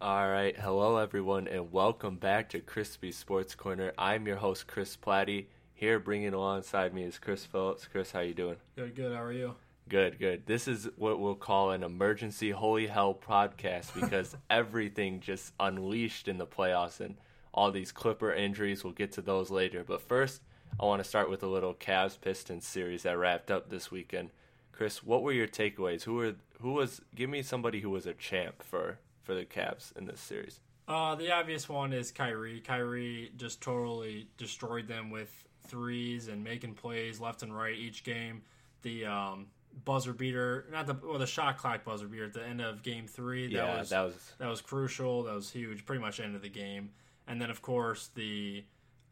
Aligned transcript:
All 0.00 0.28
right, 0.28 0.56
hello 0.56 0.98
everyone, 0.98 1.48
and 1.48 1.72
welcome 1.72 2.18
back 2.18 2.50
to 2.50 2.60
Crispy 2.60 3.10
Sports 3.10 3.56
Corner. 3.56 3.92
I'm 3.98 4.28
your 4.28 4.36
host 4.36 4.68
Chris 4.68 4.96
Platty. 4.96 5.46
Here, 5.74 5.98
bringing 5.98 6.34
alongside 6.34 6.94
me 6.94 7.02
is 7.02 7.18
Chris 7.18 7.44
Phillips. 7.44 7.88
Chris, 7.88 8.12
how 8.12 8.20
you 8.20 8.32
doing? 8.32 8.58
Good, 8.76 8.94
good. 8.94 9.12
How 9.12 9.24
are 9.24 9.32
you? 9.32 9.56
Good, 9.88 10.20
good. 10.20 10.46
This 10.46 10.68
is 10.68 10.88
what 10.94 11.18
we'll 11.18 11.34
call 11.34 11.72
an 11.72 11.82
emergency 11.82 12.52
holy 12.52 12.86
hell 12.86 13.12
podcast 13.12 13.92
because 13.92 14.36
everything 14.50 15.18
just 15.18 15.52
unleashed 15.58 16.28
in 16.28 16.38
the 16.38 16.46
playoffs 16.46 17.00
and 17.00 17.16
all 17.52 17.72
these 17.72 17.90
Clipper 17.90 18.32
injuries. 18.32 18.84
We'll 18.84 18.92
get 18.92 19.10
to 19.14 19.20
those 19.20 19.50
later. 19.50 19.82
But 19.82 20.00
first, 20.00 20.42
I 20.78 20.84
want 20.84 21.02
to 21.02 21.08
start 21.08 21.28
with 21.28 21.42
a 21.42 21.48
little 21.48 21.74
Cavs 21.74 22.20
Pistons 22.20 22.64
series 22.64 23.02
that 23.02 23.18
wrapped 23.18 23.50
up 23.50 23.68
this 23.68 23.90
weekend. 23.90 24.30
Chris, 24.70 25.02
what 25.02 25.24
were 25.24 25.32
your 25.32 25.48
takeaways? 25.48 26.04
Who 26.04 26.14
were 26.14 26.34
who 26.60 26.74
was? 26.74 27.00
Give 27.16 27.28
me 27.28 27.42
somebody 27.42 27.80
who 27.80 27.90
was 27.90 28.06
a 28.06 28.14
champ 28.14 28.62
for 28.62 29.00
for 29.28 29.34
the 29.34 29.44
Cavs 29.44 29.94
in 29.94 30.06
this 30.06 30.20
series. 30.20 30.58
Uh, 30.88 31.14
the 31.14 31.30
obvious 31.30 31.68
one 31.68 31.92
is 31.92 32.10
Kyrie. 32.10 32.60
Kyrie 32.60 33.30
just 33.36 33.60
totally 33.60 34.26
destroyed 34.38 34.88
them 34.88 35.10
with 35.10 35.44
threes 35.66 36.28
and 36.28 36.42
making 36.42 36.72
plays 36.72 37.20
left 37.20 37.42
and 37.42 37.54
right 37.54 37.76
each 37.76 38.04
game. 38.04 38.40
The 38.80 39.04
um, 39.04 39.48
buzzer 39.84 40.14
beater, 40.14 40.64
not 40.72 40.86
the 40.86 40.96
well, 41.04 41.18
the 41.18 41.26
shot 41.26 41.58
clock 41.58 41.84
buzzer 41.84 42.08
beater 42.08 42.24
at 42.24 42.32
the 42.32 42.42
end 42.42 42.62
of 42.62 42.82
Game 42.82 43.06
Three. 43.06 43.48
That 43.48 43.52
yeah, 43.52 43.78
was 43.80 43.90
that 43.90 44.00
was 44.00 44.32
that 44.38 44.48
was 44.48 44.62
crucial. 44.62 45.24
That 45.24 45.34
was 45.34 45.50
huge. 45.50 45.84
Pretty 45.84 46.00
much 46.00 46.20
end 46.20 46.34
of 46.34 46.40
the 46.40 46.48
game. 46.48 46.88
And 47.26 47.38
then 47.38 47.50
of 47.50 47.60
course 47.60 48.08
the 48.14 48.64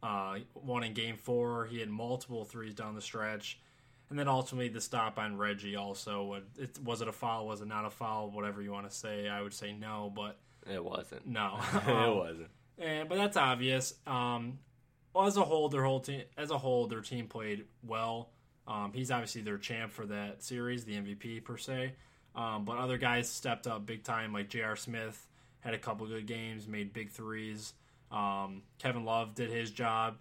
uh, 0.03 0.39
one 0.55 0.83
in 0.83 0.95
Game 0.95 1.19
Four, 1.19 1.67
he 1.67 1.81
had 1.81 1.91
multiple 1.91 2.47
threes 2.47 2.75
down 2.75 2.95
the 2.95 3.03
stretch. 3.03 3.61
And 4.09 4.19
then 4.19 4.29
ultimately 4.29 4.69
the 4.69 4.81
stop 4.81 5.19
on 5.19 5.37
Reggie 5.37 5.75
also. 5.77 6.41
It, 6.59 6.79
was 6.85 7.01
it 7.01 7.09
a 7.09 7.13
foul? 7.13 7.47
Was 7.47 7.61
it 7.61 7.67
not 7.67 7.85
a 7.85 7.91
foul? 7.91 8.31
Whatever 8.31 8.63
you 8.63 8.71
want 8.73 8.89
to 8.89 8.95
say. 8.97 9.29
I 9.29 9.43
would 9.43 9.53
say 9.55 9.73
no, 9.73 10.13
but 10.15 10.39
it 10.71 10.83
wasn't. 10.85 11.27
No, 11.27 11.59
it 11.75 11.89
Um, 11.89 12.17
wasn't. 12.17 12.51
and, 12.79 13.09
but 13.09 13.17
that's 13.17 13.37
obvious. 13.37 13.95
Um, 14.07 14.59
well, 15.13 15.27
as 15.27 15.37
a 15.37 15.43
whole, 15.43 15.69
their 15.69 15.83
whole 15.83 16.01
team, 16.01 16.23
as 16.37 16.51
a 16.51 16.59
whole, 16.59 16.87
their 16.87 17.01
team 17.01 17.27
played 17.27 17.65
well. 17.83 18.31
Um, 18.69 18.93
he's 18.95 19.11
obviously 19.11 19.43
their 19.43 19.59
champ 19.59 19.93
for 19.93 20.07
that 20.07 20.43
series, 20.43 20.85
the 20.85 20.95
MVP 20.97 21.43
per 21.45 21.57
se. 21.57 21.95
Um, 22.35 22.65
but 22.65 22.77
other 22.77 22.99
guys 22.99 23.29
stepped 23.29 23.67
up 23.67 23.87
big 23.87 24.05
time, 24.05 24.33
like 24.33 24.49
J.R. 24.51 24.77
Smith 24.77 25.27
had 25.61 25.73
a 25.75 25.79
couple 25.79 26.07
good 26.07 26.27
games, 26.27 26.69
made 26.69 26.93
big 26.93 27.11
threes. 27.11 27.73
Um, 28.13 28.63
Kevin 28.79 29.05
Love 29.05 29.35
did 29.35 29.51
his 29.51 29.71
job, 29.71 30.17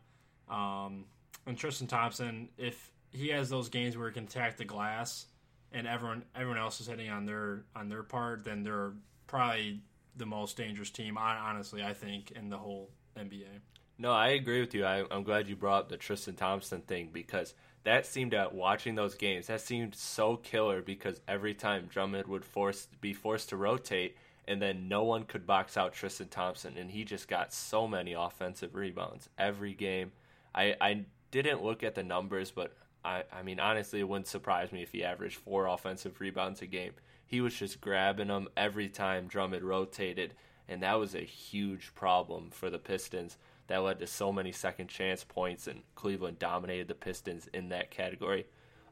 um, 0.50 1.06
and 1.46 1.58
Tristan 1.58 1.88
Thompson, 1.88 2.50
if 2.58 2.90
he 3.16 3.30
has 3.30 3.50
those 3.50 3.70
games 3.70 3.98
where 3.98 4.08
he 4.08 4.14
can 4.14 4.26
attack 4.26 4.58
the 4.58 4.66
glass, 4.66 5.26
and 5.72 5.88
everyone 5.88 6.24
everyone 6.36 6.58
else 6.58 6.82
is 6.82 6.88
hitting 6.88 7.10
on 7.10 7.26
their 7.26 7.64
on 7.76 7.90
their 7.90 8.04
part, 8.04 8.44
then 8.44 8.64
they're 8.64 8.94
probably 9.28 9.82
the 10.16 10.26
most 10.26 10.58
dangerous 10.58 10.90
team. 10.90 11.18
Honestly, 11.18 11.84
I 11.84 11.94
think 11.94 12.32
in 12.32 12.50
the 12.50 12.58
whole 12.58 12.90
NBA. 13.18 13.62
No, 13.98 14.12
I 14.12 14.30
agree 14.30 14.60
with 14.60 14.74
you. 14.74 14.86
I, 14.86 15.06
I'm 15.10 15.24
glad 15.24 15.48
you 15.48 15.56
brought 15.56 15.84
up 15.84 15.90
the 15.90 15.98
Tristan 15.98 16.36
Thompson 16.36 16.82
thing 16.82 17.10
because 17.14 17.54
that 17.86 18.06
seemed 18.06 18.34
at 18.34 18.54
watching 18.54 18.96
those 18.96 19.16
games 19.16 19.48
that 19.48 19.62
seemed 19.62 19.96
so 19.96 20.36
killer 20.38 20.82
because 20.82 21.22
every 21.28 21.54
time 21.54 21.88
Drummond 21.88 22.28
would 22.28 22.44
force 22.44 22.88
be 23.00 23.14
forced 23.14 23.50
to 23.50 23.58
rotate 23.58 24.18
and 24.48 24.62
then 24.62 24.88
no 24.90 25.04
one 25.04 25.24
could 25.24 25.48
box 25.48 25.78
out 25.78 25.94
Tristan 25.94 26.28
Thompson 26.28 26.78
and 26.78 26.92
he 26.92 27.06
just 27.06 27.28
got 27.28 27.54
so 27.54 27.88
many 27.88 28.14
offensive 28.14 28.76
rebounds 28.76 29.30
every 29.38 29.74
game. 29.74 30.12
I 30.54 30.76
I 30.82 31.06
didn't 31.32 31.64
look 31.64 31.84
at 31.84 31.96
the 31.96 32.04
numbers, 32.04 32.52
but 32.52 32.76
I 33.06 33.24
I 33.32 33.44
mean 33.44 33.60
honestly 33.60 34.00
it 34.00 34.10
wouldn't 34.10 34.28
surprise 34.28 34.72
me 34.72 34.82
if 34.82 34.92
he 34.92 35.04
averaged 35.04 35.38
four 35.38 35.68
offensive 35.68 36.20
rebounds 36.20 36.62
a 36.62 36.66
game. 36.66 36.94
He 37.26 37.42
was 37.42 37.56
just 37.56 37.82
grabbing 37.82 38.28
them 38.28 38.50
every 38.58 38.90
time 38.90 39.28
Drummond 39.28 39.64
rotated 39.64 40.34
and 40.68 40.82
that 40.84 41.00
was 41.00 41.16
a 41.16 41.20
huge 41.20 41.94
problem 41.94 42.50
for 42.50 42.70
the 42.70 42.80
Pistons 42.80 43.38
that 43.68 43.78
led 43.78 44.00
to 44.00 44.08
so 44.08 44.32
many 44.32 44.52
second 44.52 44.88
chance 44.88 45.24
points, 45.24 45.68
and 45.68 45.82
Cleveland 45.96 46.40
dominated 46.40 46.88
the 46.88 46.96
Pistons 46.96 47.48
in 47.54 47.70
that 47.70 47.92
category. 47.92 48.46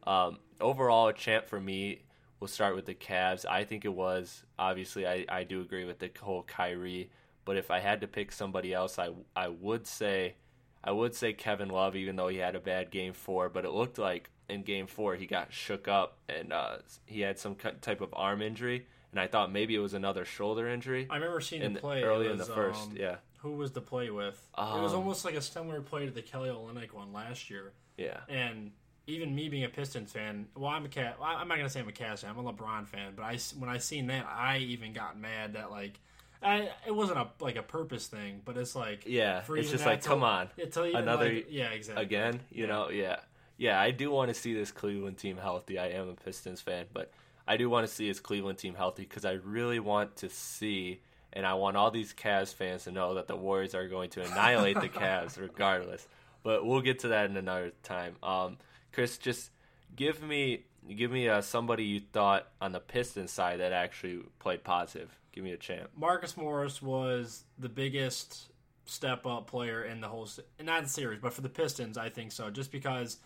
Um, 0.06 0.40
overall, 0.60 1.08
a 1.08 1.14
champ 1.14 1.48
for 1.48 1.60
me. 1.60 2.02
We'll 2.40 2.48
start 2.48 2.76
with 2.76 2.86
the 2.86 2.96
Cavs. 2.96 3.46
I 3.46 3.64
think 3.64 3.86
it 3.86 3.94
was 3.94 4.44
obviously 4.60 5.08
I, 5.08 5.26
I 5.30 5.44
do 5.44 5.62
agree 5.62 5.86
with 5.86 6.00
the 6.00 6.12
whole 6.20 6.44
Kyrie, 6.44 7.10
but 7.46 7.56
if 7.56 7.72
I 7.72 7.80
had 7.80 8.02
to 8.02 8.08
pick 8.08 8.32
somebody 8.32 8.74
else, 8.74 9.00
I 9.00 9.12
I 9.36 9.48
would 9.48 9.88
say 9.88 10.36
I 10.84 10.92
would 10.92 11.16
say 11.16 11.34
Kevin 11.34 11.70
Love, 11.70 11.96
even 11.96 12.16
though 12.16 12.28
he 12.28 12.38
had 12.38 12.56
a 12.56 12.60
bad 12.60 12.92
game 12.92 13.14
four. 13.14 13.50
But 13.50 13.66
it 13.66 13.72
looked 13.72 13.98
like 13.98 14.30
in 14.50 14.64
game 14.64 14.88
four 14.88 15.16
he 15.16 15.26
got 15.26 15.54
shook 15.54 15.88
up 15.88 16.18
and 16.28 16.52
uh, 16.52 16.78
he 17.06 17.22
had 17.22 17.40
some 17.40 17.56
type 17.56 18.02
of 18.02 18.10
arm 18.14 18.42
injury, 18.42 18.86
and 19.12 19.20
I 19.20 19.28
thought 19.28 19.52
maybe 19.52 19.76
it 19.76 19.80
was 19.80 19.94
another 19.94 20.26
shoulder 20.26 20.68
injury. 20.68 21.08
I 21.10 21.16
remember 21.16 21.40
seeing 21.42 21.62
in 21.62 21.74
the 21.74 21.80
play 21.80 22.04
early 22.04 22.26
It 22.28 22.32
in 22.32 22.38
the 22.38 22.46
first. 22.46 22.82
um, 22.82 22.98
yeah, 22.98 23.16
Who 23.40 23.54
was 23.54 23.72
the 23.72 23.82
play 23.82 24.10
with? 24.10 24.36
it 24.58 24.62
was 24.82 24.92
Um, 24.94 25.00
almost 25.00 25.24
like 25.26 25.36
a 25.36 25.42
similar 25.42 25.82
play 25.82 26.06
to 26.06 26.12
the 26.12 26.22
Kelly 26.22 26.50
Olynyk 26.50 26.92
one 26.94 27.14
last 27.14 27.50
year. 27.50 27.72
yeah. 27.98 28.20
And 28.28 28.72
even 29.08 29.36
me 29.36 29.50
being 29.50 29.66
a 29.66 29.70
Pistons 29.70 30.12
fan, 30.14 30.48
well, 30.56 30.70
I'm 30.70 30.86
a 30.86 30.90
cat. 30.90 31.18
Well, 31.20 31.30
I'm 31.30 31.48
not 31.50 31.58
gonna 31.58 31.70
say 31.70 31.82
I'm 31.82 31.90
a 31.90 31.92
Cavs 31.92 32.20
fan. 32.20 32.30
I'm 32.30 32.46
a 32.46 32.54
LeBron 32.54 32.88
fan. 32.88 33.14
But 33.16 33.24
I 33.24 33.38
when 33.60 33.70
I 33.70 33.78
seen 33.78 34.08
that, 34.08 34.26
I 34.26 34.60
even 34.60 34.94
got 34.94 35.18
mad 35.20 35.54
that 35.54 35.72
like. 35.72 36.00
I, 36.44 36.70
it 36.88 36.94
wasn't 36.96 37.20
a 37.20 37.28
like 37.40 37.56
a 37.56 37.64
purpose 37.64 38.08
thing, 38.08 38.42
but 38.46 38.58
it's 38.58 38.76
like 38.76 39.04
Yeah, 39.06 39.42
it's 39.50 39.72
just 39.72 39.86
like, 39.86 40.04
come 40.04 40.24
on, 40.24 40.50
yeah, 40.58 40.66
to 40.66 40.86
even, 40.86 41.02
another- 41.02 41.34
like- 41.34 41.48
yeah 41.50 41.70
exactly 41.70 42.04
again. 42.04 42.40
You 42.52 42.64
Yeah. 42.66 42.72
know, 42.72 42.90
yeah, 42.90 43.20
yeah. 43.58 43.80
I 43.80 43.92
do 43.92 44.12
want 44.12 44.30
to 44.30 44.34
see 44.34 44.54
this 44.54 44.72
Cleveland 44.72 45.18
team 45.18 45.38
healthy. 45.38 45.80
I 45.80 45.88
am 45.90 46.10
a 46.10 46.14
Pistons 46.16 46.62
fan, 46.62 46.86
but 46.94 47.12
I 47.48 47.58
do 47.58 47.70
want 47.70 47.88
to 47.88 47.94
see 47.94 48.08
this 48.08 48.20
Cleveland 48.20 48.58
team 48.58 48.76
healthy 48.76 49.04
because 49.04 49.26
I 49.26 49.34
really 49.34 49.80
want 49.80 50.16
to 50.18 50.30
see, 50.30 51.02
and 51.34 51.46
I 51.46 51.54
want 51.56 51.76
all 51.78 51.92
these 51.92 52.14
Cavs 52.14 52.54
fans 52.54 52.84
to 52.86 52.92
know 52.92 53.16
that 53.16 53.28
the 53.28 53.36
Warriors 53.36 53.76
are 53.76 53.88
going 53.88 54.10
to 54.12 54.22
annihilate 54.24 54.80
the 54.80 54.90
Cavs 55.02 55.40
regardless. 55.40 56.08
But 56.44 56.66
we'll 56.66 56.82
get 56.82 57.00
to 57.00 57.10
that 57.10 57.30
in 57.30 57.38
another 57.38 57.72
time. 57.84 58.16
Um, 58.24 58.58
Chris, 58.92 59.18
just 59.18 59.50
give 59.96 60.22
me 60.22 60.64
give 60.96 61.12
me 61.12 61.30
uh, 61.30 61.42
somebody 61.42 61.86
you 61.86 62.02
thought 62.12 62.48
on 62.62 62.72
the 62.72 62.80
Pistons 62.80 63.32
side 63.32 63.60
that 63.60 63.72
actually 63.72 64.22
played 64.40 64.64
positive. 64.64 65.18
Give 65.32 65.44
me 65.44 65.52
a 65.52 65.58
champ. 65.58 65.90
Marcus 65.96 66.38
Morris 66.38 66.82
was 66.82 67.44
the 67.58 67.70
biggest 67.70 68.50
step 68.86 69.26
up 69.26 69.48
player 69.48 69.84
in 69.84 70.02
the 70.02 70.08
whole, 70.08 70.28
not 70.62 70.84
the 70.84 70.90
series, 70.90 71.20
but 71.22 71.34
for 71.34 71.42
the 71.42 71.50
Pistons, 71.50 71.98
I 71.98 72.10
think 72.10 72.32
so. 72.32 72.50
Just 72.50 72.72
because 72.72 73.18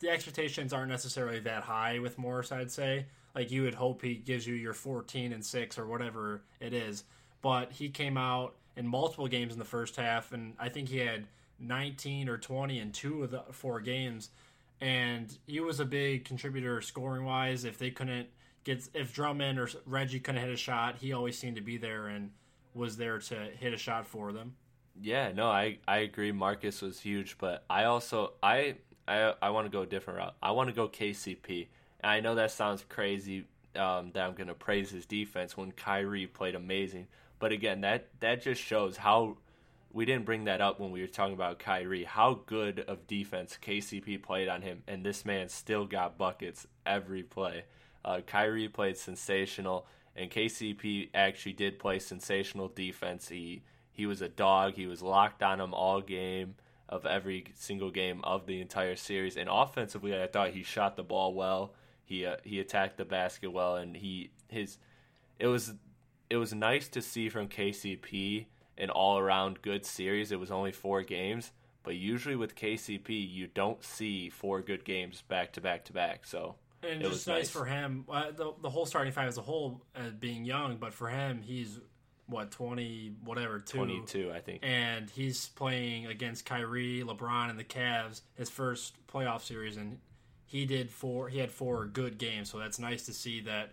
the 0.00 0.10
expectations 0.10 0.72
aren't 0.72 0.90
necessarily 0.90 1.40
that 1.40 1.62
high 1.62 1.98
with 1.98 2.18
Morris, 2.18 2.52
I'd 2.52 2.70
say. 2.70 3.06
Like 3.34 3.50
you 3.50 3.62
would 3.62 3.74
hope 3.74 4.02
he 4.02 4.14
gives 4.14 4.46
you 4.46 4.54
your 4.54 4.74
14 4.74 5.32
and 5.32 5.44
six 5.44 5.78
or 5.78 5.86
whatever 5.86 6.42
it 6.60 6.74
is, 6.74 7.04
but 7.40 7.72
he 7.72 7.88
came 7.88 8.18
out 8.18 8.54
in 8.76 8.86
multiple 8.86 9.28
games 9.28 9.52
in 9.52 9.58
the 9.58 9.64
first 9.64 9.96
half, 9.96 10.32
and 10.32 10.54
I 10.58 10.68
think 10.68 10.88
he 10.88 10.98
had 10.98 11.26
19 11.58 12.28
or 12.28 12.38
20 12.38 12.78
in 12.78 12.92
two 12.92 13.22
of 13.22 13.30
the 13.30 13.42
four 13.52 13.80
games, 13.80 14.30
and 14.82 15.38
he 15.46 15.60
was 15.60 15.78
a 15.78 15.84
big 15.84 16.24
contributor 16.24 16.80
scoring 16.82 17.24
wise. 17.24 17.64
If 17.64 17.78
they 17.78 17.92
couldn't 17.92 18.26
get, 18.64 18.88
if 18.94 19.14
Drummond 19.14 19.60
or 19.60 19.68
Reggie 19.86 20.18
couldn't 20.18 20.42
hit 20.42 20.50
a 20.50 20.56
shot, 20.56 20.96
he 21.00 21.12
always 21.12 21.38
seemed 21.38 21.54
to 21.54 21.62
be 21.62 21.76
there 21.76 22.08
and 22.08 22.32
was 22.74 22.96
there 22.96 23.18
to 23.20 23.34
hit 23.58 23.72
a 23.72 23.76
shot 23.76 24.08
for 24.08 24.32
them. 24.32 24.56
Yeah, 25.00 25.30
no, 25.32 25.46
I 25.46 25.78
I 25.86 25.98
agree. 25.98 26.32
Marcus 26.32 26.82
was 26.82 26.98
huge, 26.98 27.38
but 27.38 27.64
I 27.70 27.84
also 27.84 28.32
I 28.42 28.74
I 29.06 29.34
I 29.40 29.50
want 29.50 29.66
to 29.66 29.70
go 29.70 29.82
a 29.82 29.86
different 29.86 30.18
route. 30.18 30.34
I 30.42 30.50
want 30.50 30.68
to 30.68 30.74
go 30.74 30.88
KCP. 30.88 31.68
And 32.00 32.10
I 32.10 32.18
know 32.18 32.34
that 32.34 32.50
sounds 32.50 32.84
crazy 32.88 33.44
um, 33.76 34.10
that 34.14 34.26
I'm 34.26 34.34
going 34.34 34.48
to 34.48 34.54
praise 34.54 34.90
his 34.90 35.06
defense 35.06 35.56
when 35.56 35.70
Kyrie 35.70 36.26
played 36.26 36.56
amazing, 36.56 37.06
but 37.38 37.52
again, 37.52 37.82
that 37.82 38.08
that 38.18 38.42
just 38.42 38.60
shows 38.60 38.96
how 38.96 39.36
we 39.92 40.04
didn't 40.04 40.24
bring 40.24 40.44
that 40.44 40.60
up 40.60 40.80
when 40.80 40.90
we 40.90 41.00
were 41.00 41.06
talking 41.06 41.34
about 41.34 41.58
Kyrie. 41.58 42.04
How 42.04 42.40
good 42.46 42.80
of 42.80 43.06
defense 43.06 43.58
KCP 43.60 44.22
played 44.22 44.48
on 44.48 44.62
him, 44.62 44.82
and 44.88 45.04
this 45.04 45.24
man 45.24 45.48
still 45.48 45.86
got 45.86 46.18
buckets 46.18 46.66
every 46.86 47.22
play. 47.22 47.64
Uh, 48.04 48.20
Kyrie 48.26 48.68
played 48.68 48.96
sensational, 48.96 49.86
and 50.16 50.30
KCP 50.30 51.10
actually 51.14 51.52
did 51.52 51.78
play 51.78 51.98
sensational 51.98 52.68
defense. 52.68 53.28
He 53.28 53.62
he 53.90 54.06
was 54.06 54.22
a 54.22 54.28
dog. 54.28 54.74
He 54.74 54.86
was 54.86 55.02
locked 55.02 55.42
on 55.42 55.60
him 55.60 55.74
all 55.74 56.00
game 56.00 56.54
of 56.88 57.06
every 57.06 57.44
single 57.54 57.90
game 57.90 58.20
of 58.24 58.46
the 58.46 58.60
entire 58.60 58.96
series. 58.96 59.36
And 59.36 59.48
offensively, 59.50 60.20
I 60.20 60.26
thought 60.26 60.50
he 60.50 60.62
shot 60.62 60.96
the 60.96 61.02
ball 61.02 61.34
well. 61.34 61.74
He 62.04 62.24
uh, 62.24 62.36
he 62.44 62.60
attacked 62.60 62.96
the 62.96 63.04
basket 63.04 63.52
well, 63.52 63.76
and 63.76 63.96
he 63.96 64.30
his 64.48 64.78
it 65.38 65.48
was 65.48 65.74
it 66.30 66.36
was 66.36 66.54
nice 66.54 66.88
to 66.88 67.02
see 67.02 67.28
from 67.28 67.48
KCP 67.48 68.46
an 68.78 68.90
all 68.90 69.18
around 69.18 69.62
good 69.62 69.84
series. 69.84 70.32
It 70.32 70.40
was 70.40 70.50
only 70.50 70.72
four 70.72 71.02
games, 71.02 71.52
but 71.82 71.94
usually 71.94 72.36
with 72.36 72.54
KCP, 72.54 73.08
you 73.30 73.46
don't 73.46 73.82
see 73.84 74.30
four 74.30 74.60
good 74.62 74.84
games 74.84 75.22
back 75.28 75.52
to 75.54 75.60
back 75.60 75.84
to 75.86 75.92
back. 75.92 76.26
So 76.26 76.54
And 76.82 77.00
It 77.00 77.04
just 77.04 77.10
was 77.12 77.26
nice, 77.26 77.36
nice. 77.36 77.50
for 77.50 77.64
him. 77.64 78.04
Uh, 78.08 78.30
the, 78.30 78.52
the 78.62 78.70
whole 78.70 78.86
starting 78.86 79.12
five 79.12 79.28
as 79.28 79.38
a 79.38 79.42
whole, 79.42 79.82
uh, 79.94 80.10
being 80.18 80.44
young, 80.44 80.76
but 80.76 80.92
for 80.94 81.08
him, 81.08 81.42
he's 81.42 81.78
what 82.26 82.50
twenty, 82.50 83.12
whatever, 83.24 83.58
two. 83.60 83.78
22, 83.78 84.32
I 84.34 84.40
think. 84.40 84.60
and 84.62 85.10
he's 85.10 85.48
playing 85.48 86.06
against 86.06 86.46
Kyrie, 86.46 87.02
LeBron, 87.04 87.50
and 87.50 87.58
the 87.58 87.64
Cavs 87.64 88.22
his 88.34 88.48
first 88.48 88.94
playoff 89.06 89.42
series, 89.42 89.76
and 89.76 89.98
he 90.46 90.64
did 90.64 90.90
four. 90.90 91.28
He 91.28 91.38
had 91.38 91.50
four 91.50 91.84
good 91.86 92.16
games, 92.18 92.50
so 92.50 92.58
that's 92.58 92.78
nice 92.78 93.04
to 93.06 93.12
see 93.12 93.40
that. 93.42 93.72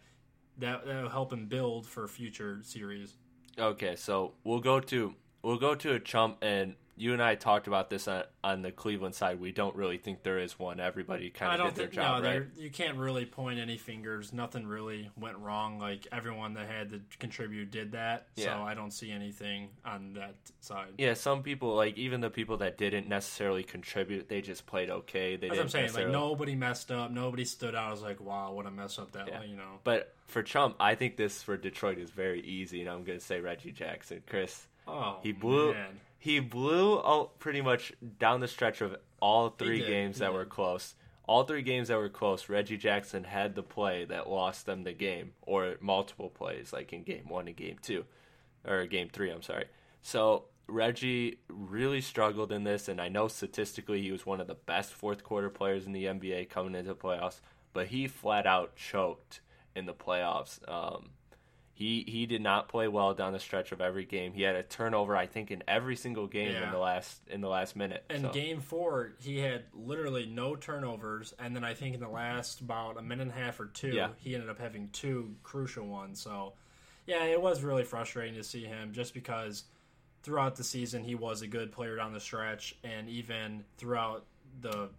That 0.57 0.85
that'll 0.85 1.09
help 1.09 1.31
him 1.31 1.45
build 1.45 1.85
for 1.87 2.05
future 2.09 2.59
series. 2.63 3.13
Okay, 3.59 3.97
so 3.97 4.31
we'll 4.45 4.61
go 4.61 4.79
to 4.79 5.15
we'll 5.43 5.57
go 5.57 5.75
to 5.75 5.93
a 5.93 5.99
chump, 5.99 6.37
and 6.41 6.75
you 6.99 7.13
and 7.13 7.23
I 7.23 7.35
talked 7.35 7.67
about 7.67 7.89
this 7.89 8.07
on, 8.07 8.23
on 8.43 8.61
the 8.61 8.71
Cleveland 8.71 9.15
side. 9.15 9.39
We 9.39 9.51
don't 9.51 9.75
really 9.75 9.97
think 9.97 10.23
there 10.23 10.37
is 10.37 10.59
one. 10.59 10.79
Everybody 10.79 11.29
kind 11.29 11.51
I 11.51 11.65
of 11.65 11.73
did 11.73 11.75
their 11.75 11.87
think 11.87 11.95
job 11.95 12.23
no, 12.23 12.29
right. 12.29 12.43
you 12.57 12.69
can't 12.69 12.97
really 12.97 13.25
point 13.25 13.59
any 13.59 13.77
fingers. 13.77 14.33
Nothing 14.33 14.67
really 14.67 15.09
went 15.17 15.37
wrong. 15.37 15.79
Like 15.79 16.07
everyone 16.11 16.55
that 16.55 16.67
had 16.67 16.91
to 16.91 17.01
contribute 17.17 17.71
did 17.71 17.93
that. 17.93 18.27
So 18.37 18.51
I 18.51 18.73
don't 18.73 18.91
see 18.91 19.11
anything 19.11 19.69
on 19.85 20.13
that 20.13 20.35
side. 20.59 20.89
Yeah, 20.97 21.13
some 21.13 21.41
people 21.41 21.75
like 21.75 21.97
even 21.97 22.21
the 22.21 22.29
people 22.29 22.57
that 22.57 22.77
didn't 22.77 23.07
necessarily 23.07 23.63
contribute, 23.63 24.27
they 24.27 24.41
just 24.41 24.65
played 24.65 24.89
okay. 24.89 25.37
They 25.37 25.47
That's 25.47 25.57
what 25.57 25.63
I'm 25.63 25.69
saying. 25.69 25.93
Like 25.93 26.09
nobody 26.09 26.55
messed 26.55 26.91
up. 26.91 27.11
Nobody 27.11 27.45
stood 27.45 27.75
out. 27.75 27.87
I 27.87 27.91
was 27.91 28.01
like, 28.01 28.19
wow, 28.19 28.51
what 28.51 28.65
a 28.65 28.71
mess 28.71 28.99
up 28.99 29.13
that. 29.13 29.27
Yeah. 29.27 29.43
You 29.43 29.55
know. 29.55 29.79
But 29.83 30.13
for 30.27 30.43
Chump, 30.43 30.75
I 30.79 30.95
think 30.95 31.15
this 31.15 31.41
for 31.41 31.55
Detroit 31.55 31.97
is 31.97 32.09
very 32.09 32.41
easy, 32.41 32.81
and 32.81 32.89
I'm 32.89 33.03
going 33.03 33.19
to 33.19 33.25
say 33.25 33.39
Reggie 33.39 33.71
Jackson. 33.71 34.21
Chris, 34.27 34.67
Oh, 34.89 35.17
he 35.21 35.31
blew 35.31 35.73
Man. 35.73 35.99
He 36.19 36.39
blew 36.41 36.99
out 36.99 37.39
pretty 37.39 37.61
much 37.61 37.93
down 38.19 38.41
the 38.41 38.47
stretch 38.47 38.81
of 38.81 38.95
all 39.21 39.49
three 39.49 39.79
games 39.79 40.19
that 40.19 40.33
were 40.33 40.45
close. 40.45 40.95
All 41.23 41.43
three 41.43 41.61
games 41.61 41.87
that 41.87 41.97
were 41.97 42.09
close, 42.09 42.49
Reggie 42.49 42.77
Jackson 42.77 43.23
had 43.23 43.55
the 43.55 43.63
play 43.63 44.03
that 44.05 44.29
lost 44.29 44.65
them 44.65 44.83
the 44.83 44.93
game, 44.93 45.31
or 45.43 45.75
multiple 45.79 46.29
plays, 46.29 46.73
like 46.73 46.91
in 46.91 47.03
game 47.03 47.29
one 47.29 47.47
and 47.47 47.55
game 47.55 47.77
two, 47.81 48.05
or 48.67 48.85
game 48.85 49.09
three. 49.09 49.29
I'm 49.29 49.43
sorry. 49.43 49.65
So 50.01 50.45
Reggie 50.67 51.39
really 51.47 52.01
struggled 52.01 52.51
in 52.51 52.63
this, 52.63 52.89
and 52.89 52.99
I 52.99 53.07
know 53.07 53.27
statistically 53.27 54.01
he 54.01 54.11
was 54.11 54.25
one 54.25 54.41
of 54.41 54.47
the 54.47 54.55
best 54.55 54.91
fourth 54.91 55.23
quarter 55.23 55.49
players 55.49 55.85
in 55.85 55.93
the 55.93 56.05
NBA 56.05 56.49
coming 56.49 56.75
into 56.75 56.89
the 56.89 56.99
playoffs, 56.99 57.39
but 57.73 57.87
he 57.87 58.07
flat 58.07 58.45
out 58.45 58.75
choked 58.75 59.41
in 59.75 59.85
the 59.85 59.93
playoffs. 59.93 60.59
Um, 60.69 61.11
he 61.79 62.03
he 62.05 62.25
did 62.25 62.41
not 62.41 62.67
play 62.67 62.89
well 62.89 63.13
down 63.13 63.31
the 63.31 63.39
stretch 63.39 63.71
of 63.71 63.79
every 63.79 64.03
game. 64.03 64.33
He 64.33 64.41
had 64.41 64.57
a 64.57 64.63
turnover, 64.63 65.15
I 65.15 65.27
think, 65.27 65.49
in 65.49 65.63
every 65.65 65.95
single 65.95 66.27
game 66.27 66.53
in 66.53 66.71
the 66.71 66.77
last 66.77 67.21
in 67.29 67.39
the 67.39 67.47
last 67.47 67.77
minute. 67.77 68.03
In 68.09 68.23
So, 68.23 68.29
game 68.31 68.59
four, 68.59 69.13
he 69.21 69.37
had 69.37 69.63
literally 69.73 70.25
no 70.25 70.57
turnovers, 70.57 71.33
and 71.39 71.55
then 71.55 71.63
I 71.63 71.73
think 71.73 71.95
in 71.95 72.01
the 72.01 72.09
last 72.09 72.59
about 72.59 72.97
a 72.97 73.01
minute 73.01 73.21
and 73.21 73.31
a 73.31 73.35
half 73.35 73.61
or 73.61 73.67
two, 73.67 73.91
Yeah. 73.93 74.09
he 74.17 74.35
ended 74.35 74.49
up 74.49 74.59
having 74.59 74.89
two 74.89 75.35
crucial 75.41 75.87
ones. 75.87 76.19
So, 76.21 76.51
yeah, 77.07 77.23
it 77.23 77.41
was 77.41 77.63
really 77.63 77.85
frustrating 77.85 78.35
to 78.35 78.43
see 78.43 78.65
him 78.65 78.91
just 78.91 79.13
because 79.13 79.63
throughout 80.21 80.57
the 80.57 80.65
season 80.65 81.01
he 81.05 81.15
was 81.15 81.41
a 81.41 81.47
good 81.47 81.71
player 81.71 81.95
down 81.95 82.11
the 82.11 82.19
stretch, 82.19 82.75
and 82.83 83.07
even 83.07 83.63
throughout 83.77 84.25
the 84.59 84.89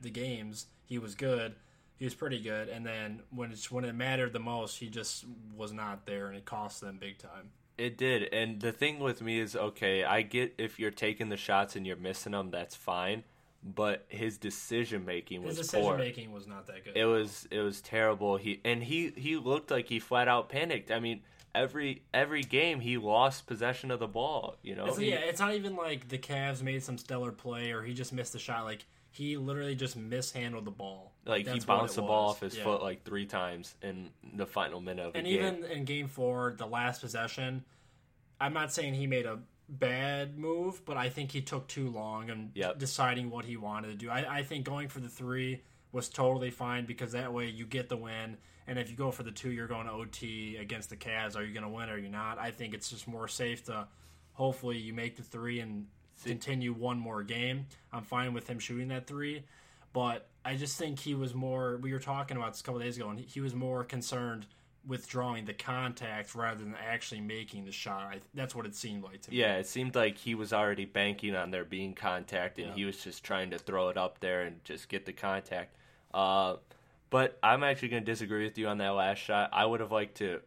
the 0.00 0.10
games 0.10 0.66
he 0.84 0.98
was 0.98 1.16
good. 1.16 1.56
He 1.96 2.04
was 2.04 2.14
pretty 2.14 2.40
good, 2.40 2.68
and 2.68 2.84
then 2.84 3.22
when 3.30 3.52
it's 3.52 3.70
when 3.70 3.84
it 3.84 3.94
mattered 3.94 4.32
the 4.32 4.40
most, 4.40 4.78
he 4.78 4.88
just 4.88 5.24
was 5.56 5.72
not 5.72 6.06
there, 6.06 6.26
and 6.28 6.36
it 6.36 6.44
cost 6.44 6.80
them 6.80 6.98
big 7.00 7.18
time. 7.18 7.50
It 7.78 7.96
did, 7.98 8.32
and 8.32 8.60
the 8.60 8.72
thing 8.72 8.98
with 8.98 9.22
me 9.22 9.38
is 9.40 9.54
okay. 9.56 10.04
I 10.04 10.22
get 10.22 10.54
if 10.58 10.78
you're 10.78 10.90
taking 10.90 11.28
the 11.28 11.36
shots 11.36 11.76
and 11.76 11.86
you're 11.86 11.96
missing 11.96 12.32
them, 12.32 12.50
that's 12.50 12.74
fine. 12.76 13.24
But 13.66 14.04
his 14.08 14.36
decision 14.36 15.06
making 15.06 15.40
His 15.42 15.56
was 15.56 15.66
decision 15.66 15.86
poor. 15.88 15.96
making 15.98 16.32
was 16.32 16.46
not 16.46 16.66
that 16.66 16.84
good. 16.84 16.96
It 16.96 17.06
was 17.06 17.48
it 17.50 17.60
was 17.60 17.80
terrible. 17.80 18.36
He 18.36 18.60
and 18.64 18.82
he 18.84 19.12
he 19.16 19.36
looked 19.36 19.70
like 19.70 19.88
he 19.88 19.98
flat 20.00 20.28
out 20.28 20.48
panicked. 20.50 20.90
I 20.90 21.00
mean, 21.00 21.22
every 21.54 22.02
every 22.12 22.42
game 22.42 22.80
he 22.80 22.98
lost 22.98 23.46
possession 23.46 23.90
of 23.90 24.00
the 24.00 24.06
ball. 24.06 24.56
You 24.62 24.74
know, 24.74 24.86
It's, 24.86 24.98
He- 24.98 25.10
yeah, 25.10 25.16
it's 25.20 25.40
not 25.40 25.54
even 25.54 25.76
like 25.76 26.08
the 26.08 26.18
Cavs 26.18 26.60
made 26.62 26.82
some 26.82 26.98
stellar 26.98 27.32
play 27.32 27.70
or 27.72 27.82
he 27.82 27.94
just 27.94 28.12
missed 28.12 28.34
a 28.34 28.38
shot. 28.38 28.64
Like 28.64 28.84
he 29.14 29.36
literally 29.36 29.76
just 29.76 29.96
mishandled 29.96 30.64
the 30.64 30.70
ball. 30.72 31.12
like 31.24 31.38
he 31.38 31.44
That's 31.44 31.66
what 31.68 31.78
bounced 31.78 31.96
the 31.96 32.02
ball 32.02 32.30
off 32.30 32.40
his 32.40 32.56
Yeah. 32.56 32.64
foot 32.64 32.82
like 32.82 33.04
three 33.04 33.26
times 33.26 33.76
in 33.80 34.10
the 34.34 34.44
final 34.46 34.80
minute 34.80 35.06
of 35.06 35.12
the 35.14 35.22
game. 35.22 35.40
And 35.44 35.60
even 35.62 35.70
in 35.70 35.84
Game 35.84 36.08
Four, 36.08 36.54
the 36.58 36.66
last 36.66 37.00
possession, 37.00 37.64
I'm 38.40 38.52
not 38.52 38.72
saying 38.72 38.94
he 38.94 39.06
made 39.06 39.24
a 39.24 39.38
bad 39.68 40.36
move, 40.36 40.84
but 40.84 40.96
I 40.96 41.08
think 41.08 41.30
he 41.30 41.40
took 41.40 41.68
too 41.68 41.88
long 41.88 42.28
and 42.28 42.50
Yep. 42.54 42.78
deciding 42.78 43.30
what 43.30 43.44
he 43.44 43.56
wanted 43.56 43.88
to 43.88 43.94
do. 43.94 44.10
I, 44.10 44.38
I 44.38 44.42
think 44.42 44.64
going 44.66 44.88
for 44.88 45.00
the 45.00 45.08
three 45.08 45.62
was 45.92 46.08
totally 46.08 46.50
fine 46.50 46.84
because 46.84 47.12
that 47.12 47.32
way 47.32 47.48
you 47.48 47.64
get 47.64 47.88
the 47.88 47.96
win. 47.96 48.36
And 48.66 48.78
if 48.78 48.90
you 48.90 48.96
go 48.96 49.10
for 49.12 49.22
the 49.22 49.30
two, 49.30 49.50
you're 49.52 49.68
going 49.68 49.86
to 49.86 49.92
OT 49.92 50.56
against 50.56 50.90
the 50.90 50.96
Cavs. 50.96 51.36
Are 51.36 51.44
you 51.44 51.54
going 51.54 51.62
to 51.64 51.68
win 51.70 51.88
or 51.88 51.94
are 51.94 51.98
you 51.98 52.08
not? 52.08 52.38
I 52.38 52.50
think 52.50 52.74
it's 52.74 52.90
just 52.90 53.06
more 53.06 53.28
safe 53.28 53.64
to 53.66 53.86
hopefully 54.32 54.76
you 54.78 54.92
make 54.92 55.16
the 55.16 55.22
three 55.22 55.60
and 55.60 55.86
continue 56.22 56.72
one 56.72 56.98
more 56.98 57.22
game. 57.22 57.66
I'm 57.92 58.02
fine 58.02 58.34
with 58.34 58.46
him 58.48 58.58
shooting 58.58 58.88
that 58.88 59.06
three, 59.06 59.42
but 59.92 60.28
I 60.44 60.56
just 60.56 60.76
think 60.78 60.98
he 60.98 61.14
was 61.14 61.34
more. 61.34 61.78
We 61.78 61.92
were 61.92 61.98
talking 61.98 62.36
about 62.36 62.52
this 62.52 62.60
a 62.60 62.64
couple 62.64 62.80
days 62.80 62.96
ago, 62.96 63.08
and 63.08 63.18
he 63.18 63.40
was 63.40 63.54
more 63.54 63.84
concerned 63.84 64.46
with 64.86 65.08
drawing 65.08 65.46
the 65.46 65.54
contact 65.54 66.34
rather 66.34 66.62
than 66.62 66.74
actually 66.86 67.20
making 67.22 67.64
the 67.64 67.72
shot. 67.72 68.02
I, 68.02 68.20
that's 68.34 68.54
what 68.54 68.66
it 68.66 68.74
seemed 68.74 69.02
like 69.02 69.22
to 69.22 69.30
me. 69.30 69.38
Yeah, 69.38 69.56
it 69.56 69.66
seemed 69.66 69.94
like 69.94 70.18
he 70.18 70.34
was 70.34 70.52
already 70.52 70.84
banking 70.84 71.34
on 71.34 71.50
there 71.50 71.64
being 71.64 71.94
contact, 71.94 72.58
and 72.58 72.68
Yeah. 72.68 72.74
he 72.74 72.84
was 72.84 73.02
just 73.02 73.24
trying 73.24 73.50
to 73.52 73.58
throw 73.58 73.88
it 73.88 73.96
up 73.96 74.20
there 74.20 74.42
and 74.42 74.62
just 74.64 74.90
get 74.90 75.06
the 75.06 75.12
contact. 75.14 75.74
Uh, 76.12 76.56
but 77.08 77.38
I'm 77.42 77.64
actually 77.64 77.88
going 77.88 78.04
to 78.04 78.10
disagree 78.10 78.44
with 78.44 78.58
you 78.58 78.68
on 78.68 78.76
that 78.78 78.90
last 78.90 79.18
shot. 79.18 79.48
I 79.52 79.64
would 79.64 79.80
have 79.80 79.92
liked 79.92 80.16
to. 80.18 80.40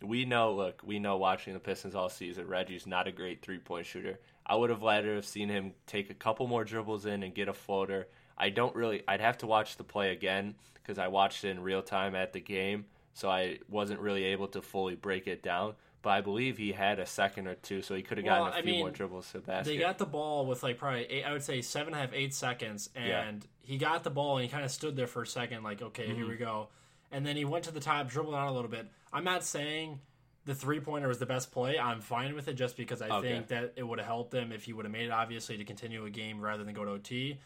We 0.00 0.24
know, 0.24 0.52
look, 0.54 0.80
we 0.84 0.98
know 0.98 1.16
watching 1.18 1.52
the 1.52 1.60
Pistons 1.60 1.94
all 1.94 2.08
season, 2.08 2.48
Reggie's 2.48 2.86
not 2.86 3.06
a 3.06 3.12
great 3.12 3.42
three 3.42 3.58
point 3.58 3.86
shooter. 3.86 4.18
I 4.46 4.56
would 4.56 4.70
have 4.70 4.82
rather 4.82 5.14
have 5.14 5.24
seen 5.26 5.48
him 5.48 5.72
take 5.86 6.10
a 6.10 6.14
couple 6.14 6.46
more 6.46 6.64
dribbles 6.64 7.06
in 7.06 7.22
and 7.22 7.34
get 7.34 7.48
a 7.48 7.52
floater. 7.52 8.08
I 8.36 8.50
don't 8.50 8.74
really. 8.74 9.02
I'd 9.06 9.20
have 9.20 9.38
to 9.38 9.46
watch 9.46 9.76
the 9.76 9.84
play 9.84 10.10
again 10.10 10.54
because 10.74 10.98
I 10.98 11.08
watched 11.08 11.44
it 11.44 11.50
in 11.50 11.60
real 11.62 11.82
time 11.82 12.14
at 12.14 12.32
the 12.32 12.40
game, 12.40 12.86
so 13.14 13.30
I 13.30 13.58
wasn't 13.68 14.00
really 14.00 14.24
able 14.24 14.48
to 14.48 14.62
fully 14.62 14.96
break 14.96 15.26
it 15.26 15.42
down. 15.42 15.74
But 16.02 16.10
I 16.10 16.20
believe 16.22 16.58
he 16.58 16.72
had 16.72 16.98
a 16.98 17.06
second 17.06 17.46
or 17.46 17.54
two, 17.54 17.80
so 17.82 17.94
he 17.94 18.02
could 18.02 18.18
have 18.18 18.26
Well, 18.26 18.46
gotten 18.46 18.54
a 18.54 18.58
I 18.58 18.62
few 18.62 18.74
more 18.74 18.86
mean, 18.86 18.94
dribbles 18.94 19.26
to 19.28 19.32
the 19.34 19.46
basket. 19.46 19.70
They 19.70 19.76
got 19.76 19.98
the 19.98 20.06
ball 20.06 20.46
with 20.46 20.64
like 20.64 20.76
probably 20.76 21.04
eight, 21.04 21.22
I 21.24 21.32
would 21.32 21.44
say 21.44 21.62
seven 21.62 21.94
and 21.94 22.02
a 22.02 22.06
half, 22.06 22.12
eight 22.12 22.34
seconds, 22.34 22.90
and 22.96 23.06
Yeah. 23.06 23.32
he 23.60 23.78
got 23.78 24.02
the 24.02 24.10
ball 24.10 24.38
and 24.38 24.44
he 24.44 24.50
kind 24.50 24.64
of 24.64 24.72
stood 24.72 24.96
there 24.96 25.06
for 25.06 25.22
a 25.22 25.26
second, 25.26 25.62
like 25.62 25.80
okay, 25.80 26.06
Mm-hmm. 26.06 26.14
here 26.16 26.28
we 26.28 26.36
go, 26.36 26.70
and 27.12 27.24
then 27.24 27.36
he 27.36 27.44
went 27.44 27.66
to 27.66 27.70
the 27.70 27.78
top, 27.78 28.08
dribbled 28.08 28.34
out 28.34 28.48
a 28.48 28.50
little 28.50 28.70
bit. 28.70 28.88
I'm 29.12 29.22
not 29.22 29.44
saying 29.44 30.00
the 30.44 30.54
three 30.54 30.80
pointer 30.80 31.08
was 31.08 31.18
the 31.18 31.26
best 31.26 31.52
play. 31.52 31.78
I'm 31.78 32.00
fine 32.00 32.34
with 32.34 32.48
it 32.48 32.54
just 32.54 32.76
because 32.76 33.00
I 33.00 33.08
Okay. 33.08 33.28
think 33.28 33.48
that 33.48 33.74
it 33.76 33.84
would 33.84 33.98
have 33.98 34.06
helped 34.06 34.32
them 34.32 34.52
if 34.52 34.64
he 34.64 34.72
would 34.72 34.84
have 34.84 34.92
made 34.92 35.06
it 35.06 35.10
obviously 35.12 35.56
to 35.56 35.64
continue 35.64 36.04
a 36.04 36.10
game 36.10 36.40
rather 36.40 36.64
than 36.64 36.74
go 36.74 36.84
to 36.84 36.92
OT. 36.92 37.38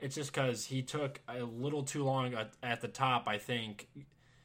It's 0.00 0.14
just 0.14 0.32
because 0.32 0.64
he 0.66 0.82
took 0.82 1.20
a 1.28 1.42
little 1.42 1.82
too 1.82 2.04
long 2.04 2.34
at, 2.34 2.52
at 2.62 2.80
the 2.80 2.88
top. 2.88 3.26
I 3.26 3.36
think 3.38 3.88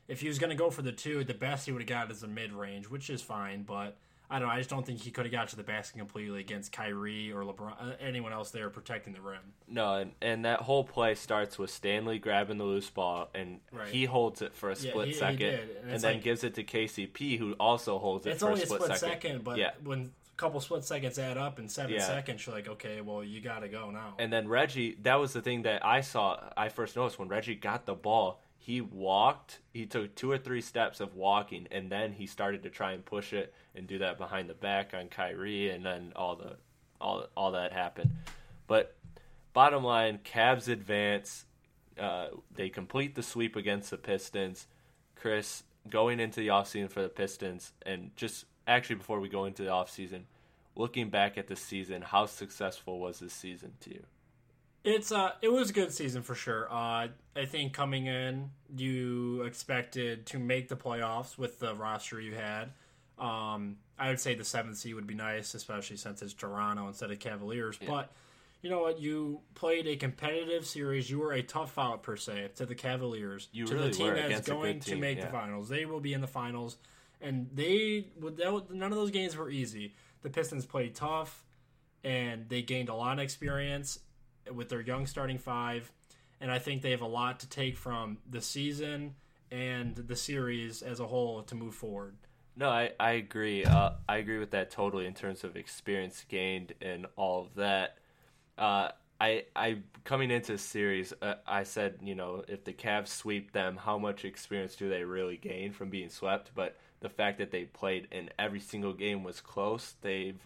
if 0.07 0.19
he 0.21 0.27
was 0.27 0.39
going 0.39 0.49
to 0.49 0.55
go 0.55 0.69
for 0.69 0.81
the 0.81 0.91
two, 0.91 1.23
the 1.23 1.33
best 1.33 1.65
he 1.65 1.71
would 1.71 1.81
have 1.81 1.89
got 1.89 2.11
is 2.11 2.23
a 2.23 2.27
mid 2.27 2.51
range, 2.51 2.89
which 2.89 3.09
is 3.09 3.21
fine. 3.21 3.63
But 3.63 3.97
I 4.33 4.39
don't 4.39 4.47
know. 4.47 4.53
I 4.55 4.57
just 4.57 4.71
don't 4.71 4.83
think 4.83 4.99
he 4.99 5.11
could 5.11 5.25
have 5.25 5.31
got 5.31 5.49
to 5.49 5.55
the 5.55 5.61
basket 5.61 5.99
completely 5.99 6.39
against 6.39 6.71
Kyrie 6.71 7.31
or 7.31 7.43
LeBron, 7.43 7.73
uh, 7.79 7.93
anyone 7.99 8.33
else 8.33 8.49
there 8.49 8.67
protecting 8.71 9.13
the 9.13 9.21
rim. 9.21 9.37
No, 9.67 9.93
and, 9.93 10.11
and 10.23 10.43
that 10.45 10.61
whole 10.61 10.83
play 10.83 11.13
starts 11.13 11.59
with 11.59 11.69
Stanley 11.69 12.17
grabbing 12.17 12.57
the 12.57 12.63
loose 12.63 12.89
ball, 12.89 13.29
and 13.35 13.59
Right. 13.71 13.89
he 13.89 14.05
holds 14.05 14.41
it 14.41 14.55
for 14.55 14.71
a 14.71 14.75
Yeah, 14.75 14.89
split 14.89 15.07
he- 15.09 15.13
he 15.13 15.19
second, 15.19 15.37
did, 15.37 15.59
and 15.83 15.91
and, 15.91 16.01
then 16.01 16.13
like- 16.15 16.23
gives 16.23 16.43
it 16.43 16.55
to 16.55 16.63
KCP, 16.63 17.37
who 17.37 17.53
also 17.59 17.99
holds 17.99 18.25
it 18.25 18.31
It's 18.31 18.41
only 18.41 18.61
a 18.61 18.63
a 18.63 18.65
split, 18.65 18.81
split 18.81 18.97
second. 18.97 19.21
second, 19.21 19.43
but 19.43 19.59
yeah, 19.59 19.71
when 19.83 20.11
a 20.31 20.35
couple 20.35 20.59
split 20.61 20.83
seconds 20.83 21.19
add 21.19 21.37
up 21.37 21.59
in 21.59 21.69
seven 21.69 21.93
Yeah. 21.93 21.99
seconds, 22.07 22.43
you're 22.43 22.55
like, 22.55 22.67
okay, 22.67 23.01
well, 23.01 23.23
you 23.23 23.39
got 23.39 23.59
to 23.59 23.69
go 23.69 23.91
now. 23.91 24.15
and 24.17 24.33
then 24.33 24.47
Reggie, 24.47 24.95
that 25.03 25.19
was 25.19 25.33
the 25.33 25.43
thing 25.43 25.61
that 25.61 25.85
I 25.85 26.01
saw. 26.01 26.39
I 26.57 26.69
first 26.69 26.95
noticed 26.95 27.19
when 27.19 27.27
Reggie 27.27 27.53
got 27.53 27.85
the 27.85 27.93
ball, 27.93 28.41
he 28.65 28.79
walked. 28.79 29.59
He 29.73 29.85
took 29.85 30.15
two 30.15 30.31
or 30.31 30.37
three 30.37 30.61
steps 30.61 31.01
of 31.01 31.15
walking, 31.15 31.67
and 31.69 31.91
then 31.91 32.13
he 32.13 32.25
started 32.25 32.63
to 32.63 32.69
try 32.69 32.93
and 32.93 33.03
push 33.03 33.33
it 33.33 33.53
and 33.75 33.85
do 33.85 33.97
that 33.97 34.17
behind 34.17 34.49
the 34.49 34.53
back 34.53 34.93
on 34.93 35.09
Kyrie, 35.09 35.69
and 35.69 35.85
then 35.85 36.13
all 36.15 36.37
the 36.37 36.55
all 37.01 37.27
all 37.35 37.51
that 37.51 37.73
happened. 37.73 38.11
But 38.65 38.95
bottom 39.51 39.83
line, 39.83 40.19
Cavs 40.23 40.69
advance. 40.69 41.43
Uh, 41.99 42.27
they 42.55 42.69
complete 42.69 43.15
the 43.15 43.21
sweep 43.21 43.57
against 43.57 43.91
the 43.91 43.97
Pistons. 43.97 44.67
Chris, 45.17 45.63
going 45.89 46.21
into 46.21 46.39
the 46.39 46.47
offseason 46.47 46.89
for 46.89 47.01
the 47.01 47.09
Pistons, 47.09 47.73
and 47.85 48.11
just 48.15 48.45
actually 48.65 48.95
before 48.95 49.19
we 49.19 49.27
go 49.27 49.43
into 49.43 49.63
the 49.63 49.71
offseason, 49.71 50.21
looking 50.73 51.09
back 51.09 51.37
at 51.37 51.47
the 51.47 51.57
season, 51.57 52.01
how 52.01 52.27
successful 52.27 53.01
was 53.01 53.19
this 53.19 53.33
season 53.33 53.73
to 53.81 53.89
you? 53.89 54.03
It's 54.83 55.11
uh, 55.11 55.31
it 55.41 55.49
was 55.51 55.69
a 55.69 55.73
good 55.73 55.93
season 55.93 56.23
for 56.23 56.35
sure. 56.35 56.67
Uh, 56.69 57.07
I 57.35 57.45
think 57.45 57.73
coming 57.73 58.07
in, 58.07 58.51
you 58.75 59.43
expected 59.43 60.25
to 60.27 60.39
make 60.39 60.67
the 60.67 60.75
playoffs 60.75 61.37
with 61.37 61.59
the 61.59 61.73
roster 61.73 62.19
you 62.19 62.35
had. 62.35 62.71
Um, 63.17 63.77
I 63.97 64.09
would 64.09 64.19
say 64.19 64.35
the 64.35 64.43
seventh 64.43 64.77
seed 64.77 64.95
would 64.95 65.07
be 65.07 65.13
nice, 65.13 65.53
especially 65.53 65.97
since 65.97 66.21
it's 66.21 66.33
Toronto 66.33 66.87
instead 66.87 67.11
of 67.11 67.19
Cavaliers. 67.19 67.79
But 67.87 68.11
you 68.61 68.69
know 68.69 68.81
what? 68.81 68.99
You 68.99 69.39
played 69.55 69.87
a 69.87 69.95
competitive 69.95 70.65
series. 70.65 71.09
You 71.09 71.19
were 71.19 71.31
a 71.31 71.41
tough 71.41 71.77
out 71.77 72.03
per 72.03 72.17
se 72.17 72.51
to 72.55 72.65
the 72.65 72.75
Cavaliers, 72.75 73.47
You 73.53 73.65
to 73.65 73.75
really 73.75 73.89
the 73.89 73.93
team 73.95 74.13
that's 74.15 74.47
going 74.47 74.79
good 74.79 74.81
to 74.87 74.95
make 74.97 75.17
yeah. 75.17 75.25
the 75.25 75.31
finals. 75.31 75.69
They 75.69 75.85
will 75.85 76.01
be 76.01 76.13
in 76.13 76.19
the 76.19 76.27
finals, 76.27 76.75
and 77.21 77.49
they 77.53 78.07
would. 78.19 78.35
That, 78.35 78.51
would- 78.51 78.69
none 78.69 78.91
of 78.91 78.97
those 78.97 79.11
games 79.11 79.37
were 79.37 79.49
easy. 79.49 79.93
The 80.23 80.29
Pistons 80.29 80.65
played 80.65 80.93
tough, 80.93 81.45
and 82.03 82.49
they 82.49 82.61
gained 82.61 82.89
a 82.89 82.95
lot 82.95 83.19
of 83.19 83.23
experience 83.23 83.99
with 84.51 84.69
their 84.69 84.81
young 84.81 85.05
starting 85.05 85.37
five, 85.37 85.91
and 86.41 86.51
I 86.51 86.59
think 86.59 86.81
they 86.81 86.91
have 86.91 87.01
a 87.01 87.07
lot 87.07 87.39
to 87.41 87.49
take 87.49 87.77
from 87.77 88.17
the 88.29 88.41
season 88.41 89.15
and 89.51 89.95
the 89.95 90.15
series 90.15 90.81
as 90.81 90.99
a 90.99 91.07
whole 91.07 91.43
to 91.43 91.55
move 91.55 91.75
forward. 91.75 92.15
No, 92.55 92.69
I, 92.69 92.91
I 92.99 93.11
agree. 93.13 93.65
Uh, 93.65 93.91
I 94.07 94.17
agree 94.17 94.37
with 94.37 94.51
that 94.51 94.69
totally 94.69 95.05
in 95.05 95.13
terms 95.13 95.43
of 95.43 95.55
experience 95.55 96.25
gained 96.27 96.73
and 96.81 97.07
all 97.15 97.41
of 97.41 97.55
that. 97.55 97.97
Uh, 98.57 98.89
I 99.19 99.45
I 99.55 99.77
coming 100.03 100.31
into 100.31 100.57
series, 100.57 101.13
uh, 101.21 101.35
I 101.47 101.63
said 101.63 101.99
you 102.01 102.13
know 102.13 102.43
if 102.47 102.63
the 102.63 102.73
Cavs 102.73 103.07
sweep 103.07 103.53
them, 103.53 103.77
how 103.77 103.97
much 103.97 104.25
experience 104.25 104.75
do 104.75 104.89
they 104.89 105.03
really 105.03 105.37
gain 105.37 105.71
from 105.71 105.89
being 105.89 106.09
swept? 106.09 106.51
But 106.53 106.77
the 106.99 107.09
fact 107.09 107.37
that 107.39 107.51
they 107.51 107.65
played 107.65 108.07
in 108.11 108.29
every 108.37 108.59
single 108.59 108.93
game 108.93 109.23
was 109.23 109.41
close, 109.41 109.95
they've 110.01 110.39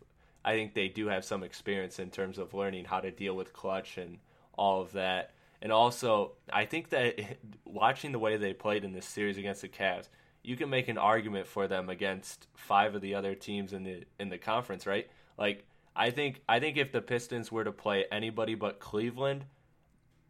I 0.47 0.55
think 0.55 0.73
they 0.73 0.87
do 0.87 1.07
have 1.07 1.25
some 1.25 1.43
experience 1.43 1.99
in 1.99 2.09
terms 2.09 2.37
of 2.37 2.53
learning 2.53 2.85
how 2.85 3.01
to 3.01 3.11
deal 3.11 3.35
with 3.35 3.51
clutch 3.51 3.97
and 3.97 4.17
all 4.57 4.81
of 4.81 4.93
that. 4.93 5.31
And 5.61 5.73
also, 5.73 6.35
I 6.53 6.63
think 6.63 6.87
that 6.91 7.19
watching 7.65 8.13
the 8.13 8.19
way 8.19 8.37
they 8.37 8.53
played 8.53 8.85
in 8.85 8.93
this 8.93 9.05
series 9.05 9.37
against 9.37 9.61
the 9.61 9.67
Cavs, 9.67 10.07
you 10.43 10.55
can 10.55 10.69
make 10.69 10.87
an 10.87 10.97
argument 10.97 11.47
for 11.47 11.67
them 11.67 11.89
against 11.89 12.47
five 12.55 12.95
of 12.95 13.01
the 13.01 13.13
other 13.13 13.35
teams 13.35 13.73
in 13.73 13.83
the 13.83 14.05
in 14.19 14.29
the 14.29 14.37
conference, 14.37 14.87
right? 14.87 15.09
Like 15.37 15.65
I 15.93 16.11
think 16.11 16.41
I 16.47 16.61
think 16.61 16.77
if 16.77 16.93
the 16.93 17.01
Pistons 17.01 17.51
were 17.51 17.65
to 17.65 17.73
play 17.73 18.05
anybody 18.09 18.55
but 18.55 18.79
Cleveland, 18.79 19.43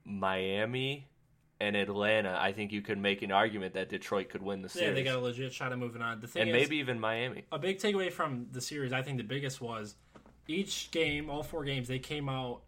Miami, 0.03 1.07
and 1.59 1.75
Atlanta, 1.75 2.37
I 2.39 2.51
think 2.51 2.71
you 2.71 2.81
could 2.81 2.97
make 2.97 3.21
an 3.21 3.31
argument 3.31 3.73
that 3.73 3.89
Detroit 3.89 4.29
could 4.29 4.41
win 4.41 4.61
the 4.61 4.69
series. 4.69 4.89
Yeah, 4.89 4.93
they 4.93 5.03
got 5.03 5.15
a 5.15 5.19
legit 5.19 5.53
shot 5.53 5.71
of 5.71 5.79
moving 5.79 6.01
on. 6.01 6.19
The 6.19 6.27
thing 6.27 6.43
and 6.43 6.51
is, 6.51 6.55
maybe 6.55 6.77
even 6.77 6.99
Miami. 6.99 7.45
a 7.51 7.57
big 7.57 7.79
takeaway 7.79 8.11
from 8.11 8.47
the 8.51 8.61
series, 8.61 8.93
I 8.93 9.01
think 9.01 9.17
the 9.17 9.23
biggest 9.23 9.59
was 9.59 9.95
each 10.47 10.91
game, 10.91 11.29
all 11.29 11.43
four 11.43 11.63
games, 11.63 11.87
they 11.87 11.99
came 11.99 12.29
out 12.29 12.61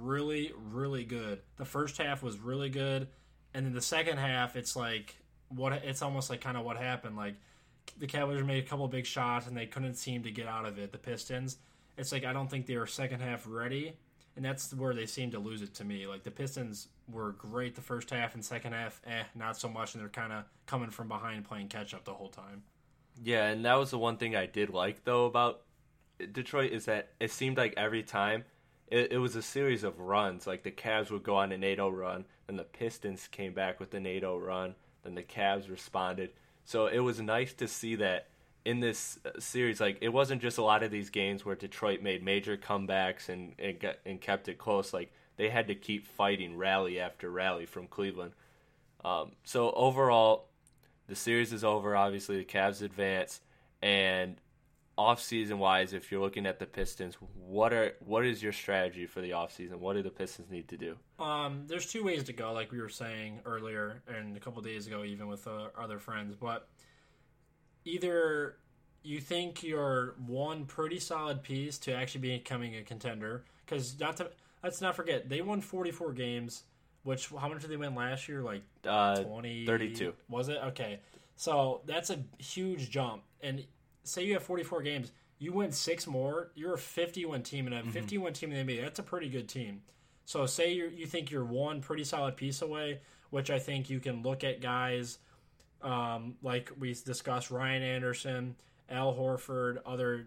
really, 0.00 0.52
really 0.56 1.04
good. 1.04 1.40
The 1.56 1.64
first 1.64 1.98
half 1.98 2.22
was 2.22 2.38
really 2.38 2.70
good, 2.70 3.08
and 3.54 3.66
then 3.66 3.72
the 3.72 3.82
second 3.82 4.18
half, 4.18 4.56
it's 4.56 4.76
like 4.76 5.16
what 5.48 5.72
it's 5.72 6.02
almost 6.02 6.30
like 6.30 6.40
kind 6.40 6.56
of 6.56 6.64
what 6.64 6.76
happened. 6.76 7.16
Like 7.16 7.34
the 7.98 8.06
Cavaliers 8.06 8.44
made 8.44 8.64
a 8.64 8.66
couple 8.66 8.86
big 8.88 9.06
shots 9.06 9.46
and 9.46 9.56
they 9.56 9.66
couldn't 9.66 9.94
seem 9.94 10.22
to 10.22 10.30
get 10.30 10.46
out 10.46 10.66
of 10.66 10.78
it. 10.78 10.92
The 10.92 10.98
Pistons, 10.98 11.58
it's 11.96 12.12
like 12.12 12.24
I 12.24 12.32
don't 12.32 12.50
think 12.50 12.66
they 12.66 12.76
were 12.76 12.86
second 12.86 13.20
half 13.20 13.44
ready, 13.46 13.94
and 14.36 14.44
that's 14.44 14.72
where 14.74 14.94
they 14.94 15.06
seemed 15.06 15.32
to 15.32 15.38
lose 15.38 15.62
it 15.62 15.74
to 15.74 15.84
me. 15.84 16.06
Like 16.06 16.22
the 16.22 16.30
Pistons 16.30 16.88
were 17.10 17.32
great 17.32 17.74
the 17.74 17.82
first 17.82 18.10
half, 18.10 18.34
and 18.34 18.44
second 18.44 18.72
half, 18.72 19.00
eh, 19.06 19.24
not 19.34 19.56
so 19.56 19.68
much, 19.68 19.94
and 19.94 20.02
they're 20.02 20.08
kind 20.08 20.32
of 20.32 20.44
coming 20.66 20.90
from 20.90 21.08
behind 21.08 21.44
playing 21.44 21.68
catch 21.68 21.94
up 21.94 22.04
the 22.04 22.14
whole 22.14 22.28
time. 22.28 22.62
Yeah, 23.22 23.48
and 23.48 23.64
that 23.64 23.74
was 23.74 23.90
the 23.90 23.98
one 23.98 24.16
thing 24.16 24.34
I 24.34 24.46
did 24.46 24.70
like 24.70 25.04
though 25.04 25.26
about 25.26 25.62
Detroit 26.32 26.72
is 26.72 26.84
that 26.86 27.10
it 27.20 27.30
seemed 27.30 27.56
like 27.56 27.74
every 27.76 28.02
time 28.02 28.44
it, 28.88 29.12
it 29.12 29.18
was 29.18 29.36
a 29.36 29.42
series 29.42 29.84
of 29.84 29.98
runs. 29.98 30.46
Like 30.46 30.62
the 30.62 30.70
Cavs 30.70 31.10
would 31.10 31.22
go 31.22 31.36
on 31.36 31.52
an 31.52 31.62
8-0 31.62 31.96
run, 31.96 32.24
and 32.48 32.58
the 32.58 32.64
Pistons 32.64 33.28
came 33.28 33.54
back 33.54 33.80
with 33.80 33.94
an 33.94 34.04
8-0 34.04 34.44
run, 34.44 34.74
then 35.02 35.14
the 35.14 35.22
Cavs 35.22 35.70
responded. 35.70 36.30
So 36.64 36.86
it 36.86 37.00
was 37.00 37.20
nice 37.20 37.52
to 37.54 37.66
see 37.66 37.96
that 37.96 38.28
in 38.64 38.80
this 38.80 39.18
uh, 39.24 39.40
series. 39.40 39.80
Like 39.80 39.98
it 40.00 40.10
wasn't 40.10 40.42
just 40.42 40.58
a 40.58 40.62
lot 40.62 40.82
of 40.82 40.90
these 40.90 41.10
games 41.10 41.44
where 41.44 41.56
Detroit 41.56 42.02
made 42.02 42.22
major 42.22 42.56
comebacks 42.56 43.28
and 43.28 43.54
and, 43.58 43.80
got, 43.80 43.96
and 44.06 44.20
kept 44.20 44.48
it 44.48 44.58
close. 44.58 44.92
Like 44.92 45.12
they 45.36 45.48
had 45.48 45.68
to 45.68 45.74
keep 45.74 46.06
fighting 46.06 46.56
rally 46.56 47.00
after 47.00 47.30
rally 47.30 47.66
from 47.66 47.86
Cleveland. 47.86 48.32
Um, 49.04 49.32
so 49.42 49.72
overall, 49.72 50.48
the 51.08 51.16
series 51.16 51.52
is 51.52 51.64
over. 51.64 51.96
Obviously, 51.96 52.36
the 52.38 52.44
Cavs 52.44 52.82
advance, 52.82 53.40
and 53.80 54.36
off-season 54.98 55.58
wise, 55.58 55.92
if 55.92 56.10
you're 56.12 56.20
looking 56.20 56.46
at 56.46 56.58
the 56.58 56.66
Pistons, 56.66 57.16
what 57.34 57.72
are 57.72 57.92
what 58.04 58.24
is 58.26 58.42
your 58.42 58.52
strategy 58.52 59.06
for 59.06 59.20
the 59.20 59.32
off-season? 59.32 59.80
What 59.80 59.94
do 59.94 60.02
the 60.02 60.10
Pistons 60.10 60.50
need 60.50 60.68
to 60.68 60.76
do? 60.76 60.96
Um, 61.18 61.64
there's 61.66 61.90
two 61.90 62.04
ways 62.04 62.24
to 62.24 62.32
go, 62.32 62.52
like 62.52 62.70
we 62.72 62.80
were 62.80 62.88
saying 62.88 63.40
earlier 63.46 64.02
and 64.06 64.36
a 64.36 64.40
couple 64.40 64.60
days 64.62 64.86
ago, 64.86 65.04
even 65.04 65.28
with 65.28 65.46
uh, 65.46 65.68
other 65.78 65.98
friends. 65.98 66.34
But 66.38 66.68
either 67.84 68.56
you 69.02 69.20
think 69.20 69.62
you're 69.62 70.14
one 70.26 70.64
pretty 70.66 70.98
solid 71.00 71.42
piece 71.42 71.78
to 71.78 71.92
actually 71.94 72.20
becoming 72.20 72.76
a 72.76 72.82
contender, 72.82 73.44
because 73.64 73.98
not 73.98 74.16
to 74.18 74.30
let's 74.62 74.80
not 74.80 74.94
forget 74.94 75.28
they 75.28 75.40
won 75.40 75.60
44 75.60 76.12
games. 76.12 76.64
Which 77.04 77.30
how 77.30 77.48
much 77.48 77.62
did 77.62 77.70
they 77.70 77.76
win 77.76 77.96
last 77.96 78.28
year? 78.28 78.42
Like 78.42 78.62
Uh, 78.86 79.16
20 79.24 79.66
32. 79.66 80.14
was 80.28 80.48
it 80.48 80.58
okay 80.66 81.00
so 81.34 81.80
that's 81.86 82.10
a 82.10 82.18
huge 82.38 82.90
jump 82.90 83.22
and 83.40 83.64
say 84.04 84.24
you 84.24 84.34
have 84.34 84.42
44 84.42 84.82
games 84.82 85.12
you 85.38 85.52
win 85.52 85.72
six 85.72 86.06
more 86.06 86.50
you're 86.54 86.74
a 86.74 86.78
51 86.78 87.42
team 87.42 87.66
and 87.66 87.74
a 87.74 87.82
50 87.82 88.18
win 88.18 88.32
team 88.32 88.52
in 88.52 88.66
the 88.66 88.74
NBA 88.74 88.82
that's 88.82 88.98
a 88.98 89.02
pretty 89.02 89.28
good 89.28 89.48
team. 89.48 89.82
So 90.24 90.46
say 90.46 90.72
you 90.72 90.90
you 90.94 91.06
think 91.06 91.30
you're 91.30 91.44
one 91.44 91.80
pretty 91.80 92.04
solid 92.04 92.36
piece 92.36 92.62
away 92.62 93.00
which 93.30 93.50
I 93.50 93.58
think 93.58 93.90
you 93.90 93.98
can 93.98 94.22
look 94.22 94.44
at 94.44 94.60
guys 94.60 95.18
um, 95.82 96.36
like 96.42 96.70
we 96.78 96.94
discussed 96.94 97.50
Ryan 97.50 97.82
Anderson 97.82 98.54
Al 98.88 99.14
Horford 99.14 99.78
other 99.84 100.26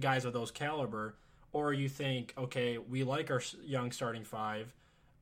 guys 0.00 0.24
of 0.24 0.32
those 0.32 0.50
caliber 0.50 1.14
or 1.52 1.72
you 1.72 1.88
think 1.88 2.32
okay 2.38 2.78
we 2.78 3.04
like 3.04 3.30
our 3.30 3.42
young 3.62 3.92
starting 3.92 4.24
five 4.24 4.72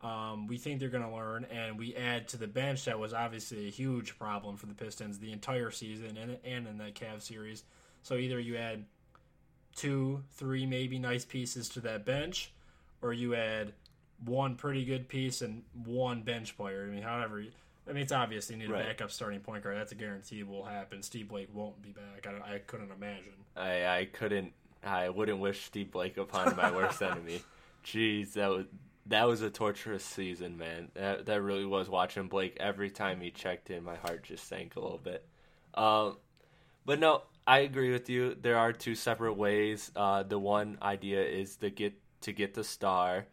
um, 0.03 0.47
we 0.47 0.57
think 0.57 0.81
they're 0.81 0.89
going 0.89 1.03
to 1.09 1.15
learn, 1.15 1.45
and 1.51 1.79
we 1.79 1.95
add 1.95 2.29
to 2.29 2.37
the 2.37 2.47
bench 2.47 2.85
that 2.87 2.99
was 2.99 3.13
obviously 3.13 3.67
a 3.67 3.71
huge 3.71 4.19
problem 4.19 4.57
for 4.57 4.67
the 4.67 4.75
Pistons 4.75 5.19
the 5.19 5.33
entire 5.33 5.71
season 5.71 6.17
and, 6.17 6.39
and 6.45 6.67
in 6.67 6.79
that 6.79 6.95
Cavs 6.95 7.23
series. 7.23 7.65
So 8.03 8.15
either 8.17 8.41
you 8.41 8.57
add 8.57 8.85
two, 9.77 10.23
three 10.33 10.67
maybe 10.67 10.99
nice 10.99 11.25
pieces 11.25 11.69
to 11.71 11.81
that 11.81 12.05
bench, 12.05 12.53
or 13.03 13.13
you 13.13 13.35
add 13.35 13.73
one 14.25 14.55
pretty 14.57 14.85
good 14.85 15.09
piece 15.09 15.43
and 15.43 15.63
one 15.85 16.23
bench 16.23 16.57
player. 16.57 16.87
I 16.89 16.95
mean, 16.95 17.03
however, 17.03 17.43
I 17.89 17.93
mean, 17.93 18.03
it's 18.03 18.13
obvious 18.13 18.51
you 18.51 18.57
need 18.57 18.69
a 18.71 18.73
Right. 18.73 18.87
backup 18.87 19.11
starting 19.11 19.41
point 19.41 19.65
guard. 19.65 19.77
That's 19.77 19.93
a 19.93 19.97
guarantee 19.97 20.43
will 20.43 20.65
happen. 20.65 21.03
Steve 21.03 21.29
Blake 21.29 21.49
won't 21.53 21.81
be 21.83 21.91
back. 21.91 22.27
I, 22.27 22.55
I 22.55 22.59
couldn't 22.61 22.91
imagine. 22.91 23.33
I 23.57 23.87
I 23.87 24.05
couldn't. 24.13 24.53
I 24.83 25.09
wouldn't 25.11 25.39
wish 25.41 25.65
Steve 25.65 25.91
Blake 25.91 26.17
upon 26.17 26.57
my 26.57 26.71
worst 26.71 27.03
enemy. 27.03 27.43
Jeez, 27.85 28.33
that 28.35 28.49
was 28.51 28.67
that 29.11 29.27
was 29.27 29.43
a 29.43 29.51
torturous 29.51 30.05
season, 30.05 30.57
man. 30.57 30.89
That 30.95 31.27
that 31.27 31.43
really 31.43 31.67
was. 31.67 31.89
Watching 31.89 32.29
Blake 32.29 32.57
every 32.59 32.91
time 32.91 33.21
he 33.21 33.31
checked 33.31 33.71
in, 33.71 33.85
my 33.85 33.97
heart 33.97 34.23
just 34.23 34.49
sank 34.49 34.77
a 34.77 34.81
little 34.81 34.99
bit. 34.99 35.27
Um, 35.75 36.17
but 36.87 36.99
no, 36.99 37.23
I 37.47 37.61
agree 37.61 37.93
with 37.93 38.09
you. 38.09 38.37
There 38.41 38.57
are 38.57 38.73
two 38.73 38.95
separate 38.95 39.35
ways. 39.35 39.91
Uh, 39.95 40.23
the 40.23 40.39
one 40.39 40.79
idea 40.81 41.23
is 41.23 41.57
to 41.57 41.71
get 41.71 41.95
to 42.23 42.33
get 42.33 42.55
the 42.55 42.65
star. 42.65 43.27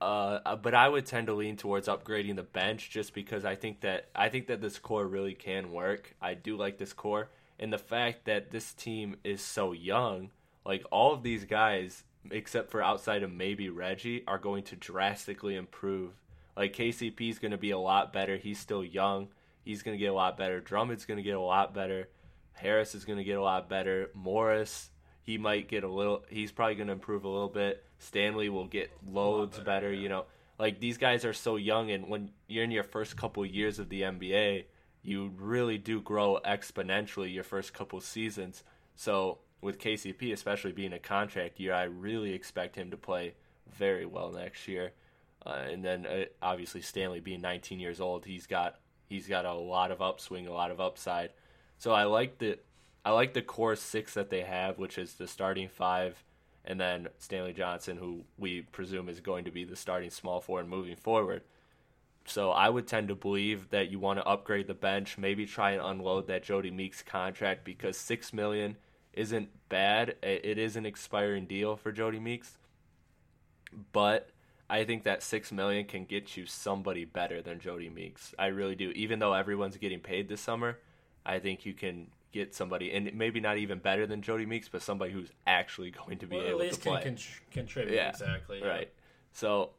Uh, 0.00 0.56
but 0.56 0.74
I 0.74 0.88
would 0.88 1.04
tend 1.04 1.26
to 1.26 1.34
lean 1.34 1.58
towards 1.58 1.86
upgrading 1.86 2.36
the 2.36 2.42
bench 2.42 2.88
just 2.88 3.12
because 3.12 3.44
I 3.44 3.54
think 3.54 3.82
that 3.82 4.08
I 4.14 4.30
think 4.30 4.46
that 4.46 4.62
this 4.62 4.78
core 4.78 5.06
really 5.06 5.34
can 5.34 5.72
work. 5.72 6.14
I 6.22 6.32
do 6.32 6.56
like 6.56 6.78
this 6.78 6.94
core, 6.94 7.28
and 7.58 7.70
the 7.70 7.78
fact 7.78 8.24
that 8.24 8.50
this 8.50 8.72
team 8.72 9.16
is 9.24 9.42
so 9.42 9.72
young, 9.72 10.30
like 10.64 10.84
all 10.90 11.12
of 11.12 11.22
these 11.22 11.44
guys, 11.44 12.04
except 12.30 12.70
for 12.70 12.82
outside 12.82 13.22
of 13.22 13.32
maybe 13.32 13.68
Reggie, 13.68 14.24
are 14.26 14.38
going 14.38 14.64
to 14.64 14.76
drastically 14.76 15.56
improve. 15.56 16.12
Like 16.56 16.74
KCP 16.74 17.30
is 17.30 17.38
going 17.38 17.52
to 17.52 17.58
be 17.58 17.70
a 17.70 17.78
lot 17.78 18.12
better. 18.12 18.36
He's 18.36 18.58
still 18.58 18.84
young. 18.84 19.28
He's 19.64 19.82
going 19.82 19.96
to 19.96 20.00
get 20.00 20.10
a 20.10 20.14
lot 20.14 20.36
better. 20.36 20.60
Drummond's 20.60 21.06
going 21.06 21.18
to 21.18 21.22
get 21.22 21.36
a 21.36 21.40
lot 21.40 21.74
better. 21.74 22.08
Harris 22.52 22.94
is 22.94 23.04
going 23.04 23.18
to 23.18 23.24
get 23.24 23.38
a 23.38 23.42
lot 23.42 23.68
better. 23.68 24.10
Morris, 24.14 24.90
he 25.22 25.38
might 25.38 25.68
get 25.68 25.84
a 25.84 25.88
little. 25.88 26.24
He's 26.28 26.52
probably 26.52 26.74
going 26.74 26.88
to 26.88 26.92
improve 26.92 27.24
a 27.24 27.28
little 27.28 27.48
bit. 27.48 27.84
Stanley 27.98 28.48
will 28.48 28.66
get 28.66 28.90
loads 29.06 29.58
better, 29.58 29.64
better. 29.64 29.92
yeah. 29.92 30.00
You 30.00 30.08
know, 30.08 30.24
like 30.58 30.80
these 30.80 30.98
guys 30.98 31.24
are 31.24 31.32
so 31.32 31.56
young, 31.56 31.90
and 31.90 32.08
when 32.08 32.30
you're 32.48 32.64
in 32.64 32.70
your 32.70 32.84
first 32.84 33.16
couple 33.16 33.44
years 33.46 33.78
of 33.78 33.88
the 33.88 34.02
NBA, 34.02 34.64
you 35.02 35.32
really 35.38 35.78
do 35.78 36.00
grow 36.00 36.38
exponentially 36.44 37.32
your 37.32 37.44
first 37.44 37.72
couple 37.72 38.00
seasons. 38.00 38.62
So 38.94 39.38
with 39.60 39.78
KCP, 39.78 40.32
especially 40.32 40.72
being 40.72 40.92
a 40.92 40.98
contract 40.98 41.60
year, 41.60 41.74
I 41.74 41.84
really 41.84 42.32
expect 42.32 42.76
him 42.76 42.90
to 42.90 42.96
play 42.96 43.34
very 43.70 44.06
well 44.06 44.30
next 44.30 44.66
year. 44.68 44.92
Uh, 45.44 45.64
and 45.70 45.84
then 45.84 46.06
uh, 46.06 46.24
obviously 46.42 46.82
Stanley 46.82 47.20
being 47.20 47.40
19 47.40 47.80
years 47.80 48.00
old, 48.00 48.24
he's 48.24 48.46
got 48.46 48.76
he's 49.08 49.26
got 49.26 49.44
a 49.44 49.52
lot 49.52 49.90
of 49.90 50.02
upswing, 50.02 50.46
a 50.46 50.52
lot 50.52 50.70
of 50.70 50.80
upside. 50.80 51.30
So 51.78 51.92
I 51.92 52.04
like 52.04 52.38
the 52.38 52.58
I 53.04 53.12
like 53.12 53.32
the 53.32 53.42
core 53.42 53.76
six 53.76 54.14
that 54.14 54.30
they 54.30 54.42
have, 54.42 54.78
which 54.78 54.98
is 54.98 55.14
the 55.14 55.26
starting 55.26 55.68
five, 55.68 56.22
and 56.64 56.78
then 56.78 57.08
Stanley 57.18 57.54
Johnson, 57.54 57.96
who 57.96 58.24
we 58.38 58.62
presume 58.62 59.08
is 59.08 59.20
going 59.20 59.44
to 59.44 59.50
be 59.50 59.64
the 59.64 59.76
starting 59.76 60.10
small 60.10 60.40
forward 60.40 60.68
moving 60.68 60.96
forward. 60.96 61.42
So 62.26 62.50
I 62.50 62.68
would 62.68 62.86
tend 62.86 63.08
to 63.08 63.14
believe 63.14 63.70
that 63.70 63.90
you 63.90 63.98
want 63.98 64.18
to 64.18 64.26
upgrade 64.26 64.66
the 64.66 64.74
bench, 64.74 65.16
maybe 65.16 65.46
try 65.46 65.70
and 65.70 65.80
unload 65.82 66.26
that 66.26 66.44
Jody 66.44 66.70
Meeks 66.70 67.02
contract 67.02 67.64
because 67.64 67.96
six 67.96 68.34
million 68.34 68.76
isn't 69.12 69.48
bad. 69.68 70.16
It 70.22 70.58
is 70.58 70.76
an 70.76 70.86
expiring 70.86 71.46
deal 71.46 71.76
for 71.76 71.92
Jody 71.92 72.18
Meeks, 72.20 72.58
but 73.92 74.30
I 74.68 74.84
think 74.84 75.02
that 75.04 75.22
six 75.22 75.50
million 75.52 75.84
can 75.84 76.04
get 76.04 76.36
you 76.36 76.46
somebody 76.46 77.04
better 77.04 77.42
than 77.42 77.58
Jody 77.60 77.88
Meeks. 77.90 78.34
I 78.38 78.46
really 78.46 78.74
do. 78.74 78.90
Even 78.92 79.18
though 79.18 79.32
everyone's 79.34 79.76
getting 79.76 80.00
paid 80.00 80.28
this 80.28 80.40
summer, 80.40 80.78
I 81.26 81.38
think 81.38 81.66
you 81.66 81.72
can 81.74 82.08
get 82.32 82.54
somebody, 82.54 82.92
and 82.92 83.12
maybe 83.14 83.40
not 83.40 83.58
even 83.58 83.78
better 83.80 84.06
than 84.06 84.22
Jody 84.22 84.46
Meeks, 84.46 84.68
but 84.68 84.82
somebody 84.82 85.12
who's 85.12 85.30
actually 85.46 85.90
going 86.06 86.18
to 86.18 86.26
be 86.26 86.36
Well, 86.36 86.44
at 86.44 86.50
able 86.50 86.60
least 86.60 86.82
to 86.82 86.88
play. 86.90 87.02
can 87.02 87.16
con- 87.16 87.24
contribute 87.50 87.94
Yeah, 87.94 88.10
exactly. 88.10 88.60
yeah. 88.60 88.68
Right. 88.68 88.92
So 89.32 89.70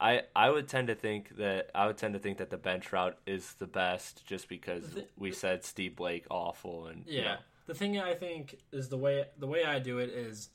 I 0.00 0.22
I 0.36 0.48
would 0.50 0.68
tend 0.68 0.88
to 0.88 0.94
think 0.94 1.36
that 1.36 1.70
I 1.74 1.86
would 1.86 1.96
tend 1.98 2.14
to 2.14 2.20
think 2.20 2.38
that 2.38 2.50
the 2.50 2.56
bench 2.56 2.92
route 2.92 3.18
is 3.26 3.54
the 3.54 3.66
best 3.66 4.24
just 4.26 4.48
because 4.48 4.84
we 5.16 5.32
said 5.32 5.64
Steve 5.64 5.96
Blake 5.96 6.24
awful 6.30 6.86
and 6.86 7.04
you 7.06 7.18
Yeah. 7.20 7.24
know, 7.24 7.36
the 7.68 7.74
thing 7.74 7.98
I 8.00 8.14
think 8.14 8.58
is 8.72 8.88
the 8.88 8.96
way 8.96 9.26
the 9.38 9.46
way 9.46 9.62
I 9.62 9.78
do 9.78 9.98
it 9.98 10.08
is, 10.08 10.48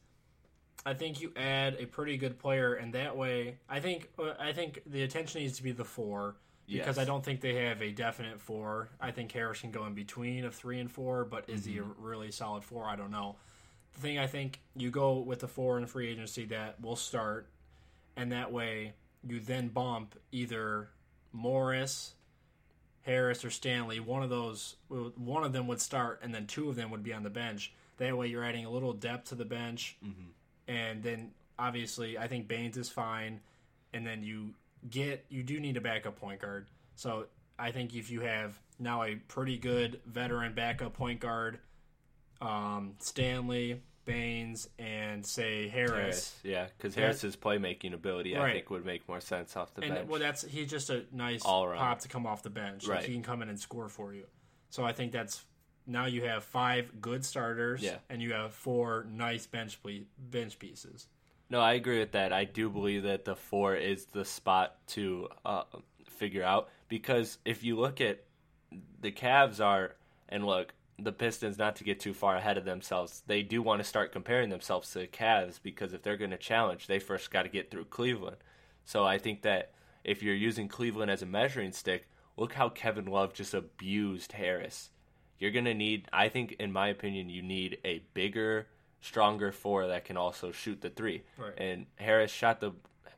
I 0.86 0.96
think 0.96 1.22
you 1.22 1.32
add 1.38 1.78
a 1.80 1.86
pretty 1.86 2.18
good 2.18 2.40
player, 2.40 2.74
and 2.74 2.92
that 2.94 3.16
way, 3.16 3.60
I 3.70 3.80
think 3.80 4.10
uh, 4.20 4.34
I 4.40 4.52
think 4.52 4.82
the 4.86 5.04
attention 5.04 5.42
needs 5.42 5.56
to 5.58 5.64
be 5.64 5.72
the 5.72 5.86
four 5.86 6.36
because 6.68 6.98
Yes. 6.98 6.98
I 6.98 7.06
don't 7.06 7.24
think 7.24 7.40
they 7.40 7.66
have 7.66 7.82
a 7.82 7.92
definite 7.92 8.42
four. 8.42 8.90
I 9.00 9.12
think 9.12 9.32
Harris 9.32 9.62
can 9.62 9.70
go 9.70 9.86
in 9.86 9.94
between 9.94 10.44
of 10.44 10.56
three 10.56 10.80
and 10.80 10.92
four, 10.92 11.24
but 11.24 11.48
is 11.48 11.66
he 11.66 11.78
a 11.78 11.84
really 11.84 12.32
solid 12.32 12.64
four? 12.64 12.86
I 12.90 12.96
don't 12.96 13.12
know. 13.12 13.36
The 13.94 14.00
thing 14.00 14.18
I 14.18 14.26
think 14.26 14.60
you 14.76 14.90
go 14.90 15.20
with 15.20 15.40
the 15.40 15.48
four 15.48 15.78
in 15.78 15.86
free 15.86 16.10
agency 16.10 16.46
that 16.46 16.82
will 16.82 16.96
start, 16.96 17.48
and 18.16 18.32
that 18.32 18.52
way 18.52 18.94
you 19.24 19.40
then 19.40 19.68
bump 19.68 20.16
either 20.32 20.90
Morris, 21.32 22.16
Harris, 23.04 23.46
or 23.46 23.50
Stanley. 23.50 24.00
One 24.00 24.24
of 24.24 24.30
those, 24.30 24.76
one 24.90 25.44
of 25.44 25.54
them 25.54 25.68
would 25.68 25.82
start, 25.82 26.20
and 26.24 26.34
then 26.34 26.48
two 26.48 26.70
of 26.70 26.76
them 26.76 26.90
would 26.92 27.04
be 27.04 27.14
on 27.14 27.24
the 27.24 27.30
bench. 27.30 27.72
That 27.98 28.18
way 28.18 28.28
you're 28.28 28.44
adding 28.44 28.66
a 28.66 28.70
little 28.72 28.94
depth 28.94 29.30
to 29.30 29.36
the 29.36 29.46
bench, 29.46 29.98
and 30.68 31.04
then 31.04 31.32
obviously 31.60 32.18
I 32.18 32.28
think 32.28 32.48
Baynes 32.48 32.78
is 32.78 32.90
fine, 32.90 33.40
and 33.94 34.06
then 34.06 34.24
you 34.24 34.54
get 34.90 35.26
you 35.30 35.44
do 35.44 35.60
need 35.60 35.78
a 35.78 35.82
backup 35.82 36.20
point 36.20 36.42
guard. 36.42 36.68
So 36.96 37.28
I 37.60 37.72
think 37.72 37.96
if 37.96 38.10
you 38.10 38.22
have 38.22 38.60
now 38.80 39.04
a 39.04 39.16
pretty 39.16 39.58
good 39.58 40.02
veteran 40.06 40.54
backup 40.54 40.94
point 40.94 41.20
guard, 41.20 41.60
um, 42.42 42.96
Stanley, 43.00 43.82
Baynes, 44.06 44.70
and 44.80 45.26
say 45.26 45.68
Harris. 45.70 45.92
Harris, 45.94 46.40
yeah, 46.44 46.68
because 46.78 46.96
Harris's 46.96 47.36
playmaking 47.36 47.94
ability, 47.94 48.38
I 48.38 48.52
think, 48.54 48.70
would 48.70 48.86
make 48.86 49.08
more 49.08 49.22
sense 49.22 49.56
off 49.56 49.74
the 49.74 49.82
bench. 49.82 50.08
Well, 50.08 50.20
that's 50.20 50.44
he's 50.44 50.70
just 50.70 50.90
a 50.90 51.06
nice 51.12 51.44
All 51.46 51.64
around. 51.64 51.80
pop 51.80 52.00
to 52.02 52.08
come 52.08 52.26
off 52.28 52.44
the 52.44 52.50
bench. 52.50 52.88
Like 52.88 52.98
Right. 53.00 53.06
he 53.06 53.14
can 53.14 53.24
come 53.24 53.42
in 53.42 53.50
and 53.50 53.60
score 53.60 53.90
for 53.90 54.14
you. 54.14 54.26
So 54.70 54.84
I 54.84 54.92
think 54.94 55.12
that's 55.12 55.46
now 55.86 56.06
you 56.06 56.24
have 56.24 56.44
five 56.44 57.02
good 57.02 57.24
starters, 57.26 57.82
Yeah. 57.82 57.98
and 58.10 58.22
you 58.22 58.34
have 58.34 58.54
four 58.54 59.06
nice 59.10 59.46
bench 59.48 59.82
ple- 59.84 60.06
bench 60.18 60.58
pieces. 60.60 61.08
No, 61.50 61.60
I 61.60 61.74
agree 61.74 62.00
with 62.00 62.14
that. 62.14 62.34
I 62.34 62.46
do 62.46 62.70
believe 62.70 63.04
that 63.04 63.26
the 63.26 63.36
four 63.36 63.76
is 63.76 64.06
the 64.08 64.26
spot 64.26 64.78
to 64.88 65.28
uh, 65.46 65.64
figure 66.08 66.44
out 66.44 66.70
because 66.88 67.38
if 67.46 67.64
you 67.64 67.78
look 67.78 68.02
at 68.02 68.24
the 69.02 69.12
Cavs 69.12 69.64
are 69.64 69.96
and 70.30 70.46
look 70.46 70.74
the 71.00 71.12
Pistons, 71.12 71.58
not 71.58 71.76
to 71.78 71.84
get 71.84 72.00
too 72.00 72.14
far 72.14 72.36
ahead 72.36 72.58
of 72.58 72.66
themselves, 72.66 73.24
they 73.26 73.42
do 73.42 73.62
want 73.62 73.82
to 73.82 73.88
start 73.88 74.12
comparing 74.12 74.50
themselves 74.50 74.92
to 74.92 75.00
the 75.00 75.08
Cavs 75.08 75.60
because 75.62 75.94
if 75.94 76.04
they're 76.04 76.18
going 76.18 76.32
to 76.32 76.38
challenge, 76.38 76.88
they 76.88 77.00
first 77.00 77.32
got 77.32 77.44
to 77.44 77.50
get 77.50 77.72
through 77.72 77.86
Cleveland. 77.86 78.38
So 78.86 79.04
I 79.04 79.18
think 79.18 79.42
that 79.42 79.72
if 80.04 80.22
you're 80.22 80.36
using 80.36 80.68
Cleveland 80.68 81.10
as 81.10 81.22
a 81.22 81.26
measuring 81.26 81.72
stick, 81.72 82.08
look 82.38 82.54
how 82.54 82.70
Kevin 82.70 83.06
Love 83.06 83.34
just 83.34 83.54
abused 83.54 84.34
Harris. 84.34 84.90
You're 85.40 85.52
going 85.52 85.66
to 85.66 85.74
need, 85.74 86.08
I 86.14 86.30
think, 86.30 86.54
in 86.60 86.72
my 86.72 86.88
opinion, 86.90 87.30
you 87.30 87.42
need 87.42 87.80
a 87.84 88.04
bigger, 88.14 88.68
stronger 89.02 89.52
four 89.52 89.88
that 89.88 90.06
can 90.06 90.18
also 90.18 90.52
shoot 90.52 90.82
the 90.82 90.90
three. 90.90 91.24
Right. 91.38 91.54
And 91.58 91.86
Harris 91.96 92.32
shot 92.32 92.60
the, 92.60 92.72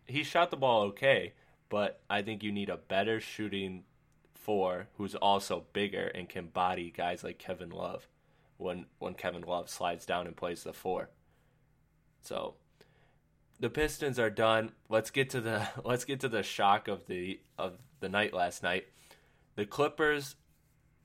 he 0.05 0.23
shot 0.23 0.49
the 0.49 0.57
ball 0.57 0.83
okay, 0.83 1.33
but 1.69 1.99
I 2.09 2.21
think 2.21 2.41
you 2.41 2.51
need 2.51 2.69
a 2.69 2.77
better 2.77 3.19
shooting 3.19 3.83
four 4.45 4.87
who's 4.97 5.15
also 5.15 5.65
bigger 5.73 6.05
and 6.07 6.29
can 6.29 6.45
body 6.45 6.93
guys 6.95 7.23
like 7.23 7.39
Kevin 7.39 7.71
Love 7.71 8.07
when 8.57 8.85
when 8.99 9.15
Kevin 9.15 9.41
Love 9.41 9.69
slides 9.69 10.05
down 10.05 10.27
and 10.27 10.37
plays 10.37 10.63
the 10.63 10.71
four. 10.71 11.09
So 12.21 12.53
the 13.59 13.71
Pistons 13.71 14.19
are 14.19 14.29
done. 14.29 14.73
Let's 14.87 15.09
get 15.09 15.31
to 15.31 15.41
the 15.41 15.67
let's 15.83 16.05
get 16.05 16.19
to 16.19 16.29
the 16.29 16.43
shock 16.43 16.87
of 16.87 17.07
the 17.07 17.39
of 17.57 17.79
the 17.99 18.09
night 18.09 18.33
last 18.33 18.61
night. 18.61 18.85
The 19.55 19.65
Clippers 19.65 20.35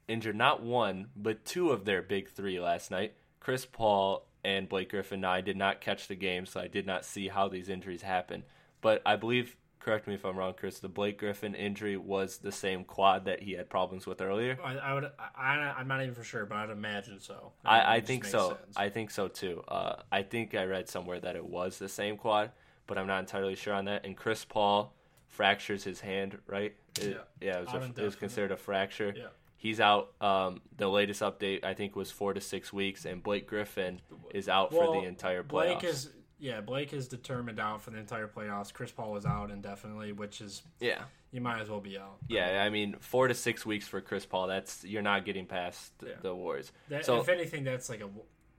injured 0.07 0.37
not 0.37 0.63
one 0.63 1.07
but 1.17 1.47
two 1.47 1.71
of 1.71 1.87
their 1.87 2.03
big 2.03 2.29
three 2.29 2.61
last 2.61 2.91
night. 2.91 3.15
Chris 3.41 3.65
Paul 3.65 4.27
and 4.45 4.69
Blake 4.69 4.91
Griffin. 4.91 5.23
Now 5.23 5.33
I 5.33 5.41
did 5.41 5.57
not 5.57 5.81
catch 5.81 6.09
the 6.09 6.15
game, 6.15 6.45
so 6.45 6.61
I 6.61 6.69
did 6.69 6.87
not 6.87 7.07
see 7.07 7.29
how 7.29 7.49
these 7.49 7.71
injuries 7.71 8.03
happened. 8.03 8.45
But 8.81 9.03
I 9.05 9.17
believe, 9.17 9.57
correct 9.80 10.06
me 10.06 10.14
if 10.14 10.25
I'm 10.25 10.36
wrong, 10.36 10.54
Chris. 10.56 10.78
The 10.78 10.88
Blake 10.88 11.19
Griffin 11.19 11.54
injury 11.54 11.97
was 11.97 12.38
the 12.38 12.52
same 12.52 12.84
quad 12.84 13.25
that 13.25 13.43
he 13.43 13.52
had 13.52 13.69
problems 13.69 14.06
with 14.06 14.21
earlier. 14.21 14.58
I, 14.62 14.76
I 14.76 14.95
would. 14.95 15.10
I, 15.36 15.75
I'm 15.78 15.88
not 15.88 16.02
even 16.02 16.14
for 16.14 16.23
sure, 16.23 16.47
but 16.47 16.56
I'd 16.56 16.71
imagine 16.71 17.19
so. 17.21 17.52
I, 17.64 17.97
I 17.97 18.00
think 18.00 18.25
so. 18.25 18.50
sense. 18.50 18.76
I 18.76 18.88
think 18.90 19.10
so 19.10 19.28
too. 19.28 19.62
Uh, 19.66 19.97
I 20.12 20.23
think 20.23 20.54
I 20.54 20.64
read 20.64 20.88
somewhere 20.88 21.19
that 21.21 21.36
it 21.36 21.45
was 21.45 21.78
the 21.78 21.88
same 21.88 22.16
quad, 22.16 22.50
but 22.86 22.99
I'm 22.99 23.06
not 23.06 23.21
entirely 23.21 23.56
sure 23.56 23.75
on 23.75 23.86
that. 23.86 24.04
And 24.04 24.16
Chris 24.16 24.45
Paul 24.45 24.95
fractures 25.26 25.84
his 25.84 26.00
hand, 26.00 26.38
right? 26.47 26.75
It- 27.00 27.21
yeah, 27.40 27.58
it 27.60 27.66
was, 27.66 27.75
a, 27.75 28.00
it 28.00 28.04
was 28.04 28.16
considered 28.16 28.52
a 28.52 28.56
fracture. 28.56 29.14
Yeah. 29.16 29.28
He's 29.56 29.78
out. 29.78 30.12
Um, 30.23 30.62
the 30.78 30.88
latest 30.88 31.21
update 31.21 31.64
I 31.64 31.75
think 31.75 31.95
was 31.95 32.10
four 32.10 32.32
to 32.32 32.40
six 32.40 32.73
weeks, 32.73 33.04
and 33.04 33.23
Blake 33.23 33.47
Griffin 33.47 34.00
is 34.32 34.49
out 34.49 34.73
Well, 34.73 34.95
for 34.95 35.00
the 35.02 35.06
entire 35.06 35.43
playoffs. 35.43 35.49
Blake 35.49 35.84
is 35.84 36.08
yeah. 36.41 36.61
Blake 36.61 36.93
is 36.93 37.07
determined 37.09 37.61
out 37.61 37.83
for 37.83 37.91
the 37.91 37.99
entire 37.99 38.26
playoffs. 38.26 38.73
Chris 38.73 38.91
Paul 38.91 39.13
was 39.13 39.25
out 39.26 39.50
indefinitely, 39.50 40.13
which 40.13 40.41
is 40.41 40.63
yeah, 40.81 41.03
you 41.33 41.41
might 41.41 41.61
as 41.61 41.69
well 41.71 41.81
be 41.81 41.99
out. 41.99 42.17
yeah. 42.29 42.63
I 42.65 42.71
mean, 42.71 42.97
four 43.00 43.29
to 43.29 43.35
six 43.35 43.65
weeks 43.65 43.87
for 43.87 44.00
Chris 44.00 44.26
Paul. 44.26 44.47
That's 44.49 44.85
you're 44.85 45.03
not 45.03 45.25
getting 45.25 45.47
past 45.47 45.97
the, 45.99 46.09
Yeah. 46.09 46.15
the 46.23 46.35
Warriors. 46.35 46.73
That, 46.89 47.05
So- 47.05 47.21
if 47.21 47.29
anything, 47.29 47.63
that's 47.65 47.89
like 47.89 48.00
a 48.00 48.09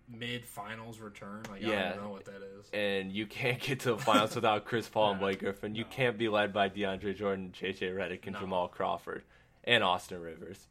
mid 0.10 0.46
finals 0.46 1.00
return. 1.00 1.44
Like 1.50 1.63
I 1.63 1.67
Yeah. 1.67 1.89
don't 1.94 2.04
know 2.04 2.10
what 2.10 2.26
that 2.26 2.41
is. 2.60 2.70
and 2.74 3.12
you 3.12 3.26
can't 3.26 3.60
get 3.62 3.80
to 3.82 3.91
the 3.94 3.98
finals 3.98 4.36
without 4.36 4.65
Chris 4.65 4.89
Paul 4.89 5.12
and 5.12 5.20
Yeah. 5.22 5.26
Blake 5.26 5.39
Griffin. 5.39 5.74
You 5.76 5.84
No. 5.84 5.89
can't 5.89 6.17
be 6.17 6.28
led 6.30 6.52
by 6.54 6.67
DeAndre 6.70 7.15
Jordan, 7.15 7.52
JJ 7.54 7.91
Redick, 7.94 8.26
and 8.28 8.34
No. 8.34 8.39
Jamal 8.41 8.67
Crawford, 8.67 9.24
and 9.63 9.84
Austin 9.84 10.20
Rivers. 10.22 10.67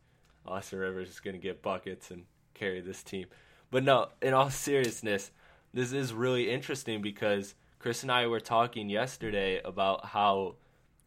Austin 0.46 0.78
Rivers 0.78 1.08
is 1.10 1.20
going 1.20 1.34
to 1.34 1.40
get 1.42 1.62
buckets 1.62 2.10
and 2.10 2.24
carry 2.54 2.80
this 2.80 3.02
team. 3.02 3.26
But 3.70 3.84
no, 3.84 4.08
in 4.20 4.34
all 4.34 4.50
seriousness, 4.50 5.30
this 5.72 5.92
is 5.92 6.12
really 6.12 6.50
interesting 6.50 7.00
because 7.02 7.54
Chris 7.78 8.02
and 8.02 8.10
I 8.12 8.26
were 8.26 8.40
talking 8.40 8.88
yesterday 8.88 9.60
about 9.64 10.04
how 10.06 10.56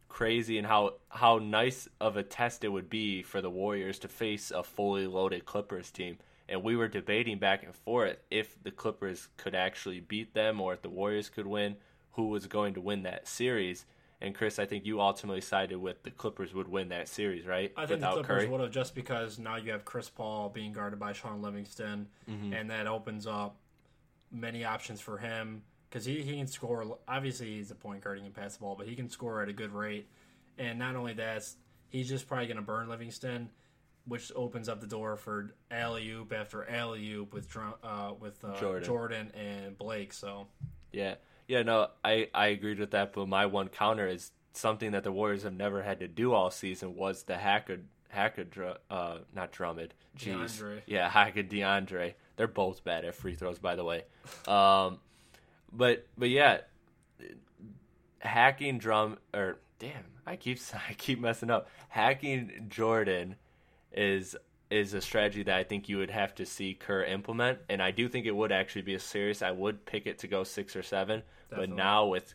crazy 0.09 0.57
and 0.57 0.67
how 0.67 0.93
how 1.09 1.39
nice 1.39 1.87
of 1.99 2.17
a 2.17 2.23
test 2.23 2.63
it 2.63 2.69
would 2.69 2.89
be 2.89 3.23
for 3.23 3.41
the 3.41 3.49
Warriors 3.49 3.99
to 3.99 4.07
face 4.07 4.51
a 4.51 4.63
fully 4.63 5.07
loaded 5.07 5.45
Clippers 5.45 5.91
team. 5.91 6.17
And 6.49 6.61
we 6.61 6.75
were 6.75 6.87
debating 6.87 7.39
back 7.39 7.63
and 7.63 7.73
forth 7.73 8.17
if 8.29 8.61
the 8.63 8.71
Clippers 8.71 9.29
could 9.37 9.55
actually 9.55 10.01
beat 10.01 10.33
them 10.33 10.59
or 10.61 10.73
if 10.73 10.81
the 10.81 10.89
Warriors 10.89 11.29
could 11.29 11.47
win, 11.47 11.77
who 12.11 12.27
was 12.27 12.47
going 12.47 12.73
to 12.75 12.81
win 12.81 13.03
that 13.03 13.27
series. 13.27 13.85
And 14.21 14.35
Chris, 14.35 14.59
I 14.59 14.65
think 14.65 14.85
you 14.85 15.01
ultimately 15.01 15.41
sided 15.41 15.77
with 15.77 16.03
the 16.03 16.11
Clippers 16.11 16.53
would 16.53 16.67
win 16.67 16.89
that 16.89 17.07
series, 17.09 17.45
right? 17.45 17.73
I 17.75 17.81
think 17.85 17.97
Without 17.97 18.15
the 18.15 18.23
Clippers 18.23 18.43
Curry. 18.43 18.47
would 18.49 18.61
have 18.61 18.71
just 18.71 18.93
because 18.95 19.39
now 19.39 19.55
you 19.57 19.71
have 19.71 19.83
Chris 19.83 20.09
Paul 20.09 20.49
being 20.49 20.71
guarded 20.73 20.99
by 20.99 21.11
Shaun 21.13 21.41
Livingston, 21.41 22.07
Mm-hmm. 22.29 22.53
and 22.53 22.69
that 22.69 22.87
opens 22.87 23.25
up 23.27 23.55
many 24.33 24.65
options 24.65 24.99
for 24.99 25.17
him 25.17 25.61
because 25.89 26.05
he, 26.05 26.21
he 26.23 26.37
can 26.37 26.47
score. 26.47 26.97
Obviously, 27.07 27.55
he's 27.55 27.71
a 27.71 27.75
point 27.75 28.03
guard; 28.03 28.17
he 28.17 28.23
can 28.23 28.33
pass 28.33 28.55
the 28.55 28.61
ball, 28.61 28.75
but 28.77 28.87
he 28.87 28.95
can 28.95 29.09
score 29.09 29.41
at 29.41 29.49
a 29.49 29.53
good 29.53 29.71
rate. 29.71 30.07
And 30.57 30.79
not 30.79 30.95
only 30.95 31.13
that, 31.13 31.47
he's 31.89 32.09
just 32.09 32.27
probably 32.27 32.47
going 32.47 32.57
to 32.57 32.63
burn 32.63 32.89
Livingston, 32.89 33.49
which 34.05 34.31
opens 34.35 34.67
up 34.67 34.81
the 34.81 34.87
door 34.87 35.15
for 35.15 35.53
alley 35.71 36.09
oop 36.09 36.33
after 36.33 36.69
alley 36.69 37.11
oop 37.11 37.33
with 37.33 37.55
uh, 37.83 38.13
with 38.19 38.43
uh, 38.43 38.59
Jordan. 38.59 38.83
Jordan 38.83 39.31
and 39.35 39.77
Blake. 39.77 40.13
So 40.13 40.47
Yeah, 40.91 41.15
yeah, 41.47 41.63
no, 41.63 41.89
I 42.03 42.29
I 42.33 42.47
agreed 42.47 42.79
with 42.79 42.91
that. 42.91 43.13
But 43.13 43.27
my 43.27 43.45
one 43.45 43.69
counter 43.69 44.07
is 44.07 44.31
something 44.53 44.91
that 44.91 45.03
the 45.03 45.11
Warriors 45.11 45.43
have 45.43 45.53
never 45.53 45.83
had 45.83 45.99
to 45.99 46.07
do 46.07 46.33
all 46.33 46.51
season 46.51 46.95
was 46.95 47.23
the 47.23 47.37
hacker 47.37 47.79
hacker 48.13 48.43
Dr- 48.45 48.77
uh 48.89 49.17
not 49.35 49.51
Drummond, 49.51 49.93
jeez, 50.17 50.35
DeAndre. 50.37 50.81
yeah, 50.85 51.09
hacker 51.09 51.43
DeAndre. 51.43 52.13
They're 52.37 52.47
both 52.47 52.83
bad 52.83 53.05
at 53.05 53.15
free 53.15 53.35
throws, 53.35 53.59
by 53.59 53.75
the 53.75 53.83
way. 53.83 54.03
Um, 54.47 54.99
but 55.71 56.07
but 56.17 56.29
yeah, 56.29 56.59
hacking 58.19 58.77
drum 58.77 59.17
or 59.33 59.59
damn, 59.79 60.03
I 60.25 60.35
keep 60.35 60.59
I 60.89 60.93
keep 60.93 61.19
messing 61.19 61.49
up. 61.49 61.67
Hacking 61.89 62.67
Jordan 62.69 63.35
is 63.91 64.35
is 64.69 64.93
a 64.93 65.01
strategy 65.01 65.43
that 65.43 65.55
I 65.55 65.63
think 65.63 65.87
you 65.87 65.97
would 65.97 66.09
have 66.09 66.33
to 66.35 66.45
see 66.45 66.73
Kerr 66.73 67.03
implement, 67.03 67.59
and 67.69 67.81
I 67.81 67.91
do 67.91 68.07
think 68.09 68.25
it 68.25 68.35
would 68.35 68.51
actually 68.51 68.81
be 68.81 68.95
a 68.95 68.99
serious. 68.99 69.41
I 69.41 69.51
would 69.51 69.85
pick 69.85 70.07
it 70.07 70.19
to 70.19 70.27
go 70.27 70.43
six 70.43 70.75
or 70.75 70.81
seven, 70.83 71.21
Definitely. 71.49 71.67
but 71.75 71.75
now 71.83 72.07
with 72.07 72.33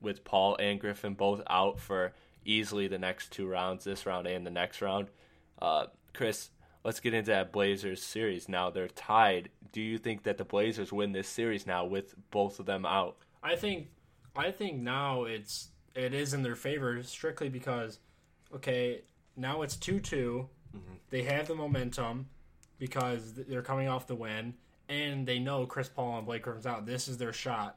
with 0.00 0.24
Paul 0.24 0.56
and 0.56 0.78
Griffin 0.78 1.14
both 1.14 1.40
out 1.48 1.80
for 1.80 2.12
easily 2.48 2.88
the 2.88 2.98
next 2.98 3.30
two 3.30 3.46
rounds, 3.46 3.84
this 3.84 4.06
round 4.06 4.26
and 4.26 4.46
the 4.46 4.50
next 4.50 4.80
round, 4.82 5.08
uh, 5.60 5.86
Chris. 6.14 6.50
Let's 6.84 7.00
get 7.00 7.12
into 7.12 7.32
that 7.32 7.52
Blazers 7.52 8.02
series 8.02 8.48
now. 8.48 8.70
They're 8.70 8.88
tied. 8.88 9.50
Do 9.72 9.82
you 9.82 9.98
think 9.98 10.22
that 10.22 10.38
the 10.38 10.44
Blazers 10.44 10.92
win 10.92 11.12
this 11.12 11.28
series 11.28 11.66
now 11.66 11.84
with 11.84 12.14
both 12.30 12.60
of 12.60 12.66
them 12.66 12.86
out? 12.86 13.16
I 13.42 13.56
think 13.56 13.88
I 14.34 14.50
think 14.52 14.80
now 14.80 15.24
it's 15.24 15.68
it 15.94 16.14
is 16.14 16.32
in 16.32 16.42
their 16.42 16.56
favor 16.56 17.02
strictly 17.02 17.48
because 17.48 17.98
okay 18.54 19.02
now 19.36 19.62
it's 19.62 19.76
two 19.76 20.00
They 21.10 21.22
have 21.24 21.48
the 21.48 21.54
momentum 21.54 22.28
because 22.78 23.34
they're 23.34 23.62
coming 23.62 23.88
off 23.88 24.06
the 24.06 24.14
win 24.14 24.54
and 24.88 25.26
they 25.26 25.38
know 25.38 25.66
Chris 25.66 25.88
Paul 25.88 26.18
and 26.18 26.26
Blake 26.26 26.42
Griffin's 26.42 26.66
out. 26.66 26.86
This 26.86 27.08
is 27.08 27.18
their 27.18 27.32
shot. 27.32 27.76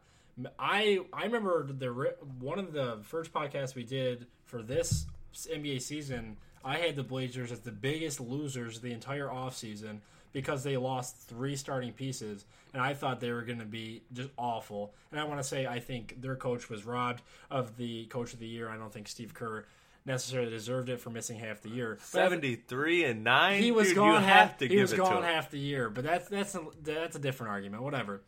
I 0.59 0.99
I 1.13 1.25
remember 1.25 1.67
the 1.71 2.15
one 2.39 2.59
of 2.59 2.73
the 2.73 2.99
first 3.03 3.33
podcasts 3.33 3.75
we 3.75 3.83
did 3.83 4.27
for 4.45 4.61
this 4.61 5.05
NBA 5.33 5.81
season. 5.81 6.37
I 6.63 6.77
had 6.77 6.95
the 6.95 7.03
Blazers 7.03 7.51
as 7.51 7.61
the 7.61 7.71
biggest 7.71 8.19
losers 8.19 8.79
the 8.81 8.91
entire 8.91 9.27
offseason 9.27 9.99
because 10.33 10.63
they 10.63 10.77
lost 10.77 11.17
three 11.27 11.55
starting 11.55 11.91
pieces, 11.91 12.45
and 12.73 12.81
I 12.81 12.93
thought 12.93 13.19
they 13.19 13.31
were 13.31 13.41
going 13.41 13.59
to 13.59 13.65
be 13.65 14.03
just 14.13 14.29
awful. 14.37 14.93
And 15.11 15.19
I 15.19 15.23
want 15.23 15.39
to 15.39 15.43
say 15.43 15.65
I 15.65 15.79
think 15.79 16.21
their 16.21 16.35
coach 16.35 16.69
was 16.69 16.85
robbed 16.85 17.21
of 17.49 17.77
the 17.77 18.05
coach 18.05 18.33
of 18.33 18.39
the 18.39 18.47
year. 18.47 18.69
I 18.69 18.77
don't 18.77 18.93
think 18.93 19.07
Steve 19.07 19.33
Kerr 19.33 19.65
necessarily 20.05 20.49
deserved 20.49 20.89
it 20.89 20.99
for 20.99 21.09
missing 21.09 21.37
half 21.37 21.61
the 21.61 21.69
year. 21.69 21.97
Seventy 22.01 22.55
three 22.55 23.03
and 23.03 23.23
nine. 23.23 23.61
he 23.61 23.71
was 23.71 23.87
Dude, 23.89 23.97
gone 23.97 24.23
half. 24.23 24.59
he 24.59 24.79
was 24.79 24.93
gone 24.93 25.23
half 25.23 25.51
the 25.51 25.59
year, 25.59 25.89
but 25.89 26.03
that's 26.03 26.27
that's 26.27 26.55
a, 26.55 26.61
that's 26.83 27.15
a 27.15 27.19
different 27.19 27.51
argument. 27.51 27.83
Whatever. 27.83 28.21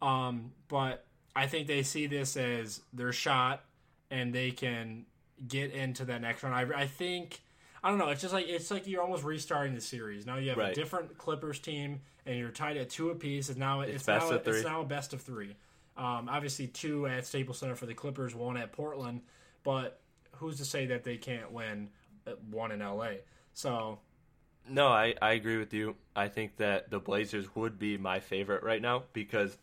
Um, 0.00 0.52
but 0.68 1.04
I 1.34 1.46
think 1.46 1.66
they 1.66 1.82
see 1.82 2.06
this 2.06 2.36
as 2.36 2.80
their 2.92 3.12
shot, 3.12 3.64
and 4.10 4.34
they 4.34 4.50
can 4.50 5.06
get 5.46 5.72
into 5.72 6.04
that 6.06 6.20
next 6.20 6.42
round. 6.42 6.54
I, 6.54 6.82
I 6.82 6.86
think 6.86 7.40
I 7.82 7.88
don't 7.88 7.98
know. 7.98 8.08
It's 8.10 8.22
just 8.22 8.32
like 8.32 8.46
it's 8.48 8.70
like 8.70 8.86
you're 8.86 9.02
almost 9.02 9.24
restarting 9.24 9.74
the 9.74 9.80
series. 9.80 10.26
Now 10.26 10.36
you 10.36 10.50
have 10.50 10.58
a 10.58 10.74
different 10.74 11.18
Clippers 11.18 11.58
team, 11.58 12.00
and 12.26 12.38
you're 12.38 12.50
tied 12.50 12.76
at 12.76 12.90
two 12.90 13.10
apiece. 13.10 13.48
And 13.48 13.58
now 13.58 13.80
it's, 13.80 14.04
best 14.04 14.30
now 14.30 14.36
it's 14.36 14.64
now 14.64 14.80
a 14.82 14.84
best 14.84 15.12
of 15.12 15.20
three. 15.20 15.56
Um, 15.96 16.28
obviously, 16.30 16.68
two 16.68 17.06
at 17.06 17.26
Staples 17.26 17.58
Center 17.58 17.74
for 17.74 17.86
the 17.86 17.94
Clippers, 17.94 18.34
one 18.34 18.56
at 18.56 18.72
Portland. 18.72 19.22
But 19.64 20.00
who's 20.36 20.58
to 20.58 20.64
say 20.64 20.86
that 20.86 21.04
they 21.04 21.16
can't 21.16 21.52
win 21.52 21.90
one 22.50 22.72
in 22.72 22.78
LA? 22.78 23.14
So 23.52 23.98
No, 24.68 24.88
I, 24.88 25.14
I 25.20 25.32
agree 25.32 25.58
with 25.58 25.74
you. 25.74 25.96
I 26.14 26.28
think 26.28 26.56
that 26.58 26.90
the 26.90 27.00
Blazers 27.00 27.54
would 27.56 27.78
be 27.78 27.98
my 27.98 28.20
favorite 28.20 28.62
right 28.62 28.80
now 28.80 29.04
because 29.12 29.58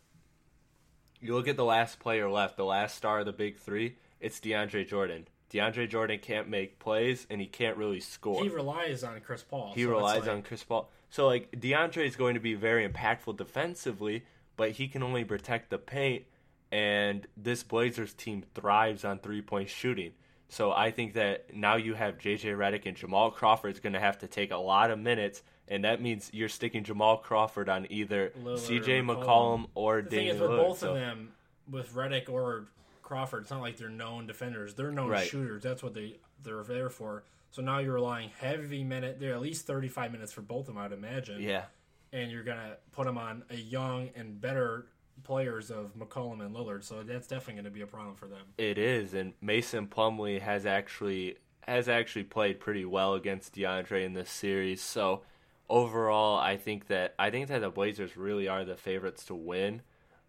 you 1.21 1.35
look 1.35 1.47
at 1.47 1.57
the 1.57 1.65
last 1.65 1.99
player 1.99 2.29
left, 2.29 2.57
the 2.57 2.65
last 2.65 2.95
star 2.95 3.19
of 3.19 3.25
the 3.25 3.33
big 3.33 3.57
three, 3.57 3.95
it's 4.19 4.39
DeAndre 4.39 4.87
Jordan. 4.87 5.27
DeAndre 5.51 5.89
Jordan 5.89 6.19
can't 6.19 6.47
make 6.47 6.79
plays 6.79 7.25
and 7.29 7.41
he 7.41 7.47
can't 7.47 7.75
really 7.77 7.99
score. 7.99 8.43
he 8.43 8.49
relies 8.49 9.03
on 9.03 9.19
Chris 9.21 9.43
Paul. 9.43 9.71
He 9.73 9.83
so 9.83 9.89
relies 9.89 10.21
like- 10.21 10.29
on 10.29 10.41
Chris 10.43 10.63
Paul. 10.63 10.89
So 11.09 11.25
like 11.27 11.51
DeAndre 11.51 12.05
is 12.05 12.15
going 12.15 12.35
to 12.35 12.39
be 12.39 12.53
very 12.53 12.87
impactful 12.87 13.37
defensively, 13.37 14.25
but 14.57 14.71
he 14.71 14.87
can 14.87 15.01
only 15.01 15.23
protect 15.23 15.69
the 15.71 15.77
paint 15.79 16.25
and 16.71 17.25
this 17.35 17.63
Blazers 17.63 18.13
team 18.13 18.43
thrives 18.53 19.03
on 19.03 19.17
three-point 19.17 19.69
shooting. 19.69 20.11
So 20.51 20.71
I 20.71 20.91
think 20.91 21.13
that 21.13 21.55
now 21.55 21.75
you 21.75 21.93
have 21.93 22.17
JJ 22.17 22.57
Redick 22.57 22.85
and 22.87 22.97
Jamal 22.97 23.29
Crawford's 23.31 23.79
going 23.79 23.93
to 23.93 23.99
have 23.99 24.17
to 24.19 24.27
take 24.27 24.51
a 24.51 24.57
lot 24.57 24.91
of 24.91 24.99
minutes 24.99 25.43
and 25.67 25.83
that 25.85 26.01
means 26.01 26.31
you're 26.33 26.49
sticking 26.49 26.83
Jamal 26.83 27.17
Crawford 27.17 27.69
on 27.69 27.85
either 27.91 28.31
Lillard 28.43 28.57
CJ 28.57 28.99
or 28.99 29.03
McCollum 29.03 29.25
McCollum. 29.25 29.67
or 29.75 30.01
The 30.01 30.09
thing 30.09 30.27
is, 30.27 30.39
with 30.39 30.49
Lillard. 30.49 30.57
both 30.57 30.79
So- 30.79 30.89
of 30.89 30.95
them, 30.95 31.31
with 31.69 31.93
Redick 31.93 32.27
or 32.27 32.65
Crawford, 33.03 33.43
it's 33.43 33.51
not 33.51 33.61
like 33.61 33.77
they're 33.77 33.87
known 33.89 34.25
defenders. 34.25 34.73
They're 34.73 34.91
known 34.91 35.09
Right. 35.09 35.27
shooters. 35.27 35.61
That's 35.63 35.83
what 35.83 35.93
they 35.93 36.17
they're 36.41 36.63
there 36.63 36.89
for. 36.89 37.23
So 37.51 37.61
now 37.61 37.77
you're 37.79 37.93
relying 37.95 38.29
heavy 38.29 38.83
minute. 38.83 39.19
They're 39.19 39.33
at 39.33 39.41
least 39.41 39.67
35 39.67 40.11
minutes 40.11 40.31
for 40.31 40.41
both 40.41 40.61
of 40.69 40.73
them, 40.73 40.77
I'd 40.79 40.91
imagine. 40.93 41.41
yeah. 41.41 41.65
And 42.11 42.31
you're 42.31 42.43
gonna 42.43 42.77
put 42.91 43.05
them 43.05 43.17
on 43.19 43.43
a 43.51 43.55
young 43.55 44.09
and 44.15 44.41
better 44.41 44.87
players 45.23 45.71
of 45.71 45.97
McCollum 45.97 46.45
and 46.45 46.55
Lillard. 46.55 46.83
So 46.83 47.03
that's 47.03 47.27
definitely 47.27 47.55
going 47.55 47.65
to 47.65 47.71
be 47.71 47.81
a 47.81 47.87
problem 47.87 48.15
for 48.15 48.27
them. 48.27 48.41
It 48.57 48.77
is, 48.77 49.13
and 49.13 49.33
Mason 49.41 49.87
Plumlee 49.87 50.41
has 50.41 50.65
actually 50.65 51.37
has 51.67 51.87
actually 51.87 52.23
played 52.23 52.59
pretty 52.59 52.85
well 52.85 53.13
against 53.13 53.53
DeAndre 53.53 54.03
in 54.03 54.13
this 54.13 54.31
series. 54.31 54.81
So 54.81 55.21
overall, 55.69 56.39
I 56.39 56.57
think 56.57 56.87
that 56.87 57.13
I 57.19 57.29
think 57.29 57.47
that 57.49 57.59
the 57.59 57.69
Blazers 57.69 58.17
really 58.17 58.47
are 58.47 58.65
the 58.65 58.75
favorites 58.75 59.25
to 59.25 59.35
win. 59.35 59.81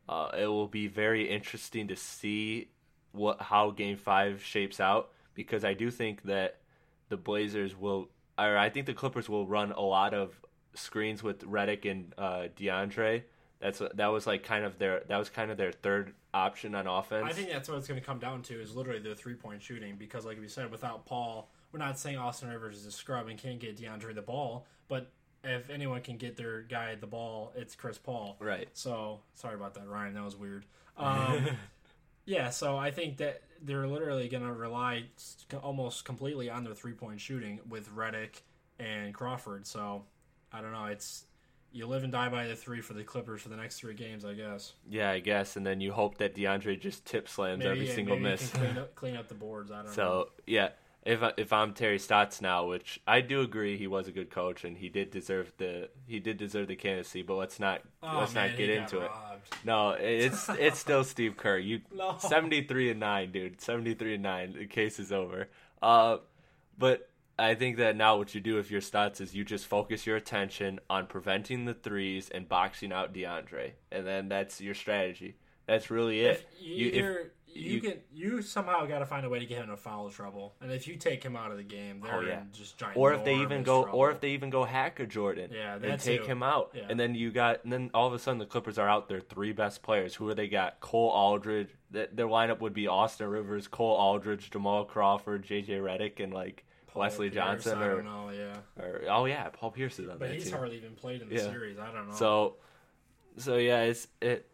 Uh, 0.09 0.31
it 0.38 0.46
will 0.46 0.68
be 0.68 0.87
very 0.87 1.29
interesting 1.29 1.88
to 1.88 1.96
see 1.96 2.70
what 3.12 3.40
how 3.40 3.70
Game 3.70 3.96
Five 3.96 4.42
shapes 4.42 4.81
out 4.81 5.11
because 5.35 5.64
I 5.64 5.74
do 5.74 5.90
think 5.90 6.22
that 6.22 6.59
the 7.09 7.16
Blazers 7.16 7.76
will, 7.76 8.09
or 8.38 8.57
I 8.57 8.68
think 8.68 8.87
the 8.87 8.94
Clippers 8.94 9.29
will 9.29 9.46
run 9.46 9.72
a 9.72 9.81
lot 9.81 10.14
of 10.14 10.40
screens 10.74 11.22
with 11.22 11.40
Redick 11.40 11.90
and 11.90 12.14
uh, 12.18 12.48
DeAndre. 12.57 13.22
That's 13.60 13.82
that 13.94 14.06
was 14.06 14.26
like 14.26 14.42
kind 14.42 14.64
of 14.64 14.78
their 14.78 15.02
that 15.08 15.18
was 15.18 15.28
kind 15.28 15.50
of 15.50 15.58
their 15.58 15.72
third 15.72 16.14
option 16.32 16.74
on 16.74 16.86
offense. 16.86 17.26
I 17.28 17.32
think 17.32 17.50
that's 17.50 17.68
what 17.68 17.78
it's 17.78 17.86
going 17.88 18.00
to 18.00 18.06
come 18.06 18.18
down 18.18 18.42
to 18.42 18.60
is 18.60 18.74
literally 18.74 19.00
their 19.00 19.14
three 19.14 19.34
point 19.34 19.62
shooting 19.62 19.96
because, 19.96 20.24
like 20.24 20.40
we 20.40 20.48
said, 20.48 20.70
without 20.70 21.04
Paul, 21.04 21.50
we're 21.72 21.78
not 21.78 21.98
saying 21.98 22.16
Austin 22.16 22.48
Rivers 22.48 22.78
is 22.78 22.86
a 22.86 22.92
scrub 22.92 23.28
and 23.28 23.38
can't 23.38 23.60
get 23.60 23.76
DeAndre 23.76 24.14
the 24.14 24.22
ball, 24.22 24.66
but 24.88 25.10
if 25.44 25.70
anyone 25.70 26.00
can 26.02 26.16
get 26.16 26.36
their 26.36 26.62
guy 26.62 26.94
the 26.94 27.06
ball, 27.06 27.52
it's 27.54 27.74
Chris 27.74 27.98
Paul. 27.98 28.36
Right. 28.40 28.68
So 28.72 29.20
sorry 29.34 29.54
about 29.54 29.74
that, 29.74 29.88
Ryan. 29.88 30.14
That 30.14 30.24
was 30.24 30.36
weird. 30.36 30.64
Um, 30.96 31.48
yeah, 32.24 32.50
so 32.50 32.76
I 32.76 32.90
think 32.90 33.18
that 33.18 33.42
they're 33.62 33.86
literally 33.86 34.28
going 34.28 34.42
to 34.42 34.52
rely 34.52 35.04
almost 35.62 36.04
completely 36.04 36.50
on 36.50 36.64
their 36.64 36.74
three 36.74 36.92
point 36.92 37.20
shooting 37.20 37.60
with 37.68 37.94
Redick 37.94 38.42
and 38.78 39.14
Crawford. 39.14 39.66
So 39.66 40.04
I 40.52 40.60
don't 40.60 40.72
know. 40.72 40.86
It's 40.86 41.24
you 41.72 41.87
live 41.87 42.02
and 42.02 42.12
die 42.12 42.28
by 42.28 42.46
the 42.46 42.56
three 42.56 42.80
for 42.80 42.94
the 42.94 43.04
Clippers 43.04 43.42
for 43.42 43.48
the 43.48 43.56
next 43.56 43.78
three 43.78 43.94
games, 43.94 44.24
I 44.24 44.35
guess. 44.35 44.72
Yeah, 44.88 45.11
I 45.11 45.20
guess, 45.20 45.56
and 45.56 45.64
then 45.66 45.80
you 45.80 45.92
hope 45.92 46.18
that 46.18 46.35
DeAndre 46.35 46.80
just 46.80 47.04
tip 47.04 47.28
slams 47.28 47.64
every 47.64 47.87
yeah, 47.88 47.94
single 47.94 48.16
maybe 48.16 48.30
miss. 48.30 48.50
Clean, 48.50 48.78
up, 48.78 48.94
clean 48.94 49.16
up 49.16 49.28
the 49.28 49.35
boards. 49.35 49.70
I 49.70 49.76
don't 49.76 49.87
know. 49.87 49.92
So 49.92 50.30
yeah, 50.46 50.70
if 51.04 51.22
I- 51.22 51.33
if 51.37 51.52
I'm 51.52 51.72
Terry 51.72 51.98
Stotts 51.98 52.40
now, 52.40 52.66
which 52.66 53.00
I 53.06 53.20
do 53.20 53.40
agree 53.40 53.76
he 53.78 53.87
was 53.87 54.09
a 54.09 54.12
good 54.12 54.30
coach 54.30 54.64
and 54.64 54.76
he 54.76 54.88
did 54.88 55.11
deserve 55.11 55.52
the 55.59 55.88
he 56.06 56.18
did 56.18 56.37
deserve 56.38 56.68
the 56.68 56.76
candidacy, 56.76 57.22
but 57.22 57.35
let's 57.35 57.61
not 57.61 57.83
Oh, 58.02 58.18
let's 58.20 58.35
man, 58.35 58.50
not 58.50 58.59
get 58.59 58.70
into 58.70 59.00
it. 59.00 59.11
No, 59.64 59.90
it's 59.90 60.48
it's 60.50 60.78
still 60.87 61.04
Steve 61.04 61.37
Kerr. 61.37 61.59
You 61.59 61.80
No. 61.94 62.16
seventy 62.18 62.64
three 62.64 62.90
and 62.90 63.00
nine, 63.00 63.33
dude. 63.33 63.61
Seventy 63.61 63.94
three 63.94 64.14
and 64.14 64.22
nine. 64.22 64.54
The 64.59 64.66
case 64.66 64.98
is 64.98 65.12
over. 65.12 65.48
Uh, 65.83 66.18
but 66.78 67.09
I 67.40 67.55
think 67.55 67.76
that 67.79 67.96
now 67.96 68.16
what 68.18 68.35
you 68.35 68.40
do 68.40 68.55
with 68.57 68.70
your 68.70 68.81
stats 68.81 69.20
is 69.20 69.35
you 69.35 69.44
just 69.44 69.66
focus 69.66 70.07
your 70.07 70.16
attention 70.16 70.81
on 70.88 71.07
preventing 71.07 71.64
the 71.64 71.74
threes 71.74 72.29
and 72.31 72.48
boxing 72.48 72.92
out 72.92 73.12
DeAndre, 73.14 73.72
and 73.90 74.07
then 74.07 74.29
that's 74.29 74.61
your 74.61 74.74
strategy. 74.74 75.37
That's 75.66 75.90
really 75.90 76.20
it. 76.20 76.46
If 76.59 76.62
you, 76.62 76.74
You- 76.74 76.90
if- 77.20 77.26
you, 77.53 77.62
you- 77.72 77.81
can 77.81 77.94
you 78.12 78.42
somehow 78.42 78.87
got 78.87 79.00
to 79.00 79.07
find 79.07 79.26
a 79.26 79.29
way 79.29 79.40
to 79.40 79.44
get 79.46 79.57
him 79.59 79.64
into 79.64 79.76
foul 79.76 80.09
trouble, 80.11 80.55
and 80.61 80.70
if 80.70 80.87
you 80.87 80.94
take 80.94 81.22
him 81.24 81.35
out 81.35 81.50
of 81.50 81.57
the 81.57 81.64
game, 81.64 82.00
they're 82.00 82.14
Oh, 82.14 82.20
yeah. 82.20 82.42
in 82.42 82.53
just 82.53 82.79
giant. 82.79 82.96
or 82.96 83.12
if 83.12 83.24
they 83.24 83.35
even 83.37 83.64
go, 83.64 83.83
trouble. 83.83 83.98
or 83.98 84.11
if 84.12 84.20
they 84.20 84.31
even 84.31 84.50
go 84.50 84.62
hack 84.64 85.00
a 85.00 85.07
Jordan, 85.07 85.50
Yeah, 85.53 85.76
and 85.83 86.00
take 86.00 86.24
him 86.26 86.44
out, 86.44 86.70
Yeah. 86.74 86.87
and 86.88 86.98
then 87.00 87.16
you 87.16 87.33
got, 87.33 87.64
and 87.64 87.72
then 87.72 87.90
all 87.92 88.07
of 88.07 88.12
a 88.12 88.20
sudden 88.20 88.38
the 88.38 88.46
Clippers 88.46 88.79
are 88.79 88.88
out 88.88 89.09
their 89.09 89.20
three 89.20 89.50
best 89.53 89.83
players. 89.83 90.14
Who 90.14 90.29
are 90.29 90.35
they 90.35 90.46
got? 90.46 90.79
Cole 90.79 91.11
Aldrich. 91.11 91.70
Th- 91.92 92.11
Their 92.12 92.29
lineup 92.29 92.61
would 92.61 92.72
be 92.72 92.87
Austin 92.87 93.26
Rivers, 93.29 93.66
Cole 93.66 93.96
Aldrich, 93.96 94.48
Jamal 94.53 94.85
Crawford, 94.85 95.42
J.J. 95.42 95.79
Redick, 95.79 96.20
and 96.22 96.33
like 96.33 96.64
Wesley 96.94 97.31
Pierce, 97.31 97.44
Johnson, 97.44 97.79
I 97.79 97.87
or, 97.87 97.94
don't 97.96 98.05
know, 98.05 98.31
yeah, 98.31 98.83
or 98.83 99.03
oh 99.11 99.24
yeah, 99.26 99.48
Paul 99.48 99.70
Pierce 99.70 99.98
is 99.98 100.09
on 100.09 100.18
but 100.18 100.29
that 100.29 100.35
he's 100.35 100.44
team. 100.44 100.53
hardly 100.55 100.76
even 100.76 100.94
played 100.94 101.22
in 101.22 101.29
the 101.29 101.37
Yeah. 101.37 101.50
series. 101.50 101.79
I 101.79 101.92
don't 101.92 102.09
know. 102.09 102.14
So, 102.14 102.57
so 103.37 103.57
yeah, 103.57 103.83
it's 103.83 104.09
it, 104.20 104.46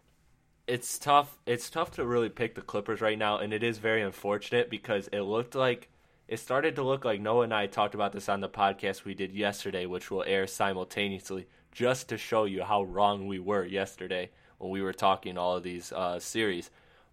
it's 0.67 0.99
tough. 0.99 1.39
It's 1.47 1.71
tough 1.71 1.93
to 1.93 2.05
really 2.05 2.29
pick 2.29 2.55
the 2.55 2.63
Clippers 2.63 3.01
right 3.01 3.19
now, 3.19 3.39
and 3.39 3.53
it 3.53 3.63
is 3.63 3.79
very 3.79 4.03
unfortunate 4.03 4.69
because 4.71 5.09
it 5.13 5.21
looked 5.21 5.55
like 5.55 5.89
it 6.29 6.39
started 6.39 6.75
to 6.77 6.83
look 6.83 7.05
like 7.05 7.21
Noah 7.21 7.45
and 7.45 7.55
I 7.55 7.67
talked 7.67 7.95
about 7.95 8.13
this 8.13 8.29
on 8.29 8.41
the 8.41 8.49
podcast 8.49 9.05
we 9.05 9.15
did 9.15 9.33
yesterday, 9.33 9.87
which 9.87 10.11
will 10.11 10.25
air 10.27 10.47
simultaneously, 10.47 11.47
just 11.73 12.09
to 12.09 12.19
show 12.19 12.45
you 12.45 12.65
how 12.65 12.83
wrong 12.83 13.27
we 13.29 13.39
were 13.39 13.65
yesterday 13.65 14.31
when 14.59 14.71
we 14.73 14.83
were 14.83 14.93
talking 14.93 15.39
all 15.39 15.57
of 15.57 15.63
these 15.63 15.93
uh, 15.93 16.19
series. 16.19 16.71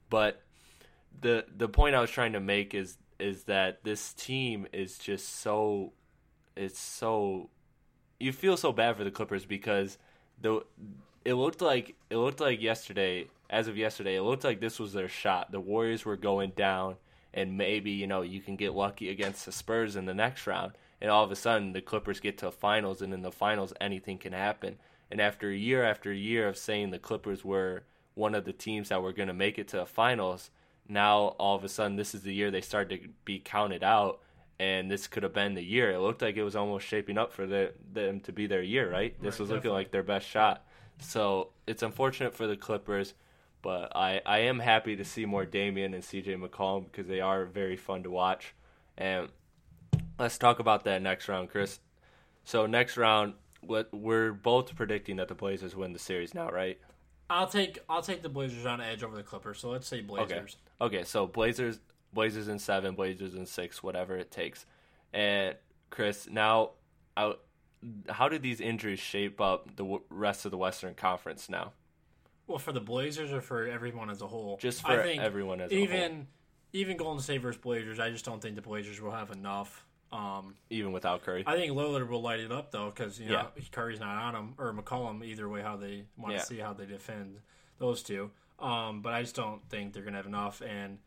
But 0.10 0.42
the 1.22 1.46
the 1.56 1.70
point 1.70 1.96
I 1.96 2.02
was 2.02 2.10
trying 2.10 2.34
to 2.34 2.40
make 2.40 2.74
is 2.74 2.98
is 3.24 3.44
that 3.44 3.84
this 3.86 4.14
team 4.14 4.68
is 4.74 4.98
just 4.98 5.40
so 5.40 5.94
it's 6.58 6.78
so 6.78 7.50
you 8.20 8.34
feel 8.34 8.58
so 8.58 8.74
bad 8.74 8.98
for 8.98 9.06
the 9.06 9.12
Clippers 9.12 9.46
because 9.46 9.98
the 10.42 10.62
it 11.24 11.36
looked 11.36 11.62
like 11.62 11.96
it 12.10 12.18
looked 12.18 12.42
like 12.42 12.62
yesterday 12.62 13.28
as 13.50 13.70
of 13.70 13.78
yesterday 13.78 14.18
it 14.18 14.24
looked 14.24 14.44
like 14.44 14.60
this 14.60 14.78
was 14.78 14.92
their 14.92 15.08
shot. 15.08 15.52
The 15.52 15.60
Warriors 15.62 16.04
were 16.04 16.18
going 16.18 16.52
down 16.52 16.98
and 17.34 17.58
maybe 17.58 17.92
you 17.92 18.08
know 18.08 18.24
you 18.24 18.42
can 18.42 18.58
get 18.58 18.74
lucky 18.74 19.10
against 19.10 19.46
the 19.46 19.54
Spurs 19.54 19.96
in 19.96 20.06
the 20.06 20.14
next 20.14 20.46
round 20.46 20.74
and 21.00 21.10
all 21.10 21.24
of 21.24 21.32
a 21.32 21.36
sudden 21.38 21.72
the 21.72 21.82
Clippers 21.82 22.20
get 22.20 22.38
to 22.40 22.52
finals 22.52 23.02
and 23.02 23.14
in 23.14 23.22
the 23.22 23.32
finals 23.32 23.74
anything 23.80 24.18
can 24.18 24.34
happen. 24.34 24.78
And 25.10 25.22
after 25.22 25.50
year 25.50 25.86
after 25.86 26.12
year 26.12 26.50
of 26.50 26.58
saying 26.58 26.92
the 26.92 27.00
Clippers 27.00 27.46
were 27.46 27.84
one 28.16 28.36
of 28.36 28.44
the 28.44 28.54
teams 28.54 28.90
that 28.90 29.02
were 29.02 29.14
going 29.14 29.30
to 29.30 29.34
make 29.34 29.58
it 29.58 29.70
to 29.70 29.78
the 29.78 29.86
finals, 29.86 30.52
now 30.88 31.36
all 31.40 31.56
of 31.56 31.64
a 31.64 31.70
sudden 31.70 31.96
this 31.96 32.14
is 32.14 32.22
the 32.24 32.34
year 32.34 32.52
they 32.52 32.62
started 32.62 33.02
to 33.04 33.10
be 33.26 33.40
counted 33.40 33.84
out 33.84 34.20
and 34.60 34.90
this 34.90 35.08
could 35.08 35.24
have 35.24 35.34
been 35.34 35.56
the 35.56 35.64
year. 35.64 35.92
It 35.92 36.00
looked 36.00 36.22
like 36.22 36.38
it 36.38 36.44
was 36.44 36.56
almost 36.56 36.86
shaping 36.86 37.18
up 37.18 37.34
for 37.34 37.46
the, 37.48 37.74
them 37.92 38.20
to 38.22 38.32
be 38.32 38.48
their 38.48 38.62
year, 38.62 38.90
right? 38.92 39.16
This 39.22 39.34
Right, 39.36 39.40
was 39.42 39.50
looking 39.50 39.56
definitely. 39.62 39.78
like 39.80 39.92
their 39.92 40.04
best 40.04 40.28
shot. 40.28 40.66
So 41.00 41.50
it's 41.68 41.82
unfortunate 41.84 42.36
for 42.36 42.46
the 42.48 42.56
Clippers, 42.56 43.14
but 43.62 43.92
I, 43.96 44.22
I 44.26 44.40
am 44.40 44.60
happy 44.60 44.96
to 44.96 45.04
see 45.04 45.26
more 45.26 45.46
Damian 45.46 45.94
and 45.94 46.04
CJ 46.04 46.40
McCollum 46.40 46.86
because 46.86 47.08
they 47.08 47.20
are 47.20 47.46
very 47.46 47.76
fun 47.76 48.04
to 48.04 48.12
watch. 48.12 48.54
And 48.98 49.30
let's 50.20 50.38
talk 50.38 50.60
about 50.60 50.84
that 50.86 51.02
next 51.02 51.28
round, 51.28 51.50
Chris. 51.50 51.80
So 52.46 52.66
next 52.68 52.96
round, 52.96 53.34
what 53.62 53.90
we're 53.94 54.34
both 54.34 54.76
predicting 54.76 55.16
that 55.18 55.30
the 55.30 55.36
Blazers 55.36 55.76
win 55.76 55.94
the 55.94 56.00
series 56.00 56.34
now, 56.36 56.50
right? 56.50 56.80
I'll 57.30 57.48
take 57.48 57.80
I'll 57.90 58.02
take 58.02 58.22
the 58.22 58.30
Blazers 58.30 58.66
on 58.66 58.82
edge 58.82 59.04
over 59.04 59.16
the 59.16 59.24
Clippers. 59.24 59.60
So 59.60 59.70
let's 59.70 59.88
say 59.88 60.02
Blazers. 60.02 60.58
Okay, 60.82 60.98
okay, 60.98 61.04
so 61.04 61.26
Blazers, 61.26 61.80
Blazers 62.14 62.48
in 62.48 62.60
seven, 62.60 62.96
Blazers 62.96 63.36
in 63.36 63.46
six, 63.46 63.82
whatever 63.82 64.18
it 64.18 64.32
takes. 64.32 64.66
And 65.14 65.56
Chris, 65.90 66.28
now, 66.30 66.72
I, 67.16 67.34
how 68.10 68.30
do 68.30 68.40
these 68.40 68.60
injuries 68.62 69.00
shape 69.00 69.40
up 69.40 69.68
the 69.76 69.84
w- 69.84 70.02
rest 70.10 70.46
of 70.46 70.52
the 70.52 70.58
Western 70.58 70.96
Conference 70.96 71.50
now? 71.50 71.74
Well, 72.48 72.60
for 72.60 72.72
the 72.72 72.82
Blazers 72.82 73.32
or 73.32 73.42
for 73.42 73.68
everyone 73.68 74.10
as 74.10 74.22
a 74.22 74.28
whole? 74.28 74.58
Just 74.58 74.82
for 74.82 75.00
everyone 75.00 75.62
as 75.62 75.72
a 75.72 75.76
whole. 75.76 75.84
even 75.84 76.12
whole, 76.12 76.26
even 76.74 76.98
Golden 76.98 77.22
State 77.22 77.42
versus 77.42 77.62
Blazers, 77.62 78.00
I 78.00 78.10
just 78.10 78.26
don't 78.26 78.42
think 78.42 78.56
the 78.56 78.62
Blazers 78.62 79.00
will 79.00 79.12
have 79.12 79.32
enough. 79.32 79.86
Um, 80.14 80.56
even 80.70 80.92
without 80.92 81.24
Curry. 81.24 81.44
I 81.48 81.56
think 81.56 81.72
Lillard 81.74 82.08
will 82.08 82.22
light 82.22 82.40
it 82.40 82.52
up 82.52 82.72
though, 82.72 82.92
because 82.94 83.20
you 83.20 83.30
know 83.30 83.48
Yeah. 83.56 83.64
Curry's 83.72 84.00
not 84.00 84.16
on 84.16 84.36
him 84.36 84.54
or 84.58 84.72
McCollum. 84.74 85.26
Either 85.26 85.50
way, 85.50 85.62
how 85.62 85.76
they 85.76 86.04
want 86.18 86.34
Yeah. 86.34 86.40
to 86.40 86.46
see 86.46 86.60
how 86.60 86.74
they 86.74 86.86
defend 86.86 87.40
those 87.80 88.04
two. 88.04 88.30
Um, 88.60 89.02
but 89.02 89.14
I 89.14 89.22
just 89.22 89.36
don't 89.36 89.68
think 89.70 89.94
they're 89.94 90.04
gonna 90.04 90.18
have 90.18 90.28
enough, 90.28 90.62
and 90.62 91.00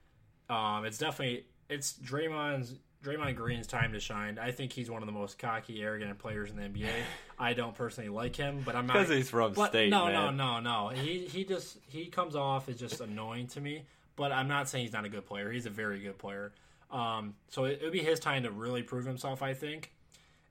um, 0.51 0.85
it's 0.85 0.99
definitely 0.99 1.47
it's 1.69 1.93
Draymond's 1.95 2.75
Draymond 3.05 3.37
Green's 3.37 3.69
time 3.69 3.93
to 3.93 4.01
shine. 4.01 4.37
I 4.39 4.51
think 4.51 4.73
he's 4.73 4.91
one 4.91 5.01
of 5.03 5.07
the 5.07 5.13
most 5.13 5.39
cocky, 5.39 5.83
arrogant 5.83 6.19
players 6.19 6.51
in 6.51 6.57
the 6.57 6.63
NBA. 6.63 6.91
I 7.39 7.53
don't 7.53 7.75
personally 7.75 8.09
like 8.11 8.35
him, 8.35 8.63
but 8.65 8.75
I'm 8.75 8.87
not 8.89 8.95
Because 8.95 9.09
he's 9.11 9.31
from 9.31 9.53
but 9.53 9.69
state, 9.69 9.91
no, 9.91 10.07
man. 10.07 10.37
no, 10.37 10.61
no, 10.61 10.89
no. 10.89 10.89
He 10.89 11.27
he 11.27 11.45
just 11.45 11.79
he 11.89 12.07
comes 12.07 12.35
off 12.35 12.69
as 12.69 12.79
just 12.81 13.01
annoying 13.01 13.47
to 13.49 13.61
me. 13.61 13.85
But 14.17 14.33
I'm 14.33 14.49
not 14.49 14.69
saying 14.69 14.87
he's 14.87 14.93
not 14.95 15.05
a 15.05 15.09
good 15.11 15.27
player. 15.27 15.53
He's 15.53 15.67
a 15.67 15.71
very 15.71 16.01
good 16.01 16.19
player. 16.19 16.53
Um, 16.91 17.35
so 17.49 17.65
it 17.65 17.81
would 17.83 17.93
be 17.93 18.03
his 18.03 18.21
time 18.21 18.43
to 18.45 18.51
really 18.51 18.83
prove 18.83 19.05
himself, 19.05 19.43
I 19.43 19.55
think. 19.55 19.93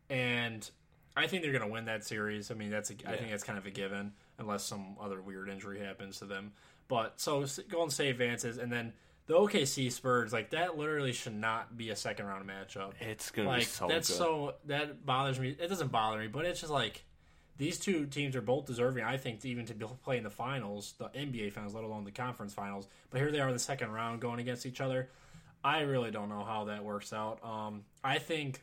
And 0.10 0.70
I 1.16 1.28
think 1.28 1.44
they're 1.44 1.52
going 1.52 1.64
to 1.64 1.72
win 1.72 1.86
that 1.86 2.04
series. 2.06 2.52
I 2.52 2.54
mean, 2.56 2.70
that's 2.70 2.90
a, 2.92 2.94
I 3.06 3.12
Yeah. 3.12 3.18
think 3.18 3.32
that's 3.32 3.44
kind 3.44 3.58
of 3.58 3.66
a 3.66 3.72
given, 3.72 4.14
unless 4.38 4.64
some 4.64 4.98
other 5.00 5.22
weird 5.22 5.50
injury 5.50 5.80
happens 5.80 6.20
to 6.20 6.26
them. 6.26 6.54
But 6.88 7.20
so 7.20 7.46
Golden 7.70 7.90
State 7.90 8.10
advances, 8.10 8.58
and 8.58 8.72
then 8.72 8.94
the 9.28 9.34
OKC 9.34 9.92
Spurs, 9.92 10.32
like 10.32 10.52
that, 10.52 10.78
literally 10.78 11.14
should 11.14 11.34
not 11.34 11.76
be 11.78 11.90
a 11.90 11.96
second 11.96 12.28
round 12.28 12.48
matchup 12.48 12.92
It's 13.02 13.32
gonna 13.32 13.48
like 13.48 13.60
be 13.62 13.66
so 13.66 13.88
that's 13.88 14.08
good. 14.10 14.18
so 14.18 14.54
that 14.66 15.04
bothers 15.04 15.40
me. 15.40 15.56
It 15.60 15.68
doesn't 15.68 15.92
bother 15.92 16.20
me, 16.20 16.28
but 16.28 16.46
it's 16.46 16.60
just 16.60 16.72
like 16.72 17.04
these 17.58 17.80
two 17.80 18.06
teams 18.06 18.36
are 18.36 18.42
both 18.42 18.66
deserving. 18.66 19.04
I 19.04 19.18
think 19.18 19.40
to 19.40 19.50
even 19.50 19.66
to 19.66 19.74
be- 19.74 19.88
play 20.04 20.18
in 20.18 20.24
the 20.24 20.30
finals, 20.30 20.94
the 21.00 21.06
NBA 21.16 21.54
finals, 21.54 21.74
let 21.74 21.84
alone 21.86 22.04
the 22.04 22.12
conference 22.12 22.54
finals. 22.54 22.88
But 23.10 23.20
here 23.20 23.32
they 23.32 23.40
are 23.40 23.48
in 23.48 23.54
the 23.54 23.60
second 23.60 23.90
round 23.92 24.22
going 24.22 24.40
against 24.40 24.66
each 24.68 24.80
other. 24.82 25.10
I 25.66 25.82
really 25.82 26.12
don't 26.12 26.30
know 26.30 26.44
how 26.44 26.66
that 26.66 26.84
works 26.84 27.12
out. 27.12 27.40
Um, 27.44 27.86
I 28.04 28.20
think 28.20 28.62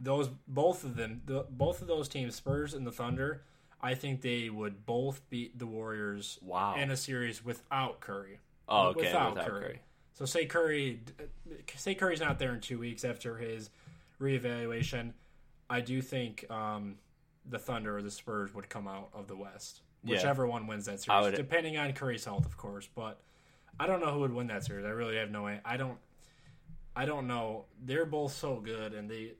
those 0.00 0.30
both 0.48 0.84
of 0.84 0.96
them, 0.96 1.20
the, 1.26 1.44
both 1.50 1.82
of 1.82 1.86
those 1.86 2.08
teams, 2.08 2.34
Spurs 2.34 2.72
and 2.72 2.86
the 2.86 2.90
Thunder, 2.90 3.42
I 3.82 3.94
think 3.94 4.22
they 4.22 4.48
would 4.48 4.86
both 4.86 5.20
beat 5.28 5.58
the 5.58 5.66
Warriors 5.66 6.38
Wow. 6.40 6.76
in 6.76 6.90
a 6.90 6.96
series 6.96 7.44
without 7.44 8.00
Curry. 8.00 8.38
oh, 8.70 8.88
okay. 8.88 9.02
without 9.02 9.34
Without, 9.34 9.48
Curry. 9.50 9.60
Curry. 9.64 9.80
So 10.14 10.24
say 10.24 10.46
Curry, 10.46 11.00
say 11.76 11.94
Curry's 11.94 12.20
not 12.20 12.38
there 12.38 12.54
in 12.54 12.60
two 12.60 12.78
weeks 12.78 13.04
after 13.04 13.36
his 13.36 13.68
reevaluation. 14.18 15.12
I 15.68 15.80
do 15.82 16.00
think 16.00 16.50
um, 16.50 16.96
the 17.48 17.58
Thunder 17.58 17.98
or 17.98 18.02
the 18.02 18.10
Spurs 18.10 18.54
would 18.54 18.70
come 18.70 18.88
out 18.88 19.10
of 19.12 19.28
the 19.28 19.36
West, 19.36 19.82
Yeah. 20.04 20.16
whichever 20.16 20.46
one 20.46 20.66
wins 20.66 20.86
that 20.86 21.00
series, 21.00 21.22
would- 21.22 21.34
depending 21.34 21.76
on 21.76 21.92
Curry's 21.92 22.24
health, 22.24 22.46
of 22.46 22.56
course. 22.56 22.88
But 22.94 23.20
I 23.78 23.86
don't 23.86 24.00
know 24.00 24.12
who 24.12 24.20
would 24.20 24.32
win 24.32 24.46
that 24.48 24.64
series. 24.64 24.86
I 24.86 24.90
really 24.90 25.16
have 25.16 25.30
no. 25.30 25.42
way. 25.44 25.60
I 25.66 25.76
don't. 25.76 25.98
I 26.96 27.04
don't 27.04 27.26
know. 27.26 27.66
They're 27.82 28.06
both 28.06 28.32
so 28.32 28.56
good, 28.56 28.94
and 28.94 29.10
they. 29.10 29.32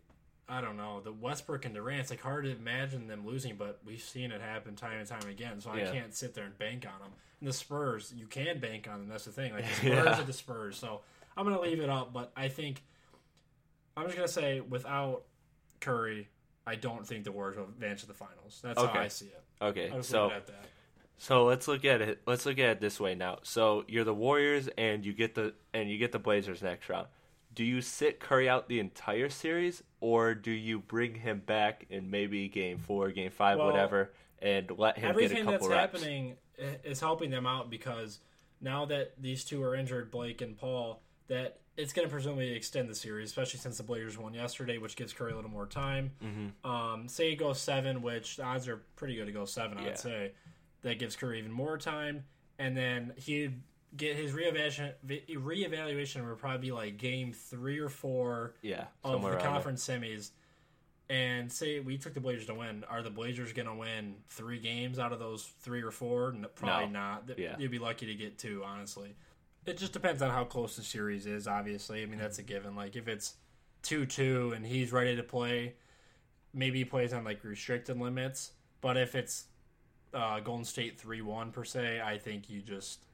I 0.48 0.60
don't 0.60 0.76
know. 0.76 1.00
The 1.00 1.12
Westbrook 1.12 1.64
and 1.64 1.74
Durant. 1.74 2.00
It's 2.00 2.10
like 2.10 2.20
hard 2.20 2.44
to 2.44 2.50
imagine 2.50 3.06
them 3.06 3.24
losing, 3.24 3.54
but 3.54 3.78
we've 3.86 4.02
seen 4.02 4.32
it 4.32 4.40
happen 4.40 4.74
time 4.74 4.98
and 4.98 5.06
time 5.06 5.28
again. 5.28 5.60
So 5.60 5.70
I 5.70 5.78
Yeah. 5.78 5.92
can't 5.92 6.12
sit 6.12 6.34
there 6.34 6.44
and 6.44 6.58
bank 6.58 6.84
on 6.92 6.98
them. 7.00 7.12
And 7.38 7.48
the 7.48 7.52
Spurs, 7.52 8.12
you 8.16 8.26
can 8.26 8.58
bank 8.58 8.88
on 8.90 8.98
them. 8.98 9.08
That's 9.08 9.26
the 9.26 9.30
thing. 9.30 9.52
Like 9.52 9.64
the 9.68 9.74
Spurs 9.74 9.86
Yeah. 10.16 10.20
are 10.20 10.24
the 10.24 10.32
Spurs. 10.32 10.76
So 10.76 11.02
I'm 11.36 11.44
gonna 11.44 11.60
leave 11.60 11.78
it 11.78 11.88
up, 11.88 12.12
but 12.12 12.32
I 12.36 12.48
think 12.48 12.82
I'm 13.96 14.06
just 14.06 14.16
gonna 14.16 14.26
say 14.26 14.58
without 14.60 15.22
Curry, 15.78 16.28
I 16.66 16.74
don't 16.74 17.06
think 17.06 17.22
the 17.22 17.32
Warriors 17.32 17.56
will 17.56 17.64
advance 17.66 18.00
to 18.00 18.08
the 18.08 18.14
finals. 18.14 18.58
That's 18.60 18.78
Okay. 18.80 18.92
how 18.92 18.98
I 19.04 19.06
see 19.08 19.26
it. 19.26 19.42
Okay, 19.62 19.92
so 20.02 20.24
leave 20.24 20.32
it 20.32 20.36
at 20.36 20.46
that. 20.48 20.66
So 21.18 21.44
let's 21.44 21.68
look 21.68 21.84
at 21.84 22.00
it. 22.00 22.22
Let's 22.26 22.44
look 22.44 22.58
at 22.58 22.70
it 22.70 22.80
this 22.80 22.98
way 22.98 23.14
now. 23.14 23.38
So 23.44 23.84
you're 23.86 24.02
the 24.04 24.14
Warriors, 24.14 24.68
and 24.76 25.04
you 25.04 25.12
get 25.12 25.36
the 25.36 25.54
and 25.72 25.88
you 25.88 25.96
get 25.96 26.10
the 26.10 26.18
Blazers 26.18 26.60
next 26.60 26.88
round. 26.88 27.06
Do 27.60 27.66
you 27.66 27.82
sit 27.82 28.20
Curry 28.20 28.48
out 28.48 28.68
the 28.68 28.80
entire 28.80 29.28
series, 29.28 29.82
or 30.00 30.34
do 30.34 30.50
you 30.50 30.78
bring 30.78 31.14
him 31.14 31.42
back 31.44 31.84
in 31.90 32.10
maybe 32.10 32.48
Game 32.48 32.78
Four, 32.78 33.10
Game 33.10 33.30
Five, 33.30 33.58
Well, 33.58 33.66
whatever, 33.66 34.12
and 34.40 34.70
let 34.78 34.96
him 34.96 35.02
get 35.02 35.08
a 35.08 35.10
Everything 35.10 35.44
couple 35.44 35.68
that's 35.68 35.68
reps? 35.68 35.92
happening 35.92 36.36
is 36.56 37.00
helping 37.00 37.28
them 37.28 37.44
out 37.44 37.68
because 37.68 38.20
now 38.62 38.86
that 38.86 39.12
these 39.20 39.44
two 39.44 39.62
are 39.62 39.74
injured, 39.74 40.10
Blake 40.10 40.40
and 40.40 40.56
Paul, 40.56 41.02
that 41.28 41.58
it's 41.76 41.92
going 41.92 42.08
to 42.08 42.10
presumably 42.10 42.50
extend 42.54 42.88
the 42.88 42.94
series, 42.94 43.28
especially 43.28 43.60
since 43.60 43.76
the 43.76 43.82
Blazers 43.82 44.16
won 44.16 44.32
yesterday, 44.32 44.78
which 44.78 44.96
gives 44.96 45.12
Curry 45.12 45.32
a 45.32 45.36
little 45.36 45.50
more 45.50 45.66
time. 45.66 46.12
Mm-hmm. 46.24 46.66
Um, 46.66 47.08
say 47.08 47.32
it 47.32 47.36
goes 47.36 47.60
seven, 47.60 48.00
which 48.00 48.38
the 48.38 48.42
odds 48.42 48.68
are 48.68 48.80
pretty 48.96 49.16
good 49.16 49.26
to 49.26 49.32
go 49.32 49.44
seven, 49.44 49.76
Yeah. 49.76 49.88
I'd 49.90 49.98
say. 49.98 50.32
That 50.80 50.98
gives 50.98 51.14
Curry 51.14 51.40
even 51.40 51.52
more 51.52 51.76
time, 51.76 52.24
and 52.58 52.74
then 52.74 53.12
he'd 53.16 53.60
get 53.96 54.16
his 54.16 54.32
reevaluation. 54.32 54.92
Reevaluation 55.06 56.28
would 56.28 56.38
probably 56.38 56.58
be 56.68 56.72
like 56.72 56.96
game 56.96 57.32
three 57.32 57.78
or 57.78 57.88
four 57.88 58.54
Yeah, 58.62 58.84
of 59.04 59.22
the 59.22 59.28
around 59.28 59.38
there. 59.38 59.46
conference 59.48 59.86
semis. 59.86 60.30
And 61.08 61.50
say 61.50 61.80
we 61.80 61.98
took 61.98 62.14
the 62.14 62.20
Blazers 62.20 62.46
to 62.46 62.54
win. 62.54 62.84
Are 62.88 63.02
the 63.02 63.10
Blazers 63.10 63.52
going 63.52 63.66
to 63.66 63.74
win 63.74 64.14
three 64.28 64.60
games 64.60 64.98
out 65.00 65.12
of 65.12 65.18
those 65.18 65.42
three 65.60 65.82
or 65.82 65.90
four? 65.90 66.30
No, 66.32 66.46
probably 66.48 66.86
No. 66.86 66.92
not. 66.92 67.30
Yeah. 67.36 67.56
You'd 67.58 67.72
be 67.72 67.80
lucky 67.80 68.06
to 68.06 68.14
get 68.14 68.38
two, 68.38 68.62
honestly. 68.64 69.16
It 69.66 69.76
just 69.76 69.92
depends 69.92 70.22
on 70.22 70.30
how 70.30 70.44
close 70.44 70.76
the 70.76 70.82
series 70.84 71.26
is, 71.26 71.48
obviously. 71.48 72.02
I 72.02 72.06
mean, 72.06 72.20
that's 72.20 72.38
a 72.38 72.44
given. 72.44 72.76
Like, 72.76 72.94
if 72.94 73.08
it's 73.08 73.34
2 73.82 74.06
2 74.06 74.52
and 74.54 74.64
he's 74.64 74.92
ready 74.92 75.16
to 75.16 75.22
play, 75.24 75.74
maybe 76.54 76.78
he 76.78 76.84
plays 76.84 77.12
on 77.12 77.24
like 77.24 77.42
restricted 77.42 77.98
limits. 77.98 78.52
But 78.80 78.96
if 78.96 79.16
it's 79.16 79.46
uh, 80.14 80.38
Golden 80.40 80.64
State 80.64 80.98
3 81.00 81.22
1 81.22 81.50
per 81.50 81.64
se, 81.64 82.00
I 82.00 82.18
think 82.18 82.48
you 82.48 82.62
just, 82.62 83.04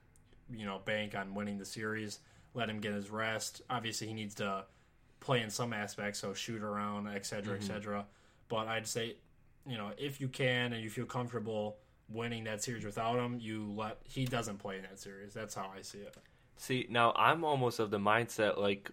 you 0.53 0.67
know, 0.67 0.81
bank 0.85 1.15
on 1.15 1.35
winning 1.35 1.59
the 1.59 1.65
series, 1.65 2.21
let 2.55 2.69
him 2.69 2.81
get 2.81 2.93
his 2.93 3.11
rest. 3.11 3.63
Obviously, 3.69 4.07
he 4.07 4.15
needs 4.15 4.35
to 4.37 4.65
play 5.21 5.43
in 5.43 5.51
some 5.51 5.73
aspects, 5.73 6.21
so 6.21 6.35
shoot 6.35 6.63
around, 6.63 7.09
etc., 7.09 7.25
cetera, 7.25 7.55
et 7.55 7.59
mm-hmm. 7.59 7.67
cetera. 7.67 8.07
But 8.49 8.69
I'd 8.69 8.87
say, 8.87 9.17
you 9.67 9.77
know, 9.77 9.91
if 9.99 10.21
you 10.21 10.29
can 10.29 10.73
and 10.73 10.83
you 10.83 10.91
feel 10.91 11.07
comfortable 11.07 11.79
winning 12.09 12.45
that 12.45 12.63
series 12.63 12.85
without 12.85 13.19
him, 13.19 13.39
you 13.41 13.73
let 13.77 13.99
he 14.05 14.25
doesn't 14.25 14.59
play 14.59 14.77
in 14.77 14.83
that 14.83 14.99
series. 14.99 15.35
That's 15.35 15.55
how 15.55 15.73
I 15.77 15.83
see 15.83 15.99
it. 15.99 16.17
See, 16.57 16.87
now 16.89 17.13
I'm 17.17 17.45
almost 17.45 17.81
of 17.81 17.91
the 17.91 17.99
mindset 17.99 18.59
like 18.59 18.91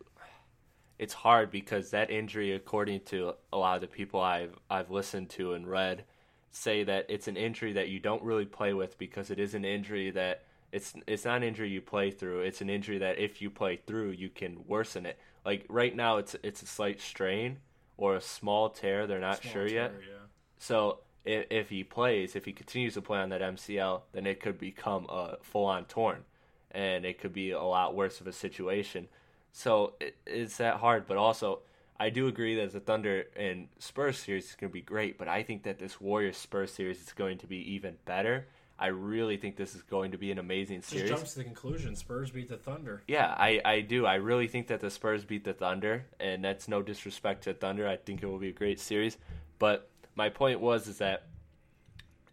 it's 1.00 1.14
hard 1.14 1.52
because 1.52 1.92
that 1.92 2.10
injury, 2.10 2.54
according 2.54 3.02
to 3.02 3.34
a 3.52 3.58
lot 3.58 3.76
of 3.76 3.82
the 3.82 3.88
people 3.88 4.20
I've 4.20 4.58
I've 4.70 4.92
listened 4.92 5.30
to 5.32 5.54
and 5.54 5.68
read, 5.68 6.04
say 6.52 6.84
that 6.84 7.06
it's 7.10 7.28
an 7.28 7.38
injury 7.38 7.74
that 7.74 7.90
you 7.90 8.00
don't 8.00 8.24
really 8.24 8.46
play 8.46 8.74
with 8.74 8.98
because 8.98 9.32
it 9.32 9.40
is 9.40 9.54
an 9.54 9.66
injury 9.66 10.12
that 10.12 10.44
it's 10.74 10.94
it's 11.06 11.24
not 11.24 11.38
an 11.38 11.44
injury 11.44 11.70
you 11.70 11.82
play 11.82 12.10
through. 12.10 12.42
It's 12.42 12.60
an 12.60 12.70
injury 12.70 12.98
that 12.98 13.20
if 13.20 13.42
you 13.42 13.50
play 13.50 13.78
through, 13.78 14.12
you 14.12 14.30
can 14.30 14.66
worsen 14.68 15.06
it. 15.06 15.20
Like 15.46 15.66
right 15.70 15.96
now, 15.96 16.18
it's 16.18 16.36
it's 16.44 16.64
a 16.64 16.66
slight 16.66 17.00
strain 17.00 17.60
or 17.96 18.16
a 18.16 18.22
small 18.22 18.70
tear. 18.70 19.06
They're 19.06 19.20
not 19.20 19.42
Small 19.42 19.54
sure 19.54 19.68
yet. 19.68 19.94
yeah. 20.02 20.16
So 20.58 21.00
if, 21.26 21.46
if 21.52 21.70
he 21.70 21.84
plays, 21.84 22.36
if 22.36 22.46
he 22.46 22.52
continues 22.52 22.96
to 22.96 23.02
play 23.02 23.20
on 23.20 23.30
that 23.30 23.42
MCL, 23.42 24.02
then 24.14 24.26
it 24.26 24.40
could 24.40 24.58
become 24.58 25.06
a 25.10 25.38
full 25.44 25.66
on 25.66 25.86
torn, 25.86 26.24
and 26.72 27.06
it 27.06 27.20
could 27.20 27.34
be 27.34 27.52
a 27.52 27.62
lot 27.62 27.96
worse 27.96 28.20
of 28.20 28.26
a 28.26 28.34
situation. 28.34 29.08
So 29.52 29.94
it, 30.02 30.18
it's 30.26 30.58
that 30.58 30.78
hard, 30.78 31.06
but 31.08 31.18
also 31.18 31.60
I 32.00 32.10
do 32.10 32.28
agree 32.28 32.56
that 32.56 32.74
the 32.74 32.80
Thunder 32.80 33.26
and 33.36 33.68
Spurs 33.78 34.18
series 34.18 34.50
is 34.50 34.56
going 34.56 34.72
to 34.72 34.74
be 34.74 34.82
great, 34.82 35.20
but 35.20 35.28
I 35.28 35.44
think 35.44 35.62
that 35.64 35.78
this 35.78 36.02
Warriors 36.02 36.38
Spurs 36.38 36.72
series 36.74 37.00
is 37.00 37.14
going 37.14 37.38
to 37.38 37.48
be 37.48 37.58
even 37.74 37.98
better. 38.06 38.48
I 38.84 38.88
really 38.88 39.38
think 39.38 39.56
this 39.56 39.76
is 39.76 39.82
going 39.82 40.12
to 40.12 40.18
be 40.18 40.30
an 40.30 40.40
amazing 40.40 40.82
series. 40.82 41.10
Just 41.10 41.22
jumps 41.22 41.34
to 41.34 41.40
the 41.40 41.46
conclusion: 41.46 41.96
Spurs 41.96 42.32
beat 42.32 42.50
the 42.50 42.58
Thunder. 42.58 43.02
Yeah, 43.08 43.34
I, 43.38 43.62
I 43.64 43.80
do. 43.80 44.06
I 44.06 44.16
really 44.16 44.48
think 44.50 44.68
that 44.68 44.82
the 44.82 44.90
Spurs 44.90 45.24
beat 45.24 45.46
the 45.46 45.54
Thunder, 45.54 46.06
and 46.20 46.44
that's 46.44 46.68
no 46.68 46.82
disrespect 46.82 47.46
to 47.46 47.54
Thunder. 47.54 47.88
I 47.88 47.96
think 47.96 48.22
it 48.22 48.26
will 48.26 48.40
be 48.40 48.50
a 48.50 48.54
great 48.54 48.82
series. 48.82 49.18
But 49.58 49.90
my 50.16 50.28
point 50.28 50.60
was 50.60 50.90
is 50.90 50.98
that 50.98 51.28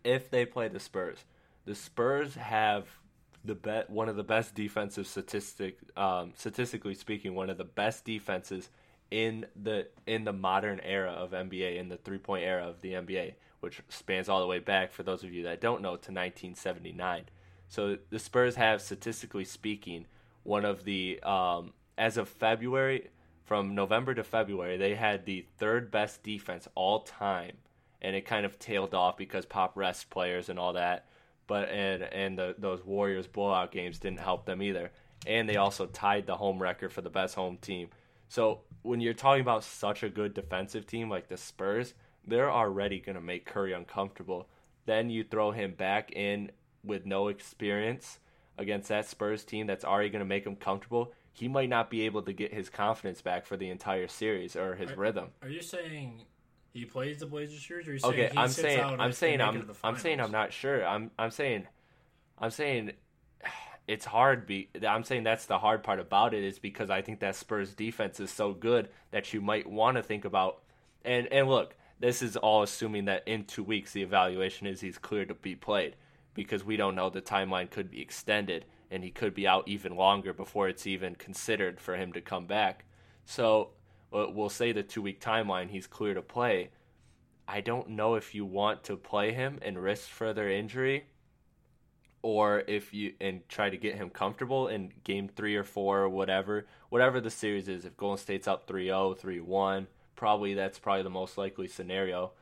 if 0.03 0.29
they 0.29 0.45
play 0.45 0.67
the 0.67 0.81
Spurs, 0.81 1.19
the 1.67 1.77
Spurs 1.77 2.35
have 2.35 2.89
the 3.45 3.55
bet 3.55 3.89
one 3.89 4.09
of 4.09 4.17
the 4.17 4.25
best 4.25 4.57
defensive 4.57 5.07
statistic 5.07 5.79
um, 5.97 6.33
statistically 6.35 6.95
speaking, 6.95 7.37
one 7.37 7.49
of 7.49 7.59
the 7.59 7.65
best 7.65 8.05
defenses 8.05 8.71
in 9.11 9.47
the 9.61 9.89
in 10.07 10.25
the 10.25 10.33
modern 10.33 10.81
era 10.81 11.11
of 11.11 11.33
NBA, 11.33 11.79
in 11.79 11.89
the 11.89 11.97
three 11.97 12.19
point 12.19 12.45
era 12.45 12.67
of 12.67 12.81
the 12.81 12.93
NBA, 12.93 13.35
which 13.61 13.81
spans 13.89 14.29
all 14.29 14.41
the 14.41 14.47
way 14.47 14.59
back 14.59 14.93
for 14.93 15.03
those 15.03 15.25
of 15.25 15.33
you 15.33 15.45
that 15.45 15.61
don't 15.61 15.83
know 15.83 15.91
to 15.91 16.13
1979. 16.13 17.25
So 17.69 17.99
the 18.11 18.19
Spurs 18.19 18.57
have, 18.57 18.83
statistically 18.83 19.45
speaking, 19.45 20.07
one 20.43 20.65
of 20.65 20.85
the 20.85 21.21
um, 21.23 21.73
as 21.97 22.17
of 22.17 22.29
February, 22.29 23.11
from 23.45 23.75
November 23.75 24.15
to 24.15 24.23
February, 24.23 24.77
they 24.77 24.95
had 24.95 25.27
the 25.27 25.45
third 25.59 25.91
best 25.91 26.23
defense 26.23 26.69
all 26.77 27.01
time, 27.01 27.57
and 28.01 28.15
it 28.15 28.25
kind 28.25 28.47
of 28.47 28.59
tailed 28.61 28.95
off 28.95 29.17
because 29.17 29.45
Pop 29.45 29.77
rest 29.77 30.09
players 30.09 30.49
and 30.49 30.59
all 30.59 30.75
that. 30.75 31.07
But 31.49 31.69
and 31.69 32.05
and 32.05 32.39
the, 32.39 32.55
those 32.59 32.85
Warriors 32.85 33.27
blowout 33.27 33.73
games 33.73 33.99
didn't 33.99 34.21
help 34.21 34.47
them 34.47 34.63
either, 34.63 34.93
and 35.27 35.49
they 35.49 35.57
also 35.57 35.87
tied 35.87 36.27
the 36.27 36.37
home 36.37 36.63
record 36.63 36.93
for 36.93 37.01
the 37.01 37.11
best 37.11 37.35
home 37.35 37.57
team. 37.57 37.89
So 38.29 38.61
when 38.83 39.01
you're 39.01 39.15
talking 39.15 39.43
about 39.43 39.65
such 39.65 40.03
a 40.03 40.09
good 40.09 40.35
defensive 40.35 40.87
team 40.87 41.11
like 41.11 41.29
the 41.29 41.37
Spurs, 41.37 41.95
they're 42.27 42.51
already 42.51 43.01
going 43.01 43.17
to 43.17 43.21
make 43.21 43.47
Curry 43.47 43.73
uncomfortable. 43.73 44.49
Then 44.87 45.11
you 45.11 45.25
throw 45.25 45.51
him 45.51 45.75
back 45.75 46.13
in 46.13 46.51
with 46.83 47.07
no 47.07 47.29
experience 47.29 48.19
against 48.59 48.89
that 48.89 49.07
Spurs 49.07 49.45
team 49.45 49.67
that's 49.67 49.85
already 49.85 50.11
going 50.11 50.21
to 50.21 50.27
make 50.27 50.47
him 50.47 50.57
comfortable. 50.57 51.13
He 51.33 51.49
might 51.49 51.69
not 51.69 51.91
be 51.91 52.03
able 52.03 52.23
to 52.23 52.33
get 52.33 52.53
his 52.53 52.69
confidence 52.69 53.23
back 53.23 53.47
for 53.47 53.57
the 53.57 53.71
entire 53.71 54.09
series 54.09 54.57
or 54.57 54.75
his 54.75 54.91
Are- 54.91 54.97
rhythm. 54.97 55.29
Are 55.43 55.49
you 55.49 55.63
saying 55.63 56.23
he 56.73 56.85
plays 56.85 57.19
the 57.19 57.27
Blazers 57.27 57.67
series, 57.67 57.87
or 57.87 57.91
are 57.91 57.93
you 57.95 57.99
saying 57.99 58.15
Okay, 58.15 58.29
he 58.33 58.39
I'm 58.39 58.49
sits 58.49 58.61
saying 58.63 58.81
I'm 58.81 59.13
saying 59.13 59.41
I'm 59.41 59.77
I'm 59.83 59.97
saying 59.97 60.21
I'm 60.21 60.31
not 60.33 60.53
sure. 60.53 60.87
I'm 60.87 61.11
I'm 61.19 61.31
saying 61.31 61.67
I'm 62.39 62.51
saying 62.51 62.93
it's 63.91 64.05
hard 64.05 64.47
be 64.47 64.69
I'm 64.87 65.03
saying 65.03 65.25
that's 65.25 65.47
the 65.47 65.59
hard 65.59 65.83
part 65.83 65.99
about 65.99 66.33
it 66.33 66.45
is 66.45 66.61
because 66.61 66.91
I 66.91 67.03
think 67.03 67.19
that 67.21 67.35
Spurs 67.35 67.75
defense 67.75 68.21
is 68.21 68.31
so 68.31 68.55
good 68.55 68.89
that 69.11 69.35
you 69.35 69.41
might 69.41 69.67
want 69.67 69.97
to 69.97 70.03
think 70.03 70.25
about 70.25 70.63
and 71.05 71.27
and 71.33 71.49
look, 71.49 71.75
this 71.99 72.23
is 72.23 72.37
all 72.37 72.63
assuming 72.63 73.07
that 73.07 73.27
in 73.27 73.45
2 73.45 73.65
weeks 73.65 73.93
the 73.93 74.03
evaluation 74.03 74.69
is 74.69 74.81
he's 74.81 74.97
clear 74.97 75.25
to 75.25 75.35
be 75.35 75.57
played 75.57 75.97
because 76.35 76.65
we 76.65 76.77
don't 76.77 76.95
know 76.95 77.11
the 77.11 77.21
timeline 77.21 77.69
could 77.69 77.91
be 77.91 78.01
extended 78.01 78.65
and 78.93 79.03
he 79.03 79.11
could 79.11 79.35
be 79.35 79.49
out 79.49 79.67
even 79.67 79.97
longer 79.97 80.33
before 80.33 80.69
it's 80.69 80.87
even 80.87 81.17
considered 81.17 81.81
for 81.81 81.97
him 81.97 82.13
to 82.13 82.21
come 82.21 82.47
back. 82.47 82.85
So 83.25 83.71
we'll 84.13 84.33
we'll 84.33 84.51
say 84.51 84.71
the 84.71 84.85
2 84.85 85.03
week 85.03 85.21
timeline 85.21 85.69
he's 85.69 85.89
clear 85.89 86.15
to 86.15 86.23
play. 86.23 86.71
I 87.49 87.61
don't 87.61 87.89
know 87.89 88.15
if 88.15 88.37
you 88.37 88.45
want 88.45 88.85
to 88.85 88.97
play 88.97 89.33
him 89.33 89.59
and 89.63 89.83
risk 89.83 90.09
further 90.09 90.49
injury 90.49 91.07
or 92.23 92.63
if 92.67 92.93
you 92.93 93.15
and 93.21 93.49
try 93.49 93.71
to 93.71 93.77
get 93.77 93.95
him 93.95 94.11
comfortable 94.11 94.69
in 94.69 94.93
game 95.05 95.29
3 95.29 95.57
or 95.57 95.65
4 95.65 96.01
or 96.01 96.09
whatever 96.09 96.67
whatever 96.91 97.21
the 97.21 97.31
series 97.31 97.69
is 97.69 97.85
if 97.85 97.97
Golden 97.97 98.19
State's 98.19 98.47
up 98.47 98.69
3-0 98.69 99.19
3-1 99.19 99.87
probably 100.17 100.55
that's 100.55 100.79
probably 100.79 101.03
the 101.03 101.11
most 101.11 101.39
likely 101.39 101.67
scenario 101.67 102.33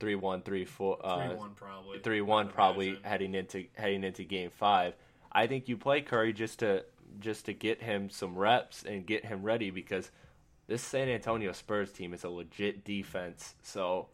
3-1 0.00 0.42
3-4 0.42 0.98
uh, 1.02 1.26
Three 1.28 1.36
one 1.36 1.50
probably. 1.54 1.98
3 1.98 2.20
1 2.20 2.48
probably 2.48 2.98
heading 3.02 3.34
into 3.34 3.64
heading 3.74 4.04
into 4.04 4.24
game 4.24 4.50
five. 4.50 4.94
I 5.32 5.46
think 5.46 5.68
you 5.68 5.76
play 5.76 6.00
Curry 6.00 6.32
just 6.32 6.60
to 6.60 6.84
just 7.20 7.46
to 7.46 7.52
get 7.52 7.82
him 7.82 8.10
some 8.10 8.36
reps 8.36 8.84
and 8.84 9.06
get 9.06 9.24
him 9.24 9.42
ready 9.42 9.70
because 9.70 10.10
this 10.66 10.82
San 10.82 11.08
Antonio 11.08 11.52
Spurs 11.52 11.92
team 11.92 12.12
is 12.12 12.24
a 12.24 12.28
legit 12.28 12.84
defense. 12.84 13.54
So 13.62 14.08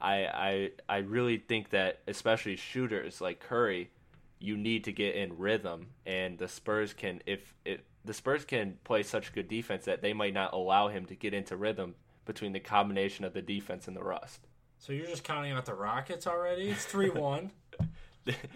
I 0.00 0.26
I 0.26 0.70
I 0.88 0.96
really 0.98 1.38
think 1.38 1.70
that 1.70 2.00
especially 2.06 2.56
shooters 2.56 3.20
like 3.20 3.40
Curry, 3.40 3.90
you 4.38 4.56
need 4.56 4.84
to 4.84 4.92
get 4.92 5.14
in 5.14 5.36
rhythm 5.38 5.88
and 6.06 6.38
the 6.38 6.48
Spurs 6.48 6.92
can 6.92 7.20
if 7.26 7.54
if 7.64 7.80
the 8.04 8.14
Spurs 8.14 8.44
can 8.44 8.76
play 8.84 9.02
such 9.02 9.32
good 9.32 9.48
defense 9.48 9.86
that 9.86 10.02
they 10.02 10.12
might 10.12 10.34
not 10.34 10.52
allow 10.52 10.88
him 10.88 11.06
to 11.06 11.14
get 11.14 11.32
into 11.32 11.56
rhythm 11.56 11.94
between 12.26 12.52
the 12.52 12.60
combination 12.60 13.24
of 13.24 13.32
the 13.32 13.42
defense 13.42 13.88
and 13.88 13.96
the 13.96 14.02
rust. 14.02 14.46
So 14.78 14.92
you're 14.92 15.06
just 15.06 15.24
counting 15.24 15.52
out 15.52 15.64
the 15.64 15.74
Rockets 15.74 16.26
already? 16.26 16.70
It's 16.70 16.84
three 16.84 17.10
one. 17.10 17.50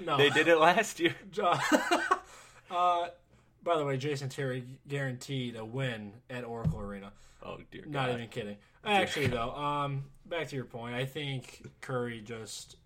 No. 0.03 0.17
They 0.17 0.31
did 0.31 0.49
it 0.49 0.57
last 0.57 0.99
year. 0.99 1.15
uh, 2.71 3.09
by 3.63 3.77
the 3.77 3.85
way, 3.85 3.99
Jason 3.99 4.31
Terry 4.31 4.65
guaranteed 4.89 5.57
a 5.57 5.65
win 5.65 6.13
at 6.31 6.45
Oracle 6.45 6.81
Arena. 6.81 7.13
Oh 7.43 7.59
dear 7.71 7.83
God. 7.83 7.93
Not 7.93 8.11
even 8.15 8.29
kidding. 8.29 8.57
Actually, 8.85 9.27
though, 9.27 9.51
um, 9.51 10.05
back 10.25 10.49
to 10.49 10.57
your 10.57 10.65
point, 10.65 10.95
I 10.95 11.05
think 11.05 11.67
Curry 11.83 12.23
just 12.25 12.77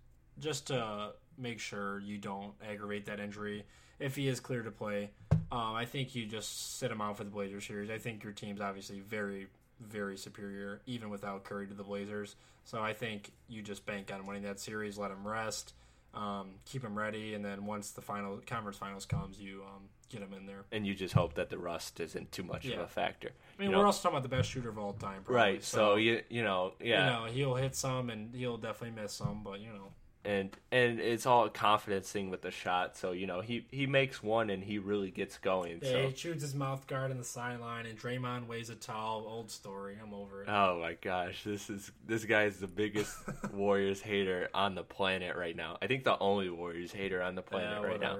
just 0.41 0.67
to 0.69 1.13
make 1.39 1.59
sure 1.61 2.01
you 2.01 2.19
don't 2.19 2.53
aggravate 2.69 3.07
that 3.07 3.21
injury. 3.21 3.65
If 3.99 4.17
he 4.17 4.29
is 4.29 4.41
clear 4.41 4.63
to 4.63 4.71
play, 4.71 5.11
um, 5.53 5.75
I 5.75 5.85
think 5.85 6.15
you 6.15 6.27
just 6.27 6.79
sit 6.79 6.91
him 6.91 7.01
out 7.01 7.17
for 7.17 7.25
the 7.25 7.31
Blazers 7.31 7.67
series. 7.67 7.91
I 7.91 7.99
think 7.99 8.25
your 8.25 8.33
team's 8.33 8.61
obviously 8.61 9.01
very, 9.01 9.47
very 9.81 10.17
superior, 10.17 10.81
even 10.87 11.09
without 11.11 11.45
Curry 11.45 11.67
to 11.69 11.75
the 11.75 11.85
Blazers. 11.85 12.35
So 12.65 12.81
I 12.81 12.93
think 12.95 13.31
you 13.49 13.63
just 13.63 13.85
bank 13.87 14.11
on 14.13 14.27
winning 14.27 14.43
that 14.43 14.59
series, 14.61 14.99
let 14.99 15.11
him 15.11 15.27
rest, 15.27 15.75
um, 16.15 16.51
keep 16.65 16.83
him 16.83 16.99
ready, 16.99 17.35
and 17.35 17.45
then 17.45 17.65
once 17.67 17.91
the 17.91 18.01
final 18.01 18.41
conference 18.47 18.77
finals 18.77 19.07
comes, 19.07 19.41
you 19.41 19.63
um, 19.67 19.83
get 20.11 20.21
him 20.21 20.33
in 20.35 20.47
there. 20.47 20.65
and 20.73 20.87
you 20.87 20.95
just 20.95 21.15
hope 21.15 21.35
that 21.35 21.49
the 21.49 21.57
rust 21.59 21.99
isn't 22.01 22.31
too 22.33 22.43
much 22.43 22.67
of 22.67 22.79
a 22.81 22.87
factor. 22.87 23.31
I 23.59 23.63
mean, 23.63 23.71
You 23.71 23.77
we're 23.77 23.83
know- 23.83 23.87
also 23.87 24.03
talking 24.03 24.17
about 24.19 24.29
the 24.29 24.37
best 24.37 24.51
shooter 24.51 24.69
of 24.69 24.79
all 24.79 24.93
time, 24.93 25.23
probably, 25.23 25.35
right. 25.37 25.65
So, 25.65 25.95
you 25.97 26.23
you 26.29 26.43
know 26.43 26.75
yeah, 26.81 27.05
you 27.07 27.13
know, 27.27 27.33
he'll 27.33 27.55
hit 27.55 27.75
some 27.77 28.11
and 28.11 28.35
he'll 28.35 28.59
definitely 28.59 29.01
miss 29.01 29.13
some, 29.13 29.43
but 29.43 29.61
you 29.61 29.69
know, 29.69 29.93
and 30.25 30.57
and 30.71 31.01
it's 31.01 31.27
all 31.27 31.45
a 31.47 31.51
confidence 31.51 32.11
thing 32.11 32.31
with 32.31 32.43
the 32.43 32.51
shot. 32.51 32.97
So 32.97 33.13
you 33.13 33.27
know 33.27 33.41
he 33.41 33.67
he 33.71 33.87
makes 33.87 34.23
one 34.23 34.51
and 34.51 34.63
he 34.63 34.79
really 34.79 35.11
gets 35.11 35.39
going. 35.39 35.81
yeah, 35.83 35.91
so 35.91 36.09
he 36.09 36.15
shoots 36.15 36.43
his 36.43 36.55
mouth 36.55 36.87
guard 36.87 37.11
in 37.11 37.19
the 37.19 37.25
sideline, 37.25 37.87
and 37.87 37.99
Draymond 37.99 38.47
weighs 38.47 38.71
a 38.71 38.75
towel. 38.75 39.25
Old 39.27 39.51
story. 39.51 39.97
I'm 40.01 40.15
over 40.15 40.43
it. 40.43 40.49
oh 40.49 40.81
my 40.81 40.95
gosh, 41.01 41.43
this 41.45 41.69
is 41.69 41.91
this 42.07 42.25
guy 42.25 42.45
is 42.45 42.59
the 42.59 42.69
biggest 42.69 43.17
Warriors 43.53 44.01
hater 44.01 44.49
on 44.55 44.75
the 44.75 44.85
planet 44.85 45.37
right 45.37 45.57
now. 45.57 45.79
I 45.83 45.87
think 45.87 46.05
the 46.05 46.19
only 46.19 46.51
Warriors 46.51 46.93
hater 46.93 47.23
on 47.23 47.35
the 47.35 47.43
planet 47.43 47.79
yeah, 47.81 47.87
right 47.87 48.01
now. 48.01 48.19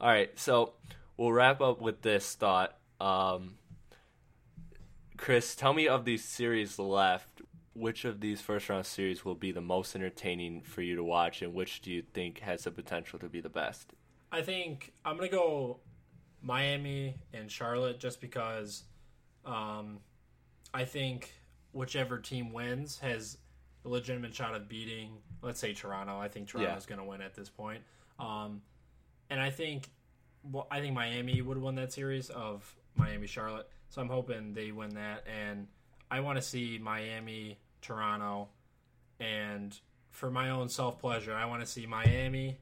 All 0.00 0.08
right, 0.08 0.36
so 0.38 0.72
we'll 1.16 1.32
wrap 1.32 1.60
up 1.60 1.80
with 1.80 2.02
this 2.02 2.34
thought. 2.34 2.76
Um, 3.00 3.54
Chris, 5.16 5.54
tell 5.54 5.74
me 5.74 5.86
of 5.86 6.06
these 6.06 6.24
series 6.24 6.78
left. 6.78 7.29
Which 7.80 8.04
of 8.04 8.20
these 8.20 8.42
first 8.42 8.68
round 8.68 8.84
series 8.84 9.24
will 9.24 9.34
be 9.34 9.52
the 9.52 9.62
most 9.62 9.96
entertaining 9.96 10.60
for 10.60 10.82
you 10.82 10.96
to 10.96 11.02
watch, 11.02 11.40
and 11.40 11.54
which 11.54 11.80
do 11.80 11.90
you 11.90 12.02
think 12.12 12.40
has 12.40 12.64
the 12.64 12.70
potential 12.70 13.18
to 13.18 13.26
be 13.26 13.40
the 13.40 13.48
best? 13.48 13.94
I 14.30 14.42
think 14.42 14.92
I'm 15.02 15.16
gonna 15.16 15.30
go 15.30 15.80
Miami 16.42 17.16
and 17.32 17.50
Charlotte 17.50 17.98
just 17.98 18.20
because 18.20 18.84
um, 19.46 20.00
I 20.74 20.84
think 20.84 21.32
whichever 21.72 22.18
team 22.18 22.52
wins 22.52 22.98
has 22.98 23.38
a 23.86 23.88
legitimate 23.88 24.34
shot 24.34 24.54
of 24.54 24.68
beating, 24.68 25.16
let's 25.40 25.58
say 25.58 25.72
Toronto. 25.72 26.18
I 26.18 26.28
think 26.28 26.48
Toronto's 26.48 26.84
gonna 26.84 27.06
win 27.06 27.22
at 27.22 27.34
this 27.34 27.48
point, 27.48 27.82
um, 28.18 28.60
and 29.30 29.40
I 29.40 29.48
think 29.48 29.88
well, 30.42 30.66
I 30.70 30.80
think 30.80 30.94
Miami 30.94 31.40
would 31.40 31.56
win 31.56 31.76
that 31.76 31.94
series 31.94 32.28
of 32.28 32.76
Miami 32.94 33.26
Charlotte. 33.26 33.70
So 33.88 34.02
I'm 34.02 34.08
hoping 34.10 34.52
they 34.52 34.70
win 34.70 34.90
that, 34.96 35.24
and 35.26 35.66
I 36.10 36.20
want 36.20 36.36
to 36.36 36.42
see 36.42 36.78
Miami 36.78 37.58
Toronto, 37.80 38.48
and 39.18 39.78
for 40.10 40.30
my 40.30 40.50
own 40.50 40.68
self 40.68 40.98
pleasure, 40.98 41.34
I 41.34 41.46
want 41.46 41.60
to 41.62 41.66
see 41.66 41.86
Miami 41.86 42.58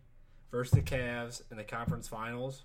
versus 0.50 0.72
the 0.72 0.82
Cavs 0.82 1.42
in 1.50 1.56
the 1.56 1.64
conference 1.64 2.08
finals. 2.08 2.64